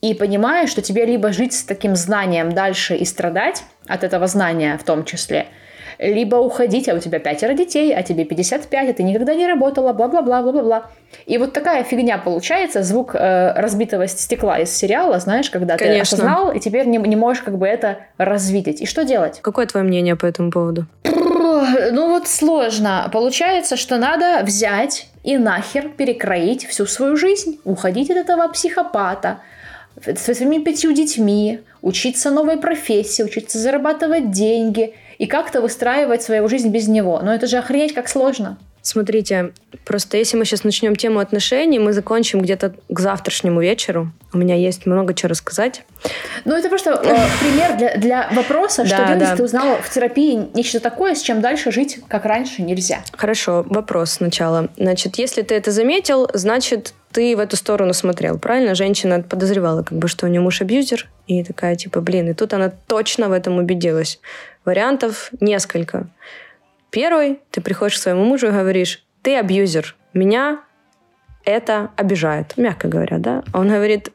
и 0.00 0.12
понимаешь, 0.12 0.70
что 0.70 0.82
тебе 0.82 1.06
либо 1.06 1.32
жить 1.32 1.54
с 1.54 1.64
таким 1.64 1.96
знанием 1.96 2.52
дальше 2.52 2.94
и 2.94 3.06
страдать 3.06 3.64
от 3.86 4.04
этого 4.04 4.26
знания 4.26 4.76
в 4.78 4.84
том 4.84 5.04
числе– 5.04 5.46
либо 5.98 6.36
уходить, 6.36 6.88
а 6.88 6.94
у 6.94 6.98
тебя 6.98 7.18
пятеро 7.18 7.54
детей, 7.54 7.94
а 7.94 8.02
тебе 8.02 8.24
55, 8.24 8.90
а 8.90 8.92
ты 8.92 9.02
никогда 9.02 9.34
не 9.34 9.46
работала, 9.46 9.92
бла-бла-бла, 9.92 10.42
бла-бла-бла. 10.42 10.86
И 11.26 11.38
вот 11.38 11.52
такая 11.52 11.84
фигня 11.84 12.18
получается, 12.18 12.82
звук 12.82 13.14
э, 13.14 13.52
разбитого 13.54 14.06
стекла 14.06 14.58
из 14.58 14.70
сериала, 14.70 15.18
знаешь, 15.20 15.50
когда 15.50 15.76
Конечно. 15.76 15.94
ты 15.94 16.00
осознал, 16.00 16.52
и 16.52 16.60
теперь 16.60 16.86
не, 16.86 16.98
не 16.98 17.16
можешь 17.16 17.42
как 17.42 17.58
бы 17.58 17.66
это 17.66 17.98
развидеть. 18.18 18.80
И 18.80 18.86
что 18.86 19.04
делать? 19.04 19.40
Какое 19.42 19.66
твое 19.66 19.86
мнение 19.86 20.16
по 20.16 20.26
этому 20.26 20.50
поводу? 20.50 20.86
Ну 21.04 22.08
вот 22.08 22.28
сложно. 22.28 23.08
Получается, 23.12 23.76
что 23.76 23.96
надо 23.96 24.42
взять 24.44 25.08
и 25.22 25.36
нахер 25.36 25.88
перекроить 25.88 26.66
всю 26.66 26.86
свою 26.86 27.16
жизнь, 27.16 27.58
уходить 27.64 28.10
от 28.10 28.16
этого 28.16 28.48
психопата, 28.48 29.38
со 30.16 30.34
своими 30.34 30.62
пятью 30.62 30.92
детьми, 30.92 31.60
учиться 31.82 32.30
новой 32.30 32.58
профессии, 32.58 33.22
учиться 33.22 33.58
зарабатывать 33.58 34.30
деньги 34.30 34.94
и 35.18 35.26
как-то 35.26 35.60
выстраивать 35.60 36.22
свою 36.22 36.48
жизнь 36.48 36.70
без 36.70 36.88
него. 36.88 37.20
Но 37.22 37.34
это 37.34 37.46
же 37.46 37.58
охренеть 37.58 37.94
как 37.94 38.08
сложно. 38.08 38.58
Смотрите, 38.84 39.52
просто 39.86 40.18
если 40.18 40.36
мы 40.36 40.44
сейчас 40.44 40.62
начнем 40.62 40.94
тему 40.94 41.18
отношений, 41.20 41.78
мы 41.78 41.94
закончим 41.94 42.42
где-то 42.42 42.74
к 42.90 43.00
завтрашнему 43.00 43.62
вечеру. 43.62 44.12
У 44.34 44.36
меня 44.36 44.56
есть 44.56 44.84
много 44.84 45.14
чего 45.14 45.30
рассказать. 45.30 45.84
Ну, 46.44 46.54
это 46.54 46.68
просто 46.68 46.90
э, 46.90 47.16
пример 47.40 47.78
для, 47.78 47.96
для 47.96 48.28
вопроса, 48.32 48.84
что 48.84 48.98
да, 48.98 49.14
да. 49.16 49.36
ты 49.36 49.42
узнал 49.42 49.78
в 49.82 49.88
терапии 49.88 50.50
нечто 50.52 50.80
такое, 50.80 51.14
с 51.14 51.22
чем 51.22 51.40
дальше 51.40 51.72
жить, 51.72 52.00
как 52.08 52.26
раньше, 52.26 52.60
нельзя. 52.60 52.98
Хорошо, 53.12 53.64
вопрос 53.70 54.10
сначала. 54.10 54.68
Значит, 54.76 55.16
если 55.16 55.40
ты 55.40 55.54
это 55.54 55.70
заметил, 55.70 56.28
значит, 56.34 56.92
ты 57.10 57.34
в 57.36 57.38
эту 57.38 57.56
сторону 57.56 57.94
смотрел, 57.94 58.38
правильно? 58.38 58.74
Женщина 58.74 59.22
подозревала, 59.22 59.82
как 59.82 59.96
бы, 59.96 60.08
что 60.08 60.26
у 60.26 60.28
нее 60.28 60.42
муж 60.42 60.60
абьюзер, 60.60 61.08
и 61.26 61.42
такая, 61.42 61.76
типа, 61.76 62.02
блин, 62.02 62.28
и 62.28 62.34
тут 62.34 62.52
она 62.52 62.70
точно 62.86 63.30
в 63.30 63.32
этом 63.32 63.56
убедилась. 63.56 64.20
Вариантов 64.64 65.30
несколько. 65.40 66.08
Первый, 66.90 67.40
ты 67.50 67.60
приходишь 67.60 67.98
к 67.98 68.02
своему 68.02 68.24
мужу 68.24 68.48
и 68.48 68.52
говоришь, 68.52 69.04
ты 69.22 69.36
абьюзер, 69.36 69.96
меня 70.12 70.62
это 71.44 71.90
обижает, 71.96 72.56
мягко 72.56 72.88
говоря, 72.88 73.18
да? 73.18 73.42
Он 73.52 73.68
говорит, 73.68 74.10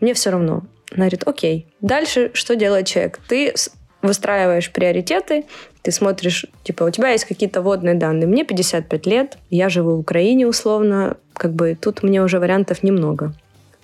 мне 0.00 0.12
все 0.14 0.30
равно. 0.30 0.62
Она 0.92 1.04
говорит, 1.04 1.26
окей. 1.26 1.66
Дальше 1.80 2.30
что 2.34 2.56
делает 2.56 2.86
человек? 2.86 3.18
Ты 3.28 3.54
выстраиваешь 4.02 4.70
приоритеты, 4.72 5.46
ты 5.82 5.90
смотришь, 5.90 6.46
типа, 6.62 6.84
у 6.84 6.90
тебя 6.90 7.10
есть 7.10 7.24
какие-то 7.24 7.62
водные 7.62 7.94
данные. 7.94 8.26
Мне 8.26 8.44
55 8.44 9.06
лет, 9.06 9.38
я 9.50 9.68
живу 9.68 9.96
в 9.96 10.00
Украине 10.00 10.46
условно, 10.46 11.16
как 11.32 11.52
бы 11.54 11.76
тут 11.80 12.02
мне 12.02 12.22
уже 12.22 12.38
вариантов 12.38 12.82
немного. 12.82 13.34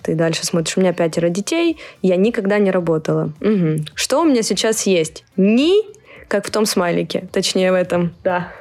Ты 0.01 0.15
дальше 0.15 0.45
смотришь, 0.45 0.77
у 0.77 0.81
меня 0.81 0.93
пятеро 0.93 1.29
детей, 1.29 1.77
я 2.01 2.17
никогда 2.17 2.57
не 2.59 2.71
работала. 2.71 3.31
Угу. 3.39 3.85
Что 3.95 4.21
у 4.21 4.25
меня 4.25 4.43
сейчас 4.43 4.85
есть? 4.85 5.23
Ни 5.37 5.85
как 6.33 6.47
в 6.47 6.49
том 6.49 6.65
смайлике, 6.65 7.27
точнее 7.31 7.71
в 7.71 7.75
этом. 7.75 8.15
Да. 8.23 8.51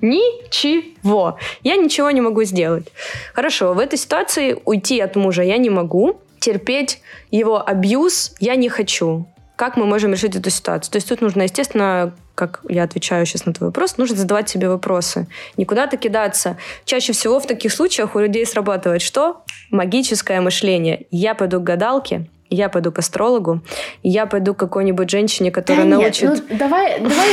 Ничего. 0.00 1.38
Я 1.62 1.76
ничего 1.76 2.10
не 2.10 2.22
могу 2.22 2.44
сделать. 2.44 2.86
Хорошо, 3.34 3.74
в 3.74 3.78
этой 3.78 3.98
ситуации 3.98 4.56
уйти 4.64 4.98
от 5.00 5.16
мужа 5.16 5.42
я 5.42 5.58
не 5.58 5.68
могу. 5.68 6.18
Терпеть 6.38 7.02
его 7.30 7.62
абьюз 7.62 8.32
я 8.40 8.56
не 8.56 8.70
хочу. 8.70 9.26
Как 9.56 9.76
мы 9.76 9.84
можем 9.84 10.12
решить 10.12 10.34
эту 10.34 10.48
ситуацию? 10.48 10.92
То 10.92 10.96
есть 10.96 11.10
тут 11.10 11.20
нужно, 11.20 11.42
естественно, 11.42 12.14
как 12.34 12.60
я 12.66 12.84
отвечаю 12.84 13.26
сейчас 13.26 13.44
на 13.44 13.52
твой 13.52 13.68
вопрос, 13.68 13.98
нужно 13.98 14.16
задавать 14.16 14.48
себе 14.48 14.70
вопросы. 14.70 15.26
Никуда-то 15.58 15.98
кидаться. 15.98 16.56
Чаще 16.86 17.12
всего 17.12 17.38
в 17.38 17.46
таких 17.46 17.70
случаях 17.70 18.14
у 18.14 18.18
людей 18.18 18.46
срабатывает 18.46 19.02
что? 19.02 19.44
Магическое 19.70 20.40
мышление. 20.40 21.04
Я 21.10 21.34
пойду 21.34 21.60
к 21.60 21.64
гадалке, 21.64 22.30
я 22.50 22.68
пойду 22.68 22.92
к 22.92 22.98
астрологу, 22.98 23.60
я 24.02 24.26
пойду 24.26 24.54
к 24.54 24.58
какой-нибудь 24.58 25.08
женщине, 25.08 25.50
которая 25.50 25.84
да 25.84 25.96
научит... 25.96 26.30
Нет, 26.30 26.42
ну, 26.50 26.58
давай, 26.58 27.00
давай 27.00 27.28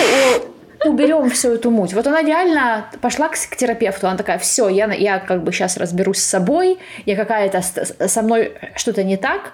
уберем 0.86 1.30
всю 1.30 1.54
эту 1.54 1.72
муть. 1.72 1.94
Вот 1.94 2.08
она 2.08 2.22
реально 2.22 2.86
пошла 3.02 3.28
к, 3.30 3.34
к 3.34 3.56
терапевту, 3.56 4.08
она 4.08 4.18
такая, 4.18 4.38
все, 4.38 4.70
я, 4.70 4.92
я 4.94 5.20
как 5.20 5.44
бы 5.44 5.52
сейчас 5.52 5.78
разберусь 5.78 6.20
с 6.20 6.26
собой, 6.26 6.78
я 7.06 7.16
какая-то, 7.16 7.62
со 7.62 8.22
мной 8.22 8.54
что-то 8.76 9.04
не 9.04 9.18
так, 9.18 9.54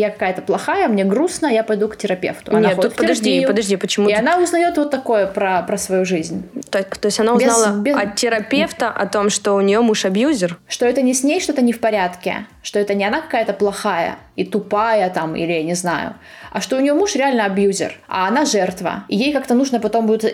я 0.00 0.10
какая-то 0.10 0.42
плохая, 0.42 0.88
мне 0.88 1.04
грустно, 1.04 1.46
я 1.46 1.64
пойду 1.64 1.88
к 1.88 1.96
терапевту. 1.96 2.54
Она 2.54 2.68
Нет, 2.68 2.80
тут 2.80 2.94
подожди, 2.94 3.46
подожди, 3.46 3.76
почему? 3.76 4.08
И 4.08 4.12
она 4.12 4.38
узнает 4.38 4.76
вот 4.76 4.90
такое 4.90 5.26
про, 5.26 5.62
про 5.62 5.78
свою 5.78 6.04
жизнь. 6.04 6.46
То, 6.70 6.82
то 6.84 7.06
есть 7.06 7.18
она 7.18 7.32
узнала 7.32 7.76
без, 7.78 7.94
без... 7.94 7.96
от 7.96 8.16
терапевта 8.16 8.90
о 8.90 9.06
том, 9.06 9.30
что 9.30 9.54
у 9.54 9.60
нее 9.62 9.80
муж 9.80 10.04
абьюзер? 10.04 10.58
Что 10.68 10.84
это 10.84 11.00
не 11.00 11.14
с 11.14 11.24
ней 11.24 11.40
что-то 11.40 11.62
не 11.62 11.72
в 11.72 11.80
порядке, 11.80 12.46
что 12.62 12.78
это 12.78 12.92
не 12.94 13.06
она 13.06 13.22
какая-то 13.22 13.54
плохая 13.54 14.16
и 14.36 14.44
тупая 14.44 15.08
там, 15.08 15.34
или 15.34 15.52
я 15.52 15.62
не 15.62 15.74
знаю, 15.74 16.14
а 16.52 16.60
что 16.60 16.76
у 16.76 16.80
нее 16.80 16.92
муж 16.92 17.14
реально 17.14 17.46
абьюзер, 17.46 17.94
а 18.06 18.28
она 18.28 18.44
жертва. 18.44 19.04
И 19.08 19.16
ей 19.16 19.32
как-то 19.32 19.54
нужно 19.54 19.80
потом 19.80 20.06
будет 20.06 20.24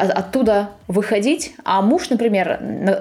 оттуда 0.00 0.70
выходить, 0.88 1.54
а 1.64 1.80
муж, 1.80 2.10
например, 2.10 2.58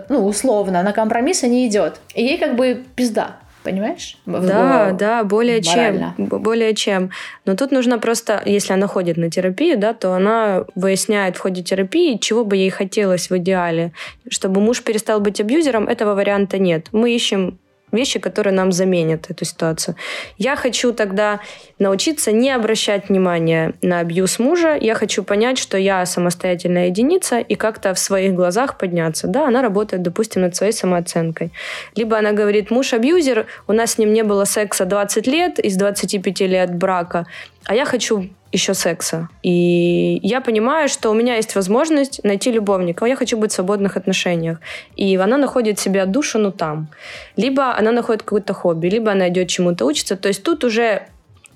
ну, 0.09 0.25
условно, 0.25 0.83
на 0.83 0.93
компромиссы 0.93 1.47
не 1.47 1.67
идет. 1.67 1.99
И 2.13 2.23
ей 2.23 2.37
как 2.37 2.55
бы 2.55 2.83
пизда. 2.95 3.37
Понимаешь? 3.63 4.17
Да, 4.25 4.89
в, 4.91 4.97
да, 4.97 5.23
более 5.23 5.61
морально. 5.65 6.13
чем. 6.17 6.27
Более 6.27 6.75
чем. 6.75 7.11
Но 7.45 7.55
тут 7.55 7.71
нужно 7.71 7.97
просто, 7.97 8.41
если 8.45 8.73
она 8.73 8.87
ходит 8.87 9.17
на 9.17 9.29
терапию, 9.29 9.77
да, 9.77 9.93
то 9.93 10.13
она 10.13 10.65
выясняет 10.75 11.37
в 11.37 11.39
ходе 11.39 11.63
терапии, 11.63 12.17
чего 12.17 12.43
бы 12.43 12.57
ей 12.57 12.69
хотелось 12.69 13.29
в 13.29 13.37
идеале. 13.37 13.93
Чтобы 14.29 14.61
муж 14.61 14.83
перестал 14.83 15.21
быть 15.21 15.39
абьюзером, 15.39 15.87
этого 15.87 16.13
варианта 16.13 16.57
нет. 16.57 16.87
Мы 16.91 17.15
ищем 17.15 17.57
вещи, 17.93 18.19
которые 18.19 18.53
нам 18.53 18.71
заменят 18.71 19.29
эту 19.29 19.45
ситуацию. 19.45 19.95
Я 20.37 20.55
хочу 20.55 20.93
тогда 20.93 21.39
научиться 21.79 22.31
не 22.31 22.51
обращать 22.51 23.09
внимания 23.09 23.73
на 23.81 23.99
абьюз 23.99 24.39
мужа. 24.39 24.77
Я 24.79 24.95
хочу 24.95 25.23
понять, 25.23 25.57
что 25.57 25.77
я 25.77 26.05
самостоятельная 26.05 26.87
единица 26.87 27.39
и 27.39 27.55
как-то 27.55 27.93
в 27.93 27.99
своих 27.99 28.33
глазах 28.33 28.77
подняться. 28.77 29.27
Да, 29.27 29.47
она 29.47 29.61
работает, 29.61 30.01
допустим, 30.01 30.41
над 30.41 30.55
своей 30.55 30.73
самооценкой. 30.73 31.51
Либо 31.95 32.17
она 32.17 32.31
говорит, 32.31 32.71
муж 32.71 32.93
абьюзер, 32.93 33.45
у 33.67 33.73
нас 33.73 33.93
с 33.93 33.97
ним 33.97 34.13
не 34.13 34.23
было 34.23 34.45
секса 34.45 34.85
20 34.85 35.27
лет 35.27 35.59
из 35.59 35.75
25 35.77 36.39
лет 36.41 36.75
брака, 36.75 37.25
а 37.65 37.75
я 37.75 37.85
хочу 37.85 38.29
еще 38.53 38.73
секса. 38.73 39.27
И 39.41 40.19
я 40.21 40.39
понимаю, 40.41 40.87
что 40.87 41.09
у 41.09 41.13
меня 41.13 41.35
есть 41.35 41.55
возможность 41.55 42.23
найти 42.23 42.51
любовника. 42.51 43.05
Я 43.05 43.15
хочу 43.15 43.37
быть 43.37 43.51
в 43.51 43.55
свободных 43.55 43.97
отношениях. 43.97 44.59
И 44.95 45.15
она 45.17 45.37
находит 45.37 45.79
себе 45.79 46.05
душу, 46.05 46.39
ну 46.39 46.51
там. 46.51 46.87
Либо 47.35 47.75
она 47.75 47.91
находит 47.91 48.23
какое-то 48.23 48.53
хобби, 48.53 48.87
либо 48.87 49.11
она 49.11 49.27
идет 49.27 49.47
чему-то 49.47 49.85
учиться. 49.85 50.15
То 50.15 50.27
есть 50.27 50.43
тут 50.43 50.63
уже 50.63 51.07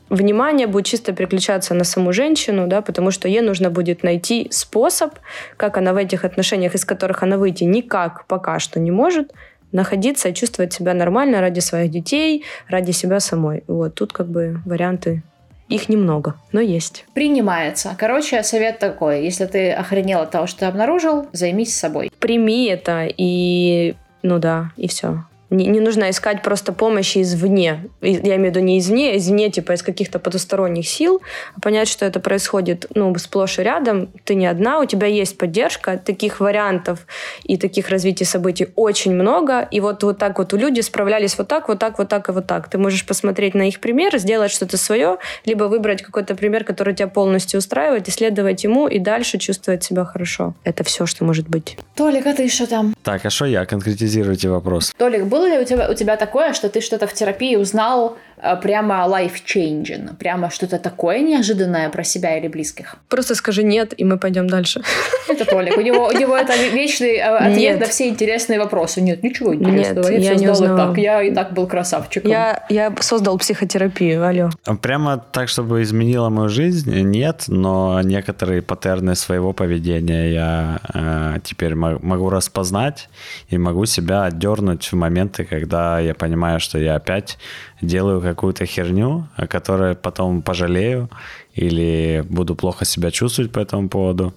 внимание 0.09 0.67
будет 0.67 0.85
чисто 0.85 1.13
переключаться 1.13 1.73
на 1.73 1.83
саму 1.83 2.13
женщину, 2.13 2.67
да, 2.67 2.81
потому 2.81 3.11
что 3.11 3.27
ей 3.27 3.41
нужно 3.41 3.69
будет 3.69 4.03
найти 4.03 4.47
способ, 4.51 5.11
как 5.57 5.77
она 5.77 5.93
в 5.93 5.97
этих 5.97 6.25
отношениях, 6.25 6.75
из 6.75 6.85
которых 6.85 7.23
она 7.23 7.37
выйти 7.37 7.65
никак 7.65 8.25
пока 8.25 8.59
что 8.59 8.79
не 8.79 8.91
может, 8.91 9.33
находиться 9.71 10.29
и 10.29 10.33
чувствовать 10.33 10.73
себя 10.73 10.93
нормально 10.93 11.41
ради 11.41 11.59
своих 11.59 11.91
детей, 11.91 12.43
ради 12.69 12.91
себя 12.91 13.19
самой. 13.19 13.63
Вот 13.67 13.95
тут 13.95 14.13
как 14.13 14.27
бы 14.27 14.61
варианты 14.65 15.23
их 15.69 15.89
немного, 15.89 16.35
но 16.51 16.61
есть. 16.61 17.05
Принимается. 17.13 17.95
Короче, 17.97 18.41
совет 18.43 18.79
такой. 18.79 19.23
Если 19.23 19.45
ты 19.45 19.71
охренел 19.71 20.21
от 20.21 20.31
того, 20.31 20.47
что 20.47 20.59
ты 20.59 20.65
обнаружил, 20.65 21.27
займись 21.33 21.75
собой. 21.75 22.11
Прими 22.19 22.65
это 22.65 23.07
и... 23.07 23.95
Ну 24.23 24.39
да, 24.39 24.71
и 24.77 24.87
все. 24.87 25.23
Не, 25.49 25.67
не 25.67 25.79
нужно 25.79 26.09
искать 26.09 26.41
просто 26.41 26.73
помощи 26.73 27.21
извне. 27.21 27.85
Я 28.01 28.35
имею 28.35 28.51
в 28.51 28.55
виду 28.55 28.59
не 28.59 28.79
извне, 28.79 29.11
а 29.11 29.17
извне, 29.17 29.49
типа 29.49 29.73
из 29.73 29.81
каких-то 29.81 30.19
потусторонних 30.19 30.87
сил, 30.87 31.21
а 31.55 31.61
понять, 31.61 31.87
что 31.87 32.05
это 32.05 32.19
происходит 32.19 32.85
ну, 32.95 33.15
сплошь 33.17 33.59
и 33.59 33.63
рядом. 33.63 34.09
Ты 34.25 34.35
не 34.35 34.45
одна, 34.45 34.79
у 34.79 34.85
тебя 34.85 35.07
есть 35.07 35.37
поддержка. 35.37 35.97
Таких 35.97 36.39
вариантов 36.39 37.05
и 37.43 37.57
таких 37.57 37.89
развитий 37.89 38.25
событий 38.25 38.67
очень 38.75 39.13
много. 39.13 39.61
И 39.71 39.79
вот, 39.79 40.03
вот 40.03 40.17
так 40.17 40.37
вот 40.37 40.53
у 40.53 40.57
людей 40.57 40.83
справлялись 40.83 41.37
вот 41.37 41.47
так, 41.47 41.69
вот 41.69 41.79
так, 41.79 41.97
вот 41.97 42.09
так 42.09 42.29
и 42.29 42.31
вот 42.31 42.47
так. 42.47 42.69
Ты 42.69 42.77
можешь 42.77 43.05
посмотреть 43.05 43.53
на 43.53 43.67
их 43.67 43.79
пример, 43.79 44.17
сделать 44.17 44.51
что-то 44.51 44.77
свое, 44.77 45.17
либо 45.45 45.65
выбрать 45.65 46.01
какой-то 46.01 46.35
пример, 46.35 46.63
который 46.63 46.93
тебя 46.93 47.07
полностью 47.07 47.59
устраивает, 47.59 48.09
исследовать 48.09 48.63
ему 48.63 48.87
и 48.87 48.99
дальше 48.99 49.37
чувствовать 49.37 49.83
себя 49.83 50.03
хорошо. 50.03 50.55
Это 50.63 50.83
все, 50.83 51.05
что 51.05 51.23
может 51.23 51.47
быть. 51.47 51.77
Толик, 51.95 52.25
а 52.25 52.33
ты 52.33 52.49
что 52.49 52.67
там? 52.67 52.95
Так, 53.03 53.25
а 53.25 53.29
что 53.29 53.45
я? 53.45 53.65
Конкретизируйте 53.65 54.49
вопрос. 54.49 54.93
Толик, 54.97 55.25
был 55.25 55.36
было 55.37 55.47
ли 55.47 55.59
у 55.59 55.63
тебя, 55.63 55.89
у 55.89 55.93
тебя 55.93 56.17
такое, 56.17 56.53
что 56.53 56.67
ты 56.67 56.81
что-то 56.81 57.05
в 57.05 57.13
терапии 57.13 57.55
узнал 57.55 58.17
прямо 58.61 59.05
life-changing? 59.07 60.15
Прямо 60.17 60.49
что-то 60.49 60.79
такое 60.79 61.19
неожиданное 61.19 61.89
про 61.89 62.03
себя 62.03 62.37
или 62.37 62.47
близких? 62.47 62.95
Просто 63.09 63.35
скажи 63.35 63.63
нет, 63.63 63.93
и 63.97 64.03
мы 64.03 64.17
пойдем 64.17 64.47
дальше. 64.47 64.81
Это 65.29 65.45
Толик. 65.45 65.77
У 65.77 65.81
него, 65.81 66.07
у 66.07 66.11
него 66.11 66.35
это 66.37 66.53
вечный 66.73 67.17
э, 67.17 67.37
ответ 67.37 67.57
нет. 67.57 67.79
на 67.79 67.85
все 67.85 68.07
интересные 68.07 68.59
вопросы. 68.59 69.01
Нет, 69.01 69.23
ничего 69.23 69.53
интересного. 69.53 70.09
Нет, 70.09 70.21
я, 70.21 70.31
я 70.31 70.35
не 70.35 70.49
узнала. 70.49 70.87
так. 70.87 70.97
Я 70.97 71.21
и 71.21 71.33
так 71.33 71.53
был 71.53 71.67
красавчиком. 71.67 72.31
Я, 72.31 72.65
я 72.69 72.93
создал 72.99 73.37
психотерапию, 73.37 74.25
алло. 74.25 74.49
Прямо 74.81 75.17
так, 75.17 75.49
чтобы 75.49 75.81
изменила 75.81 76.29
мою 76.29 76.49
жизнь? 76.49 76.91
Нет, 77.01 77.43
но 77.47 78.01
некоторые 78.03 78.61
паттерны 78.61 79.15
своего 79.15 79.53
поведения 79.53 80.31
я 80.31 80.79
э, 80.93 81.39
теперь 81.43 81.75
могу 81.75 82.29
распознать 82.29 83.09
и 83.49 83.57
могу 83.57 83.85
себя 83.85 84.23
отдернуть 84.23 84.91
в 84.91 84.95
момент 84.95 85.17
моменты, 85.17 85.45
когда 85.45 85.99
я 85.99 86.13
понимаю, 86.13 86.59
что 86.59 86.79
я 86.79 86.95
опять 86.95 87.37
делаю 87.81 88.21
какую-то 88.21 88.65
херню, 88.65 89.27
о 89.35 89.47
которой 89.47 89.95
потом 89.95 90.41
пожалею, 90.41 91.09
или 91.53 92.25
буду 92.29 92.55
плохо 92.55 92.85
себя 92.85 93.11
чувствовать 93.11 93.51
по 93.51 93.59
этому 93.59 93.89
поводу. 93.89 94.33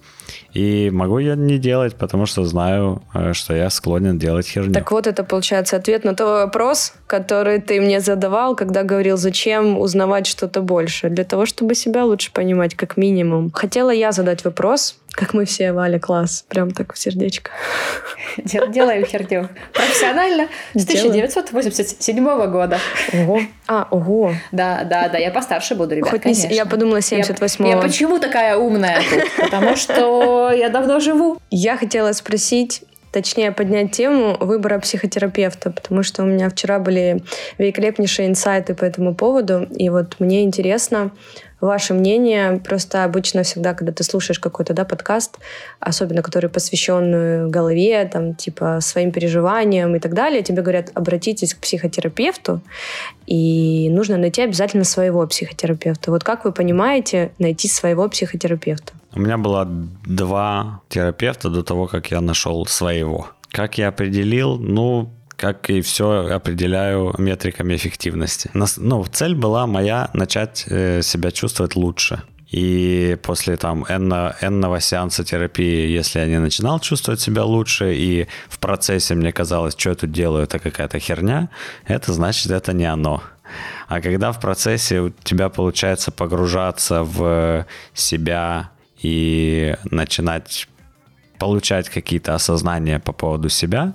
И 0.53 0.89
могу 0.91 1.19
я 1.19 1.35
не 1.35 1.57
делать, 1.57 1.95
потому 1.95 2.25
что 2.25 2.43
знаю, 2.45 3.01
э, 3.13 3.33
что 3.33 3.53
я 3.55 3.69
склонен 3.69 4.17
делать 4.17 4.47
херню. 4.47 4.73
Так 4.73 4.91
вот, 4.91 5.07
это 5.07 5.23
получается 5.23 5.77
ответ 5.77 6.03
на 6.03 6.15
тот 6.15 6.27
вопрос, 6.45 6.93
который 7.07 7.59
ты 7.59 7.81
мне 7.81 7.99
задавал, 7.99 8.55
когда 8.55 8.83
говорил, 8.83 9.17
зачем 9.17 9.77
узнавать 9.77 10.27
что-то 10.27 10.61
больше. 10.61 11.09
Для 11.09 11.23
того, 11.23 11.45
чтобы 11.45 11.75
себя 11.75 12.05
лучше 12.05 12.31
понимать, 12.31 12.75
как 12.75 12.97
минимум. 12.97 13.51
Хотела 13.51 13.91
я 13.91 14.11
задать 14.11 14.43
вопрос, 14.43 14.97
как 15.11 15.33
мы 15.33 15.45
все, 15.45 15.73
Валя, 15.73 15.99
класс. 15.99 16.45
Прям 16.47 16.71
так 16.71 16.93
в 16.93 16.97
сердечко. 16.97 17.51
Делаем 18.37 19.05
херню. 19.05 19.49
Профессионально 19.73 20.47
с 20.73 20.83
1987 20.83 22.47
года. 22.47 22.79
Ого. 23.13 23.41
А, 23.67 23.87
ого. 23.91 24.33
Да, 24.51 24.83
да, 24.85 25.09
да, 25.09 25.17
я 25.17 25.31
постарше 25.31 25.75
буду, 25.75 25.95
ребят, 25.95 26.09
Хоть 26.09 26.21
конечно. 26.21 26.47
Не, 26.47 26.55
я 26.55 26.65
подумала 26.65 27.01
78 27.01 27.65
я, 27.65 27.75
я 27.75 27.81
почему 27.81 28.19
такая 28.19 28.57
умная 28.57 29.01
тут? 29.09 29.23
Потому 29.37 29.75
что 29.75 30.07
я 30.51 30.69
давно 30.69 30.99
живу. 30.99 31.37
Я 31.49 31.77
хотела 31.77 32.11
спросить, 32.13 32.83
точнее 33.11 33.51
поднять 33.51 33.91
тему 33.91 34.37
выбора 34.39 34.79
психотерапевта, 34.79 35.71
потому 35.71 36.03
что 36.03 36.23
у 36.23 36.25
меня 36.25 36.49
вчера 36.49 36.79
были 36.79 37.23
великолепнейшие 37.57 38.27
инсайты 38.27 38.73
по 38.73 38.85
этому 38.85 39.15
поводу, 39.15 39.67
и 39.75 39.89
вот 39.89 40.15
мне 40.19 40.43
интересно, 40.43 41.11
ваше 41.61 41.93
мнение. 41.93 42.59
Просто 42.65 43.03
обычно 43.03 43.43
всегда, 43.43 43.73
когда 43.73 43.93
ты 43.93 44.03
слушаешь 44.03 44.39
какой-то 44.39 44.73
да, 44.73 44.83
подкаст, 44.83 45.37
особенно 45.79 46.21
который 46.21 46.49
посвящен 46.49 47.49
голове, 47.49 48.03
там, 48.11 48.35
типа 48.35 48.79
своим 48.81 49.11
переживаниям 49.11 49.95
и 49.95 49.99
так 49.99 50.13
далее, 50.13 50.41
тебе 50.41 50.61
говорят, 50.61 50.89
обратитесь 50.93 51.53
к 51.53 51.59
психотерапевту, 51.59 52.61
и 53.27 53.89
нужно 53.91 54.17
найти 54.17 54.41
обязательно 54.41 54.83
своего 54.83 55.25
психотерапевта. 55.27 56.11
Вот 56.11 56.23
как 56.23 56.45
вы 56.45 56.51
понимаете 56.51 57.31
найти 57.37 57.67
своего 57.67 58.09
психотерапевта? 58.09 58.93
У 59.13 59.19
меня 59.19 59.37
было 59.37 59.65
два 59.65 60.81
терапевта 60.89 61.49
до 61.49 61.63
того, 61.63 61.87
как 61.87 62.11
я 62.11 62.21
нашел 62.21 62.65
своего. 62.65 63.29
Как 63.51 63.77
я 63.77 63.89
определил? 63.89 64.57
Ну, 64.57 65.13
как 65.35 65.69
и 65.69 65.81
все 65.81 66.33
определяю 66.33 67.13
метриками 67.17 67.75
эффективности. 67.75 68.49
Ну, 68.53 69.05
цель 69.05 69.35
была 69.35 69.67
моя 69.67 70.09
начать 70.13 70.65
э, 70.67 71.01
себя 71.01 71.31
чувствовать 71.31 71.75
лучше. 71.75 72.21
И 72.51 73.17
после 73.23 73.55
там 73.55 73.85
энного 73.85 74.81
сеанса 74.81 75.23
терапии, 75.23 75.87
если 75.87 76.19
я 76.19 76.27
не 76.27 76.39
начинал 76.39 76.79
чувствовать 76.79 77.21
себя 77.21 77.45
лучше, 77.45 77.95
и 77.95 78.27
в 78.49 78.59
процессе 78.59 79.15
мне 79.15 79.31
казалось, 79.31 79.73
что 79.77 79.89
я 79.89 79.95
тут 79.95 80.11
делаю, 80.11 80.43
это 80.43 80.59
какая-то 80.59 80.99
херня, 80.99 81.49
это 81.85 82.11
значит, 82.11 82.51
это 82.51 82.73
не 82.73 82.85
оно. 82.85 83.23
А 83.87 84.01
когда 84.01 84.31
в 84.33 84.39
процессе 84.39 84.99
у 84.99 85.09
тебя 85.09 85.49
получается 85.49 86.11
погружаться 86.11 87.03
в 87.03 87.65
себя 87.93 88.71
и 89.01 89.75
начинать 89.85 90.67
получать 91.39 91.89
какие-то 91.89 92.35
осознания 92.35 92.99
по 92.99 93.13
поводу 93.13 93.49
себя, 93.49 93.93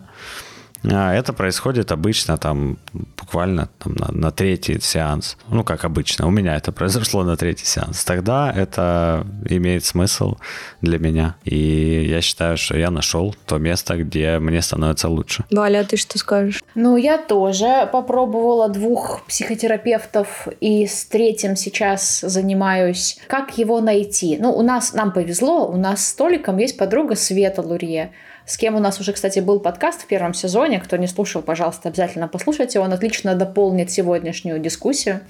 а, 0.85 1.15
это 1.15 1.33
происходит 1.33 1.93
обычно 1.93 2.37
там 2.37 2.79
буквально 2.93 3.69
там, 3.79 3.95
на, 3.95 4.13
на 4.13 4.31
третий 4.31 4.81
сеанс. 4.81 5.37
Ну, 5.49 5.65
как 5.65 5.85
обычно. 5.85 6.27
У 6.27 6.31
меня 6.31 6.57
это 6.57 6.73
произошло 6.73 7.25
на 7.25 7.37
третий 7.37 7.67
сеанс. 7.67 8.05
Тогда 8.05 8.53
это 8.55 9.27
имеет 9.49 9.85
смысл 9.85 10.37
для 10.81 10.99
меня. 10.99 11.37
И 11.45 12.07
я 12.09 12.21
считаю, 12.21 12.57
что 12.57 12.77
я 12.77 12.91
нашел 12.91 13.35
то 13.47 13.59
место, 13.59 13.97
где 13.97 14.39
мне 14.39 14.63
становится 14.63 15.09
лучше. 15.09 15.45
Валя, 15.51 15.81
а 15.81 15.85
ты 15.85 15.97
что 15.97 16.19
скажешь? 16.19 16.63
Ну, 16.75 16.97
я 16.97 17.19
тоже 17.19 17.89
попробовала 17.93 18.69
двух 18.69 19.25
психотерапевтов, 19.27 20.49
и 20.61 20.87
с 20.87 21.07
третьим 21.07 21.57
сейчас 21.57 22.21
занимаюсь. 22.21 23.19
Как 23.27 23.59
его 23.59 23.81
найти? 23.81 24.37
Ну, 24.39 24.53
у 24.53 24.63
нас, 24.63 24.93
нам 24.93 25.13
повезло, 25.13 25.69
у 25.69 25.77
нас 25.77 26.07
с 26.07 26.15
Толиком 26.15 26.59
есть 26.59 26.77
подруга 26.77 27.15
Света 27.15 27.63
Лурье 27.63 28.13
с 28.47 28.57
кем 28.57 28.77
у 28.77 28.79
нас 28.79 29.01
уже, 29.01 29.13
кстати, 29.13 29.41
был 29.41 29.59
подкаст 29.59 30.03
в 30.03 30.07
первом 30.07 30.33
сезоне. 30.33 30.79
Кто 30.79 30.97
не 30.97 31.09
слушал, 31.09 31.43
пожалуйста, 31.43 31.89
обязательно 31.89 32.29
послушайте. 32.29 32.79
Он 32.79 32.93
отлично 32.93 33.35
дополнит 33.35 33.91
сегодняшнюю 33.91 34.61
дискуссию. 34.61 35.21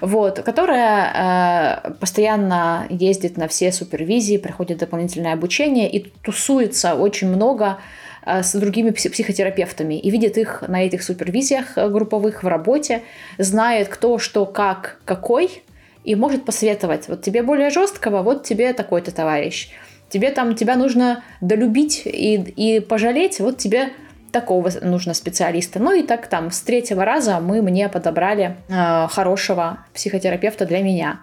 Вот, 0.00 0.38
которая 0.38 1.82
э, 1.86 1.90
постоянно 1.94 2.86
ездит 2.88 3.36
на 3.36 3.48
все 3.48 3.72
супервизии, 3.72 4.36
проходит 4.36 4.78
дополнительное 4.78 5.32
обучение 5.32 5.90
и 5.90 6.06
тусуется 6.22 6.94
очень 6.94 7.26
много 7.26 7.78
э, 8.24 8.44
с 8.44 8.54
другими 8.54 8.90
психотерапевтами 8.90 9.98
и 9.98 10.10
видит 10.10 10.38
их 10.38 10.62
на 10.68 10.84
этих 10.84 11.02
супервизиях 11.02 11.76
э, 11.76 11.88
групповых 11.88 12.44
в 12.44 12.46
работе, 12.46 13.02
знает 13.38 13.88
кто, 13.88 14.18
что, 14.18 14.46
как, 14.46 15.00
какой, 15.04 15.64
и 16.04 16.14
может 16.14 16.44
посоветовать. 16.44 17.08
Вот 17.08 17.22
тебе 17.22 17.42
более 17.42 17.70
жесткого, 17.70 18.22
вот 18.22 18.44
тебе 18.44 18.72
такой-то 18.72 19.12
товарищ 19.12 19.70
тебе 20.12 20.30
там, 20.30 20.54
тебя 20.54 20.76
нужно 20.76 21.24
долюбить 21.40 22.02
и, 22.04 22.34
и 22.34 22.80
пожалеть, 22.80 23.40
вот 23.40 23.58
тебе 23.58 23.90
такого 24.30 24.70
нужно 24.80 25.14
специалиста. 25.14 25.78
Ну 25.78 25.92
и 25.92 26.02
так 26.02 26.26
там 26.26 26.50
с 26.50 26.60
третьего 26.62 27.04
раза 27.04 27.38
мы 27.38 27.62
мне 27.62 27.88
подобрали 27.88 28.56
э, 28.68 29.06
хорошего 29.08 29.78
психотерапевта 29.94 30.64
для 30.66 30.82
меня. 30.82 31.20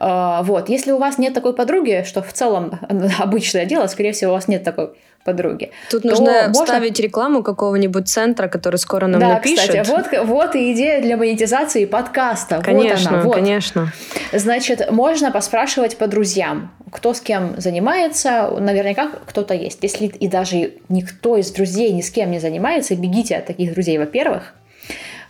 Э, 0.00 0.40
вот, 0.42 0.68
если 0.68 0.92
у 0.92 0.98
вас 0.98 1.18
нет 1.18 1.34
такой 1.34 1.54
подруги, 1.54 2.04
что 2.06 2.22
в 2.22 2.32
целом 2.32 2.78
обычное 3.18 3.66
дело, 3.66 3.86
скорее 3.88 4.12
всего, 4.12 4.32
у 4.32 4.34
вас 4.34 4.48
нет 4.48 4.62
такой 4.62 4.94
подруги. 5.24 5.70
Тут 5.90 6.04
нужно 6.04 6.48
можно... 6.48 6.66
ставить 6.66 7.00
рекламу 7.00 7.42
какого-нибудь 7.42 8.08
центра, 8.08 8.48
который 8.48 8.76
скоро 8.76 9.06
нам 9.06 9.20
да, 9.20 9.28
напишет. 9.34 9.70
кстати, 9.70 9.88
вот, 9.88 10.26
вот 10.26 10.54
и 10.54 10.72
идея 10.72 11.00
для 11.00 11.16
монетизации 11.16 11.86
подкаста. 11.86 12.60
Конечно, 12.62 13.10
вот 13.10 13.16
она, 13.16 13.24
вот. 13.24 13.34
конечно. 13.34 13.92
Значит, 14.32 14.90
можно 14.90 15.30
поспрашивать 15.32 15.96
по 15.96 16.06
друзьям, 16.06 16.72
кто 16.90 17.14
с 17.14 17.20
кем 17.20 17.54
занимается, 17.58 18.50
наверняка 18.60 19.10
кто-то 19.26 19.54
есть. 19.54 19.78
Если 19.82 20.06
и 20.06 20.28
даже 20.28 20.74
никто 20.88 21.36
из 21.36 21.50
друзей 21.50 21.90
ни 21.92 22.02
с 22.02 22.10
кем 22.10 22.30
не 22.30 22.38
занимается, 22.38 22.94
бегите 22.94 23.36
от 23.36 23.46
таких 23.46 23.72
друзей, 23.72 23.98
во-первых. 23.98 24.54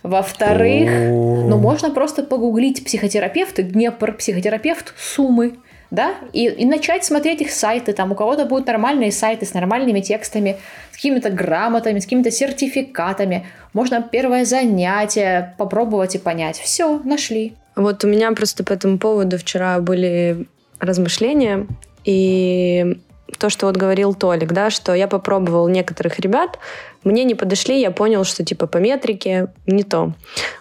Во-вторых, 0.03 0.87
ну 0.87 1.57
можно 1.57 1.89
просто 1.89 2.21
погуглить 2.21 2.85
психотерапевты, 2.85 3.63
Днепр, 3.63 4.13
психотерапевт, 4.13 4.93
Сумы, 4.99 5.55
да, 5.95 6.15
и, 6.33 6.45
и 6.45 6.65
начать 6.65 7.03
смотреть 7.05 7.41
их 7.41 7.51
сайты, 7.51 7.93
там 7.93 8.11
у 8.11 8.15
кого-то 8.15 8.45
будут 8.45 8.67
нормальные 8.67 9.11
сайты 9.11 9.45
с 9.45 9.53
нормальными 9.53 10.01
текстами, 10.01 10.57
с 10.91 10.95
какими-то 10.95 11.29
грамотами, 11.29 11.99
с 11.99 12.03
какими-то 12.03 12.31
сертификатами. 12.31 13.47
Можно 13.73 14.01
первое 14.01 14.45
занятие 14.45 15.55
попробовать 15.57 16.15
и 16.15 16.19
понять. 16.19 16.59
Все, 16.59 16.99
нашли. 17.03 17.53
Вот 17.75 18.03
у 18.03 18.07
меня 18.07 18.31
просто 18.33 18.63
по 18.63 18.73
этому 18.73 18.99
поводу 18.99 19.37
вчера 19.37 19.79
были 19.79 20.47
размышления, 20.79 21.67
и 22.03 22.97
то, 23.37 23.49
что 23.49 23.65
вот 23.65 23.75
говорил 23.75 24.13
Толик, 24.13 24.53
да, 24.53 24.69
что 24.69 24.93
я 24.93 25.07
попробовал 25.07 25.67
некоторых 25.67 26.19
ребят, 26.19 26.59
мне 27.03 27.23
не 27.23 27.35
подошли, 27.35 27.79
я 27.79 27.91
понял, 27.91 28.23
что 28.23 28.43
типа 28.43 28.67
по 28.67 28.77
метрике 28.77 29.47
не 29.65 29.83
то. 29.83 30.13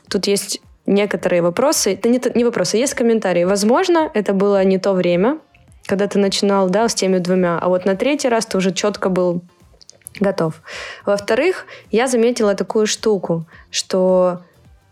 Тут 0.08 0.26
есть 0.26 0.60
некоторые 0.86 1.42
вопросы, 1.42 1.94
это 1.94 2.08
не, 2.08 2.20
не 2.34 2.44
вопросы, 2.44 2.76
есть 2.76 2.94
комментарии. 2.94 3.44
Возможно, 3.44 4.10
это 4.14 4.32
было 4.32 4.64
не 4.64 4.78
то 4.78 4.92
время, 4.92 5.38
когда 5.86 6.06
ты 6.06 6.18
начинал, 6.18 6.70
да, 6.70 6.88
с 6.88 6.94
теми 6.94 7.18
двумя, 7.18 7.58
а 7.58 7.68
вот 7.68 7.84
на 7.84 7.96
третий 7.96 8.28
раз 8.28 8.46
ты 8.46 8.58
уже 8.58 8.72
четко 8.72 9.08
был 9.08 9.42
готов. 10.20 10.62
Во-вторых, 11.04 11.66
я 11.90 12.06
заметила 12.06 12.54
такую 12.54 12.86
штуку, 12.86 13.46
что 13.70 14.42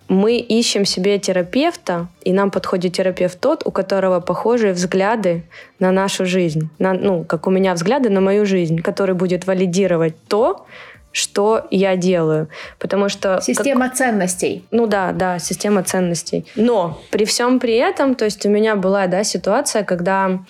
мы 0.09 0.37
ищем 0.37 0.85
себе 0.85 1.19
терапевта, 1.19 2.09
и 2.23 2.33
нам 2.33 2.51
подходит 2.51 2.93
терапевт 2.93 3.41
тот, 3.41 3.67
у 3.67 3.71
которого 3.71 4.21
похожие 4.21 4.73
взгляды 4.73 5.45
на 5.79 5.91
нашу 5.91 6.27
жизнь. 6.27 6.69
На, 6.79 6.93
ну, 6.93 7.25
как 7.25 7.47
у 7.47 7.51
меня 7.51 7.73
взгляды 7.73 8.11
на 8.11 8.21
мою 8.21 8.45
жизнь, 8.45 8.83
который 8.83 9.15
будет 9.15 9.47
валидировать 9.47 10.15
то, 10.29 10.67
что 11.13 11.67
я 11.71 11.97
делаю. 11.97 12.49
Потому 12.79 13.09
что... 13.09 13.41
Система 13.43 13.89
как... 13.89 13.97
ценностей. 13.97 14.65
Ну 14.71 14.87
да, 14.87 15.13
да, 15.13 15.39
система 15.39 15.83
ценностей. 15.83 16.47
Но 16.57 17.01
при 17.11 17.25
всем 17.25 17.61
при 17.61 17.75
этом, 17.77 18.15
то 18.15 18.25
есть 18.25 18.45
у 18.47 18.49
меня 18.49 18.77
была, 18.77 19.07
да, 19.07 19.23
ситуация, 19.25 19.85
когда 19.85 20.41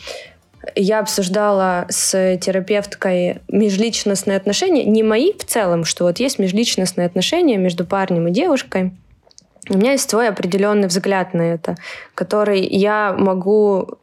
я 0.77 1.01
обсуждала 1.01 1.87
с 1.89 2.37
терапевткой 2.39 3.41
межличностные 3.49 4.37
отношения, 4.37 4.85
не 4.85 5.03
мои 5.03 5.33
в 5.33 5.45
целом, 5.45 5.85
что 5.85 6.05
вот 6.05 6.21
есть 6.21 6.39
межличностные 6.39 7.07
отношения 7.07 7.57
между 7.57 7.85
парнем 7.85 8.29
и 8.29 8.31
девушкой. 8.31 8.93
У 9.69 9.77
меня 9.77 9.93
есть 9.93 10.09
свой 10.09 10.29
определенный 10.29 10.89
взгляд 10.89 11.35
на 11.35 11.43
это, 11.43 11.77
который 12.15 12.61
я 12.67 13.15
могу 13.17 13.99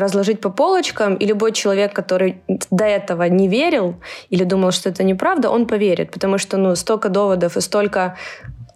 разложить 0.00 0.40
по 0.40 0.50
полочкам, 0.50 1.14
и 1.14 1.26
любой 1.26 1.52
человек, 1.52 1.92
который 1.92 2.40
до 2.70 2.84
этого 2.84 3.24
не 3.24 3.48
верил 3.48 3.96
или 4.30 4.44
думал, 4.44 4.72
что 4.72 4.88
это 4.88 5.04
неправда, 5.04 5.50
он 5.50 5.66
поверит, 5.66 6.10
потому 6.10 6.38
что 6.38 6.56
ну, 6.56 6.76
столько 6.76 7.08
доводов 7.08 7.56
и 7.56 7.60
столько 7.60 8.16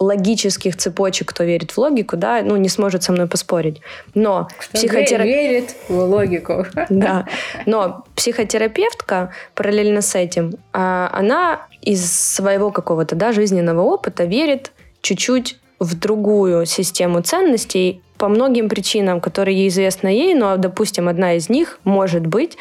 логических 0.00 0.76
цепочек, 0.76 1.28
кто 1.28 1.44
верит 1.44 1.72
в 1.72 1.78
логику, 1.78 2.16
да, 2.16 2.40
ну, 2.42 2.56
не 2.56 2.70
сможет 2.70 3.02
со 3.02 3.12
мной 3.12 3.26
поспорить. 3.28 3.82
Но 4.14 4.48
психотерапевт... 4.72 5.24
верит 5.24 5.76
в 5.88 5.98
логику. 5.98 6.66
Да. 6.88 7.26
Но 7.66 8.04
психотерапевтка 8.16 9.32
параллельно 9.54 10.00
с 10.00 10.14
этим, 10.14 10.54
а, 10.72 11.10
она 11.12 11.66
из 11.82 12.10
своего 12.10 12.70
какого-то, 12.70 13.14
да, 13.14 13.32
жизненного 13.32 13.82
опыта 13.82 14.24
верит 14.24 14.72
чуть-чуть 15.02 15.58
в 15.78 15.98
другую 15.98 16.66
систему 16.66 17.20
ценностей, 17.22 18.02
по 18.20 18.28
многим 18.28 18.68
причинам, 18.68 19.20
которые 19.20 19.66
известны 19.68 20.08
ей, 20.08 20.34
но, 20.34 20.58
допустим, 20.58 21.08
одна 21.08 21.32
из 21.32 21.48
них 21.48 21.80
может 21.84 22.26
быть 22.26 22.58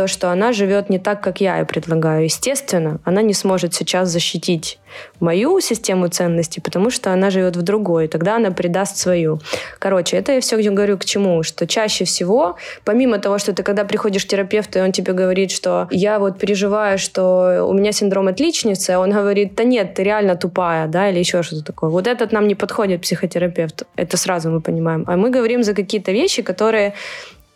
то, 0.00 0.06
что 0.06 0.30
она 0.30 0.52
живет 0.52 0.88
не 0.88 0.98
так, 0.98 1.20
как 1.20 1.42
я 1.42 1.60
и 1.60 1.64
предлагаю. 1.66 2.24
Естественно, 2.24 3.00
она 3.04 3.20
не 3.20 3.34
сможет 3.34 3.74
сейчас 3.74 4.08
защитить 4.08 4.78
мою 5.20 5.60
систему 5.60 6.08
ценностей, 6.08 6.62
потому 6.62 6.88
что 6.88 7.12
она 7.12 7.28
живет 7.28 7.54
в 7.54 7.60
другой, 7.60 8.08
тогда 8.08 8.36
она 8.36 8.50
предаст 8.50 8.96
свою. 8.96 9.40
Короче, 9.78 10.16
это 10.16 10.32
я 10.32 10.40
все 10.40 10.56
говорю 10.56 10.96
к 10.96 11.04
чему, 11.04 11.42
что 11.42 11.66
чаще 11.66 12.06
всего, 12.06 12.56
помимо 12.84 13.18
того, 13.18 13.36
что 13.38 13.52
ты 13.52 13.62
когда 13.62 13.84
приходишь 13.84 14.24
к 14.24 14.28
терапевту, 14.28 14.78
и 14.78 14.82
он 14.82 14.92
тебе 14.92 15.12
говорит, 15.12 15.50
что 15.50 15.86
я 15.90 16.18
вот 16.18 16.38
переживаю, 16.38 16.98
что 16.98 17.66
у 17.68 17.74
меня 17.74 17.92
синдром 17.92 18.28
отличницы, 18.28 18.96
он 18.96 19.10
говорит, 19.10 19.54
да 19.54 19.64
нет, 19.64 19.92
ты 19.92 20.02
реально 20.02 20.34
тупая, 20.34 20.86
да, 20.86 21.10
или 21.10 21.18
еще 21.18 21.42
что-то 21.42 21.62
такое. 21.62 21.90
Вот 21.90 22.06
этот 22.06 22.32
нам 22.32 22.48
не 22.48 22.54
подходит 22.54 23.02
психотерапевт, 23.02 23.82
это 23.96 24.16
сразу 24.16 24.50
мы 24.50 24.62
понимаем. 24.62 25.04
А 25.06 25.16
мы 25.16 25.28
говорим 25.28 25.62
за 25.62 25.74
какие-то 25.74 26.10
вещи, 26.10 26.40
которые 26.40 26.94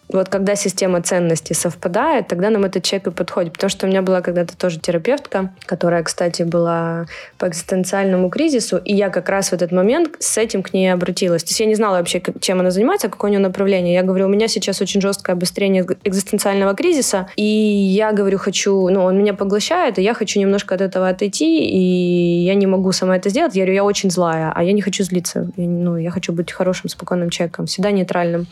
вот 0.09 0.29
когда 0.29 0.55
система 0.55 1.03
ценностей 1.03 1.55
совпадает, 1.55 2.29
тогда 2.29 2.51
нам 2.51 2.65
этот 2.65 2.83
человек 2.83 3.09
и 3.09 3.11
подходит. 3.11 3.53
Потому 3.55 3.71
что 3.71 3.87
у 3.87 3.89
меня 3.89 4.03
была 4.03 4.21
когда-то 4.21 4.57
тоже 4.57 4.79
терапевтка, 4.79 5.53
которая, 5.67 6.03
кстати, 6.03 6.43
была 6.43 7.07
по 7.39 7.49
экзистенциальному 7.49 8.29
кризису, 8.29 8.77
и 8.77 8.95
я 8.95 9.09
как 9.09 9.29
раз 9.29 9.49
в 9.49 9.53
этот 9.55 9.73
момент 9.73 10.17
с 10.19 10.37
этим 10.39 10.63
к 10.63 10.73
ней 10.73 10.93
обратилась. 10.93 11.43
То 11.43 11.51
есть 11.51 11.61
я 11.61 11.67
не 11.67 11.75
знала 11.75 11.99
вообще, 11.99 12.23
чем 12.41 12.61
она 12.61 12.71
занимается, 12.71 13.09
какое 13.09 13.31
у 13.31 13.33
нее 13.33 13.41
направление. 13.41 13.95
Я 13.95 14.03
говорю, 14.03 14.27
у 14.27 14.29
меня 14.29 14.49
сейчас 14.49 14.81
очень 14.81 15.01
жесткое 15.01 15.35
обострение 15.37 15.87
экзистенциального 16.05 16.75
кризиса, 16.75 17.29
и 17.37 17.45
я 17.45 18.13
говорю, 18.13 18.39
хочу, 18.39 18.89
ну, 18.89 19.05
он 19.05 19.19
меня 19.19 19.35
поглощает, 19.35 19.99
и 19.99 20.03
я 20.03 20.15
хочу 20.15 20.39
немножко 20.39 20.75
от 20.75 20.81
этого 20.81 21.09
отойти, 21.09 21.67
и 21.67 22.45
я 22.45 22.55
не 22.55 22.67
могу 22.67 22.93
сама 22.93 23.17
это 23.17 23.31
сделать. 23.31 23.55
Я 23.55 23.63
говорю, 23.63 23.75
я 23.75 23.85
очень 23.85 24.11
злая, 24.11 24.53
а 24.55 24.63
я 24.63 24.73
не 24.73 24.83
хочу 24.83 25.03
злиться. 25.05 25.51
Я, 25.57 25.67
ну, 25.67 25.97
я 25.97 26.11
хочу 26.11 26.33
быть 26.33 26.53
хорошим, 26.53 26.89
спокойным 26.91 27.31
человеком, 27.31 27.67
всегда 27.67 27.91
нейтральным. 27.91 28.47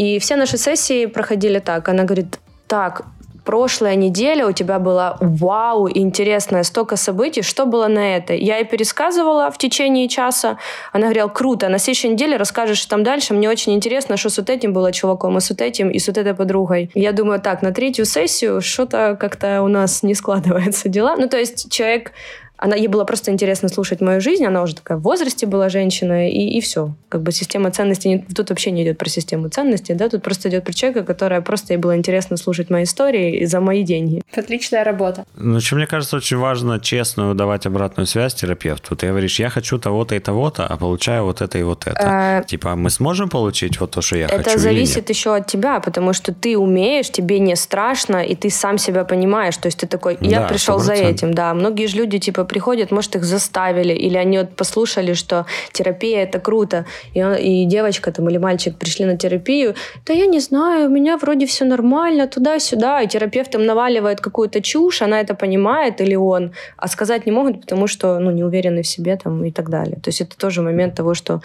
И 0.00 0.18
все 0.18 0.36
наши 0.36 0.56
сессии 0.56 1.04
проходили 1.04 1.58
так. 1.58 1.86
Она 1.90 2.04
говорит, 2.04 2.38
так, 2.66 3.02
прошлая 3.44 3.96
неделя 3.96 4.46
у 4.46 4.52
тебя 4.52 4.78
была 4.78 5.18
вау, 5.20 5.90
интересная, 5.92 6.62
столько 6.62 6.96
событий, 6.96 7.42
что 7.42 7.66
было 7.66 7.86
на 7.86 8.16
это? 8.16 8.32
Я 8.32 8.56
ей 8.56 8.64
пересказывала 8.64 9.50
в 9.50 9.58
течение 9.58 10.08
часа, 10.08 10.56
она 10.94 11.08
говорила, 11.08 11.28
круто, 11.28 11.68
на 11.68 11.78
следующей 11.78 12.08
неделе 12.08 12.38
расскажешь 12.38 12.86
там 12.86 13.02
дальше, 13.02 13.34
мне 13.34 13.50
очень 13.50 13.74
интересно, 13.74 14.16
что 14.16 14.30
с 14.30 14.38
вот 14.38 14.48
этим 14.48 14.72
было 14.72 14.90
чуваком, 14.90 15.36
и 15.36 15.40
с 15.42 15.50
вот 15.50 15.60
этим, 15.60 15.90
и 15.90 15.98
с 15.98 16.06
вот 16.06 16.16
этой 16.16 16.32
подругой. 16.32 16.90
Я 16.94 17.12
думаю, 17.12 17.38
так, 17.38 17.60
на 17.60 17.70
третью 17.70 18.06
сессию 18.06 18.62
что-то 18.62 19.18
как-то 19.20 19.60
у 19.60 19.68
нас 19.68 20.02
не 20.02 20.14
складывается 20.14 20.88
дела. 20.88 21.16
Ну, 21.16 21.28
то 21.28 21.36
есть 21.36 21.70
человек 21.70 22.12
она, 22.60 22.76
ей 22.76 22.88
было 22.88 23.04
просто 23.04 23.30
интересно 23.30 23.68
слушать 23.68 24.02
мою 24.02 24.20
жизнь, 24.20 24.44
она 24.44 24.62
уже 24.62 24.74
такая 24.74 24.98
в 24.98 25.02
возрасте 25.02 25.46
была 25.46 25.70
женщина, 25.70 26.28
и, 26.28 26.58
и 26.58 26.60
все. 26.60 26.94
Как 27.08 27.22
бы 27.22 27.32
система 27.32 27.70
ценностей, 27.70 28.08
не, 28.10 28.18
тут 28.18 28.50
вообще 28.50 28.70
не 28.70 28.82
идет 28.84 28.98
про 28.98 29.08
систему 29.08 29.48
ценностей, 29.48 29.94
да, 29.94 30.10
тут 30.10 30.22
просто 30.22 30.50
идет 30.50 30.64
про 30.64 30.74
человека, 30.74 31.04
которая 31.04 31.40
просто 31.40 31.72
ей 31.72 31.78
было 31.78 31.96
интересно 31.96 32.36
слушать 32.36 32.68
мои 32.68 32.84
истории 32.84 33.46
за 33.46 33.60
мои 33.60 33.82
деньги. 33.82 34.22
Отличная 34.36 34.84
работа. 34.84 35.24
Ну, 35.36 35.58
что 35.60 35.76
мне 35.76 35.86
кажется, 35.86 36.18
очень 36.18 36.36
важно 36.36 36.78
честную 36.78 37.34
давать 37.34 37.64
обратную 37.64 38.06
связь 38.06 38.34
терапевту. 38.34 38.94
Ты 38.94 39.08
говоришь, 39.08 39.40
я 39.40 39.48
хочу 39.48 39.78
того-то 39.78 40.14
и 40.14 40.18
того-то, 40.18 40.66
а 40.66 40.76
получаю 40.76 41.24
вот 41.24 41.40
это 41.40 41.56
и 41.56 41.62
вот 41.62 41.86
это. 41.86 42.00
А... 42.02 42.42
Типа, 42.42 42.76
мы 42.76 42.90
сможем 42.90 43.30
получить 43.30 43.80
вот 43.80 43.92
то, 43.92 44.02
что 44.02 44.18
я 44.18 44.26
это 44.26 44.36
хочу? 44.36 44.50
Это 44.50 44.58
зависит 44.58 45.08
еще 45.08 45.34
от 45.34 45.46
тебя, 45.46 45.80
потому 45.80 46.12
что 46.12 46.34
ты 46.34 46.58
умеешь, 46.58 47.10
тебе 47.10 47.38
не 47.38 47.56
страшно, 47.56 48.22
и 48.22 48.34
ты 48.34 48.50
сам 48.50 48.76
себя 48.76 49.04
понимаешь. 49.04 49.56
То 49.56 49.66
есть 49.66 49.78
ты 49.78 49.86
такой, 49.86 50.18
я 50.20 50.40
да, 50.40 50.48
пришел 50.48 50.78
100%. 50.78 50.82
за 50.82 50.92
этим, 50.92 51.32
да. 51.32 51.54
Многие 51.54 51.86
же 51.86 51.96
люди, 51.96 52.18
типа, 52.18 52.44
приходят, 52.50 52.90
может, 52.90 53.16
их 53.16 53.24
заставили, 53.24 53.94
или 53.94 54.18
они 54.18 54.38
вот 54.38 54.56
послушали, 54.56 55.14
что 55.14 55.46
терапия— 55.72 56.22
это 56.24 56.40
круто, 56.40 56.84
и, 57.14 57.22
он, 57.22 57.34
и 57.34 57.64
девочка 57.64 58.10
там 58.10 58.28
или 58.28 58.38
мальчик 58.38 58.76
пришли 58.76 59.04
на 59.06 59.16
терапию, 59.16 59.74
да 60.06 60.12
я 60.12 60.26
не 60.26 60.40
знаю, 60.40 60.86
у 60.86 60.90
меня 60.90 61.16
вроде 61.16 61.46
все 61.46 61.64
нормально, 61.64 62.26
туда-сюда, 62.26 63.02
и 63.02 63.06
терапевт 63.06 63.54
им 63.54 63.66
наваливает 63.66 64.20
какую-то 64.20 64.60
чушь, 64.60 65.02
она 65.02 65.20
это 65.20 65.34
понимает, 65.34 66.00
или 66.00 66.16
он, 66.16 66.50
а 66.76 66.88
сказать 66.88 67.26
не 67.26 67.32
могут, 67.32 67.60
потому 67.60 67.86
что, 67.86 68.18
ну, 68.18 68.32
не 68.32 68.42
уверены 68.42 68.82
в 68.82 68.86
себе 68.86 69.16
там 69.16 69.44
и 69.44 69.52
так 69.52 69.70
далее. 69.70 69.96
То 70.02 70.08
есть 70.08 70.20
это 70.20 70.36
тоже 70.36 70.62
момент 70.62 70.96
того, 70.96 71.14
что 71.14 71.40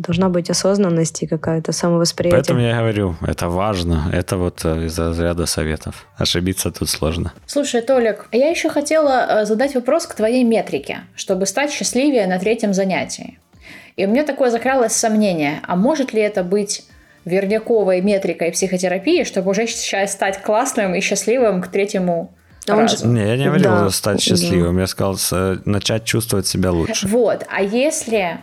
должна 0.00 0.28
быть 0.28 0.50
осознанность 0.50 1.22
и 1.22 1.26
какая-то 1.26 1.72
самовосприятие. 1.72 2.38
Поэтому 2.38 2.60
я 2.60 2.78
говорю, 2.78 3.16
это 3.20 3.48
важно. 3.48 4.10
Это 4.12 4.36
вот 4.36 4.64
э, 4.64 4.86
из 4.86 4.98
разряда 4.98 5.46
советов. 5.46 6.06
Ошибиться 6.16 6.70
тут 6.70 6.88
сложно. 6.88 7.32
Слушай, 7.46 7.82
Толик, 7.82 8.26
я 8.32 8.48
еще 8.48 8.70
хотела 8.70 9.42
э, 9.42 9.44
задать 9.44 9.74
вопрос 9.74 10.06
к 10.06 10.14
твоей 10.14 10.44
метрике, 10.44 11.00
чтобы 11.14 11.46
стать 11.46 11.70
счастливее 11.70 12.26
на 12.26 12.38
третьем 12.38 12.72
занятии. 12.72 13.38
И 13.96 14.06
у 14.06 14.08
меня 14.08 14.24
такое 14.24 14.50
закралось 14.50 14.92
сомнение, 14.92 15.60
а 15.66 15.76
может 15.76 16.14
ли 16.14 16.22
это 16.22 16.42
быть 16.42 16.84
верняковой 17.26 18.00
метрикой 18.00 18.50
психотерапии, 18.52 19.24
чтобы 19.24 19.50
уже 19.50 19.66
сейчас 19.66 20.12
стать 20.12 20.42
классным 20.42 20.94
и 20.94 21.00
счастливым 21.00 21.60
к 21.60 21.68
третьему 21.68 22.32
а 22.66 22.76
разу? 22.76 23.06
Не, 23.06 23.26
я 23.26 23.36
не 23.36 23.44
говорил 23.44 23.70
да. 23.70 23.90
стать 23.90 24.22
счастливым, 24.22 24.76
да. 24.76 24.82
я 24.82 24.86
сказал 24.86 25.18
э, 25.32 25.56
начать 25.66 26.04
чувствовать 26.04 26.46
себя 26.46 26.70
лучше. 26.72 27.06
Вот, 27.06 27.44
а 27.50 27.62
если 27.62 28.40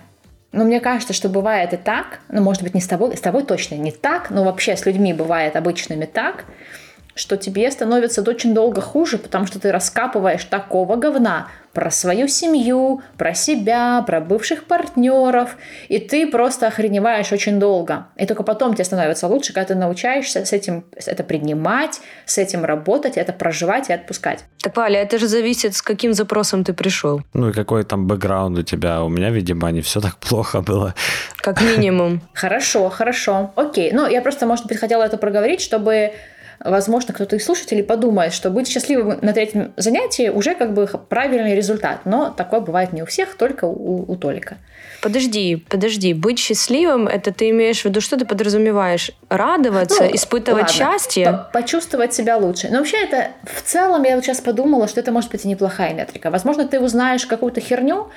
но 0.51 0.63
мне 0.63 0.79
кажется, 0.79 1.13
что 1.13 1.29
бывает 1.29 1.73
и 1.73 1.77
так, 1.77 2.19
ну, 2.29 2.41
может 2.41 2.63
быть, 2.63 2.73
не 2.73 2.81
с 2.81 2.87
тобой, 2.87 3.15
с 3.17 3.21
тобой 3.21 3.43
точно 3.43 3.75
не 3.75 3.91
так, 3.91 4.29
но 4.29 4.43
вообще 4.43 4.77
с 4.77 4.85
людьми 4.85 5.13
бывает 5.13 5.55
обычными 5.55 6.05
так, 6.05 6.45
что 7.17 7.35
тебе 7.35 7.69
становится 7.71 8.21
очень 8.21 8.53
долго 8.53 8.81
хуже, 8.81 9.17
потому 9.17 9.45
что 9.45 9.59
ты 9.59 9.71
раскапываешь 9.71 10.45
такого 10.45 10.95
говна 10.95 11.47
про 11.77 11.91
свою 11.91 12.27
семью, 12.27 13.03
про 13.17 13.35
себя, 13.35 14.03
про 14.07 14.19
бывших 14.19 14.63
партнеров, 14.63 15.57
и 15.89 15.99
ты 15.99 16.25
просто 16.25 16.65
охреневаешь 16.65 17.31
очень 17.31 17.59
долго. 17.59 18.07
И 18.15 18.25
только 18.25 18.41
потом 18.41 18.73
тебе 18.73 18.83
становится 18.83 19.27
лучше, 19.27 19.53
когда 19.53 19.67
ты 19.67 19.75
научаешься 19.75 20.43
с 20.43 20.53
этим 20.53 20.85
это 20.95 21.23
принимать, 21.23 21.99
с 22.25 22.39
этим 22.39 22.65
работать, 22.65 23.15
это 23.15 23.31
проживать 23.31 23.89
и 23.89 23.93
отпускать. 23.93 24.43
Так, 24.63 24.75
Валя, 24.75 25.01
это 25.01 25.19
же 25.19 25.27
зависит, 25.27 25.75
с 25.75 25.83
каким 25.83 26.13
запросом 26.13 26.63
ты 26.63 26.73
пришел. 26.73 27.21
Ну 27.33 27.49
и 27.49 27.53
какой 27.53 27.83
там 27.83 28.07
бэкграунд 28.07 28.57
у 28.57 28.63
тебя. 28.63 29.03
У 29.03 29.09
меня, 29.09 29.29
видимо, 29.29 29.69
не 29.71 29.81
все 29.81 30.01
так 30.01 30.17
плохо 30.17 30.61
было. 30.61 30.95
Как 31.37 31.61
минимум. 31.61 32.21
Хорошо, 32.33 32.89
хорошо. 32.89 33.51
Окей. 33.55 33.91
Ну, 33.91 34.07
я 34.07 34.21
просто, 34.21 34.47
может 34.47 34.65
быть, 34.65 34.79
хотела 34.79 35.03
это 35.03 35.17
проговорить, 35.17 35.61
чтобы 35.61 36.13
возможно, 36.59 37.13
кто-то 37.13 37.35
из 37.35 37.45
слушателей 37.45 37.83
подумает, 37.83 38.33
что 38.33 38.49
быть 38.49 38.67
счастливым 38.67 39.19
на 39.21 39.33
третьем 39.33 39.73
занятии 39.77 40.29
уже 40.29 40.55
как 40.55 40.73
бы 40.73 40.87
правильный 41.09 41.55
результат. 41.55 42.01
Но 42.05 42.29
такое 42.29 42.59
бывает 42.59 42.93
не 42.93 43.03
у 43.03 43.05
всех, 43.05 43.35
только 43.35 43.65
у, 43.65 44.11
у 44.11 44.15
Толика. 44.15 44.57
Подожди, 45.01 45.63
подожди. 45.69 46.13
Быть 46.13 46.39
счастливым, 46.39 47.07
это 47.07 47.31
ты 47.31 47.49
имеешь 47.51 47.81
в 47.81 47.85
виду, 47.85 48.01
что 48.01 48.17
ты 48.17 48.25
подразумеваешь? 48.25 49.11
Радоваться, 49.29 50.03
ну, 50.03 50.15
испытывать 50.15 50.63
ладно, 50.63 50.73
счастье? 50.73 51.25
По 51.25 51.49
почувствовать 51.53 52.13
себя 52.13 52.37
лучше. 52.37 52.69
Но 52.71 52.79
вообще 52.79 52.97
это 52.97 53.31
в 53.43 53.61
целом, 53.61 54.03
я 54.03 54.15
вот 54.15 54.25
сейчас 54.25 54.41
подумала, 54.41 54.87
что 54.87 54.99
это 54.99 55.11
может 55.11 55.31
быть 55.31 55.45
и 55.45 55.47
неплохая 55.47 55.93
метрика. 55.93 56.31
Возможно, 56.31 56.67
ты 56.67 56.79
узнаешь 56.79 57.25
какую-то 57.25 57.61
херню, 57.61 58.09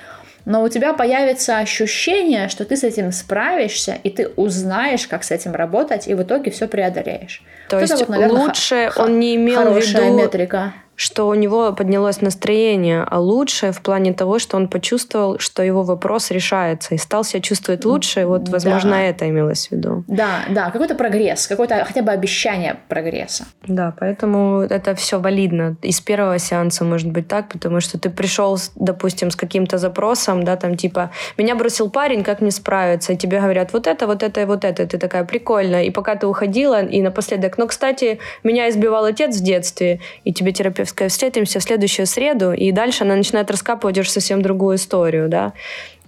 но 0.44 0.62
у 0.62 0.68
тебя 0.68 0.92
появится 0.92 1.58
ощущение, 1.58 2.48
что 2.48 2.64
ты 2.64 2.76
с 2.76 2.84
этим 2.84 3.12
справишься, 3.12 3.96
и 4.02 4.10
ты 4.10 4.28
узнаешь, 4.36 5.06
как 5.06 5.24
с 5.24 5.30
этим 5.30 5.52
работать, 5.52 6.08
и 6.08 6.14
в 6.14 6.22
итоге 6.22 6.50
все 6.50 6.68
преодолеешь. 6.68 7.42
То 7.68 7.76
вот 7.76 7.82
есть, 7.82 7.98
вот, 8.00 8.08
наверное, 8.08 8.42
лучше 8.42 8.90
он 8.96 9.20
не 9.20 9.36
имел 9.36 9.72
в 9.72 9.76
виду 9.76 10.16
метрика 10.16 10.74
что 11.00 11.28
у 11.28 11.34
него 11.34 11.72
поднялось 11.72 12.20
настроение, 12.20 13.06
а 13.10 13.18
лучше 13.18 13.72
в 13.72 13.80
плане 13.80 14.12
того, 14.12 14.38
что 14.38 14.58
он 14.58 14.68
почувствовал, 14.68 15.38
что 15.38 15.62
его 15.62 15.82
вопрос 15.82 16.30
решается 16.30 16.94
и 16.94 16.98
стал 16.98 17.24
себя 17.24 17.40
чувствовать 17.40 17.86
лучше. 17.86 18.26
Вот, 18.26 18.50
возможно, 18.50 18.90
да. 18.90 19.00
это 19.00 19.26
имелось 19.26 19.68
в 19.68 19.72
виду. 19.72 20.04
Да, 20.08 20.44
да, 20.50 20.70
какой-то 20.70 20.94
прогресс, 20.94 21.46
какое-то 21.46 21.86
хотя 21.86 22.02
бы 22.02 22.12
обещание 22.12 22.76
прогресса. 22.88 23.46
Да, 23.66 23.94
поэтому 23.98 24.60
это 24.60 24.94
все 24.94 25.18
валидно. 25.18 25.76
Из 25.80 26.02
первого 26.02 26.38
сеанса 26.38 26.84
может 26.84 27.08
быть 27.08 27.26
так, 27.28 27.48
потому 27.48 27.80
что 27.80 27.98
ты 27.98 28.10
пришел, 28.10 28.58
допустим, 28.74 29.30
с 29.30 29.36
каким-то 29.36 29.78
запросом, 29.78 30.44
да, 30.44 30.56
там 30.56 30.76
типа, 30.76 31.12
меня 31.38 31.54
бросил 31.54 31.88
парень, 31.88 32.22
как 32.22 32.42
мне 32.42 32.50
справиться? 32.50 33.14
И 33.14 33.16
тебе 33.16 33.40
говорят, 33.40 33.72
вот 33.72 33.86
это, 33.86 34.06
вот 34.06 34.22
это 34.22 34.42
и 34.42 34.44
вот 34.44 34.66
это. 34.66 34.86
Ты 34.86 34.98
такая, 34.98 35.24
прикольно. 35.24 35.82
И 35.82 35.90
пока 35.90 36.16
ты 36.16 36.26
уходила, 36.26 36.84
и 36.84 37.00
напоследок, 37.00 37.56
ну, 37.56 37.66
кстати, 37.66 38.18
меня 38.44 38.68
избивал 38.68 39.06
отец 39.06 39.38
в 39.38 39.42
детстве, 39.42 40.00
и 40.24 40.34
тебе 40.34 40.52
терапевт 40.52 40.89
Ивановская, 40.90 41.08
встретимся 41.08 41.60
в 41.60 41.62
следующую 41.62 42.06
среду, 42.06 42.52
и 42.52 42.72
дальше 42.72 43.04
она 43.04 43.14
начинает 43.14 43.50
раскапывать 43.50 43.98
уже 43.98 44.10
совсем 44.10 44.42
другую 44.42 44.76
историю, 44.76 45.28
да. 45.28 45.52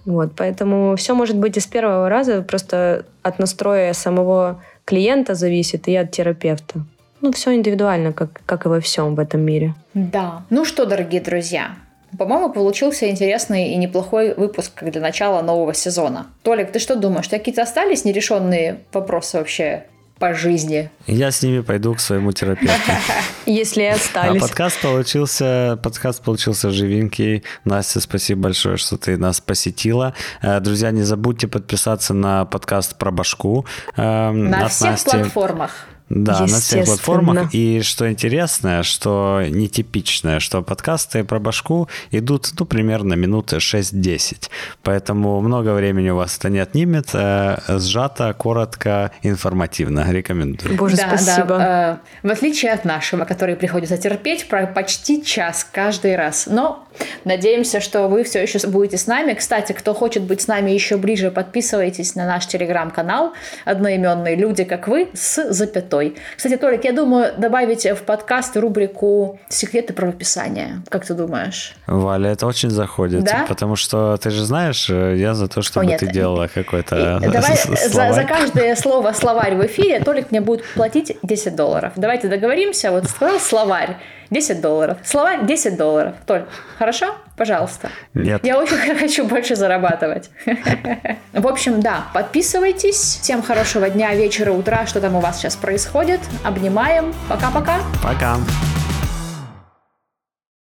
Вот, 0.05 0.31
поэтому 0.35 0.95
все 0.97 1.15
может 1.15 1.37
быть 1.37 1.57
из 1.57 1.65
первого 1.65 2.09
раза, 2.09 2.41
просто 2.41 3.05
от 3.21 3.39
настроя 3.39 3.93
самого 3.93 4.61
клиента 4.83 5.35
зависит 5.35 5.87
и 5.87 5.95
от 5.95 6.11
терапевта. 6.11 6.81
Ну, 7.21 7.31
все 7.31 7.53
индивидуально, 7.53 8.11
как, 8.11 8.41
как 8.45 8.65
и 8.65 8.69
во 8.69 8.81
всем 8.81 9.15
в 9.15 9.19
этом 9.19 9.39
мире. 9.41 9.73
Да. 9.93 10.43
Ну 10.49 10.65
что, 10.65 10.85
дорогие 10.85 11.21
друзья, 11.21 11.75
по-моему, 12.17 12.49
получился 12.51 13.09
интересный 13.09 13.69
и 13.69 13.77
неплохой 13.77 14.33
выпуск 14.33 14.83
для 14.83 14.99
начала 14.99 15.41
нового 15.41 15.73
сезона. 15.73 16.27
Толик, 16.41 16.71
ты 16.71 16.79
что 16.79 16.97
думаешь, 16.97 17.29
какие-то 17.29 17.61
остались 17.61 18.03
нерешенные 18.03 18.79
вопросы 18.91 19.37
вообще 19.37 19.85
по 20.23 20.33
жизни. 20.33 20.89
Я 21.05 21.31
с 21.31 21.43
ними 21.43 21.59
пойду 21.59 21.93
к 21.93 21.99
своему 21.99 22.31
терапевту. 22.31 22.91
Если 23.45 23.83
остались. 23.83 24.41
А 24.41 24.47
подкаст 24.47 24.81
получился, 24.81 25.77
подкаст 25.83 26.23
получился 26.23 26.69
живенький. 26.69 27.43
Настя, 27.65 27.99
спасибо 27.99 28.43
большое, 28.43 28.77
что 28.77 28.97
ты 28.97 29.17
нас 29.17 29.41
посетила. 29.41 30.13
Э, 30.41 30.61
друзья, 30.61 30.91
не 30.91 31.01
забудьте 31.01 31.49
подписаться 31.49 32.13
на 32.13 32.45
подкаст 32.45 32.95
про 32.97 33.11
башку. 33.11 33.65
Эм, 33.97 34.49
на 34.49 34.69
всех 34.69 34.91
Насти. 34.91 35.09
платформах. 35.09 35.87
Да, 36.15 36.41
на 36.41 36.47
всех 36.47 36.85
платформах. 36.85 37.53
И 37.53 37.81
что 37.81 38.09
интересное, 38.09 38.83
что 38.83 39.41
нетипичное, 39.47 40.39
что 40.39 40.61
подкасты 40.61 41.23
про 41.23 41.39
башку 41.39 41.87
идут, 42.11 42.51
ну, 42.59 42.65
примерно 42.65 43.15
минуты 43.15 43.57
6-10. 43.57 44.49
Поэтому 44.83 45.41
много 45.41 45.73
времени 45.73 46.09
у 46.09 46.15
вас 46.15 46.37
это 46.37 46.49
не 46.49 46.59
отнимет. 46.59 47.09
Э, 47.13 47.57
сжато, 47.67 48.33
коротко, 48.33 49.11
информативно. 49.23 50.11
Рекомендую. 50.11 50.75
Боже, 50.75 50.97
да, 50.97 51.07
спасибо. 51.07 51.47
Да. 51.47 51.99
Э, 52.23 52.27
в 52.27 52.31
отличие 52.31 52.71
от 52.73 52.85
нашего, 52.85 53.25
который 53.25 53.55
приходится 53.55 53.97
терпеть 53.97 54.47
про 54.47 54.67
почти 54.67 55.23
час 55.23 55.67
каждый 55.69 56.15
раз. 56.15 56.47
Но 56.47 56.87
надеемся, 57.25 57.81
что 57.81 58.07
вы 58.07 58.23
все 58.23 58.41
еще 58.41 58.59
будете 58.67 58.97
с 58.97 59.07
нами. 59.07 59.33
Кстати, 59.33 59.71
кто 59.73 59.93
хочет 59.93 60.23
быть 60.23 60.41
с 60.41 60.47
нами 60.47 60.71
еще 60.71 60.97
ближе, 60.97 61.31
подписывайтесь 61.31 62.15
на 62.15 62.25
наш 62.27 62.45
телеграм-канал 62.45 63.33
«Одноименные 63.65 64.35
люди, 64.35 64.63
как 64.63 64.87
вы» 64.87 65.09
с 65.13 65.51
запятой 65.51 66.02
мной. 66.03 66.15
Кстати, 66.35 66.57
Толик, 66.57 66.83
я 66.85 66.93
думаю 66.93 67.33
добавить 67.37 67.85
в 67.85 68.03
подкаст 68.03 68.55
рубрику 68.57 69.39
«Секреты 69.49 69.93
правописания». 69.93 70.81
Как 70.89 71.05
ты 71.05 71.13
думаешь? 71.13 71.73
Валя, 71.87 72.31
это 72.31 72.47
очень 72.47 72.69
заходит. 72.69 73.23
Да? 73.23 73.45
Потому 73.47 73.75
что, 73.75 74.17
ты 74.17 74.29
же 74.29 74.43
знаешь, 74.43 74.89
я 74.89 75.33
за 75.33 75.47
то, 75.47 75.61
чтобы 75.61 75.85
О, 75.85 75.89
нет. 75.89 75.99
ты 75.99 76.07
делала 76.07 76.47
какой-то 76.47 77.19
Давай 77.21 77.57
за, 77.57 78.13
за 78.13 78.23
каждое 78.23 78.75
слово 78.75 79.13
словарь 79.13 79.55
в 79.55 79.65
эфире 79.65 79.99
Толик 79.99 80.31
мне 80.31 80.41
будет 80.41 80.65
платить 80.73 81.17
10 81.23 81.55
долларов. 81.55 81.93
Давайте 81.95 82.27
договоримся. 82.27 82.91
Вот 82.91 83.05
сказал 83.05 83.39
словарь. 83.39 83.97
10 84.33 84.61
долларов. 84.61 84.97
Слова 85.03 85.37
10 85.37 85.77
долларов. 85.77 86.15
Толь, 86.25 86.45
хорошо? 86.77 87.15
Пожалуйста. 87.37 87.89
Нет. 88.13 88.43
Я 88.43 88.59
очень 88.59 88.77
хочу 88.99 89.25
больше 89.25 89.55
зарабатывать. 89.55 90.29
В 91.33 91.47
общем, 91.47 91.81
да, 91.81 92.05
подписывайтесь. 92.13 93.19
Всем 93.21 93.41
хорошего 93.41 93.89
дня, 93.89 94.13
вечера, 94.13 94.51
утра, 94.51 94.85
что 94.85 94.99
там 94.99 95.15
у 95.15 95.19
вас 95.19 95.39
сейчас 95.39 95.55
происходит. 95.55 96.19
Обнимаем. 96.43 97.13
Пока-пока. 97.29 97.79
Пока. 98.01 98.35
-пока. 98.35 98.37
Пока. 98.37 98.82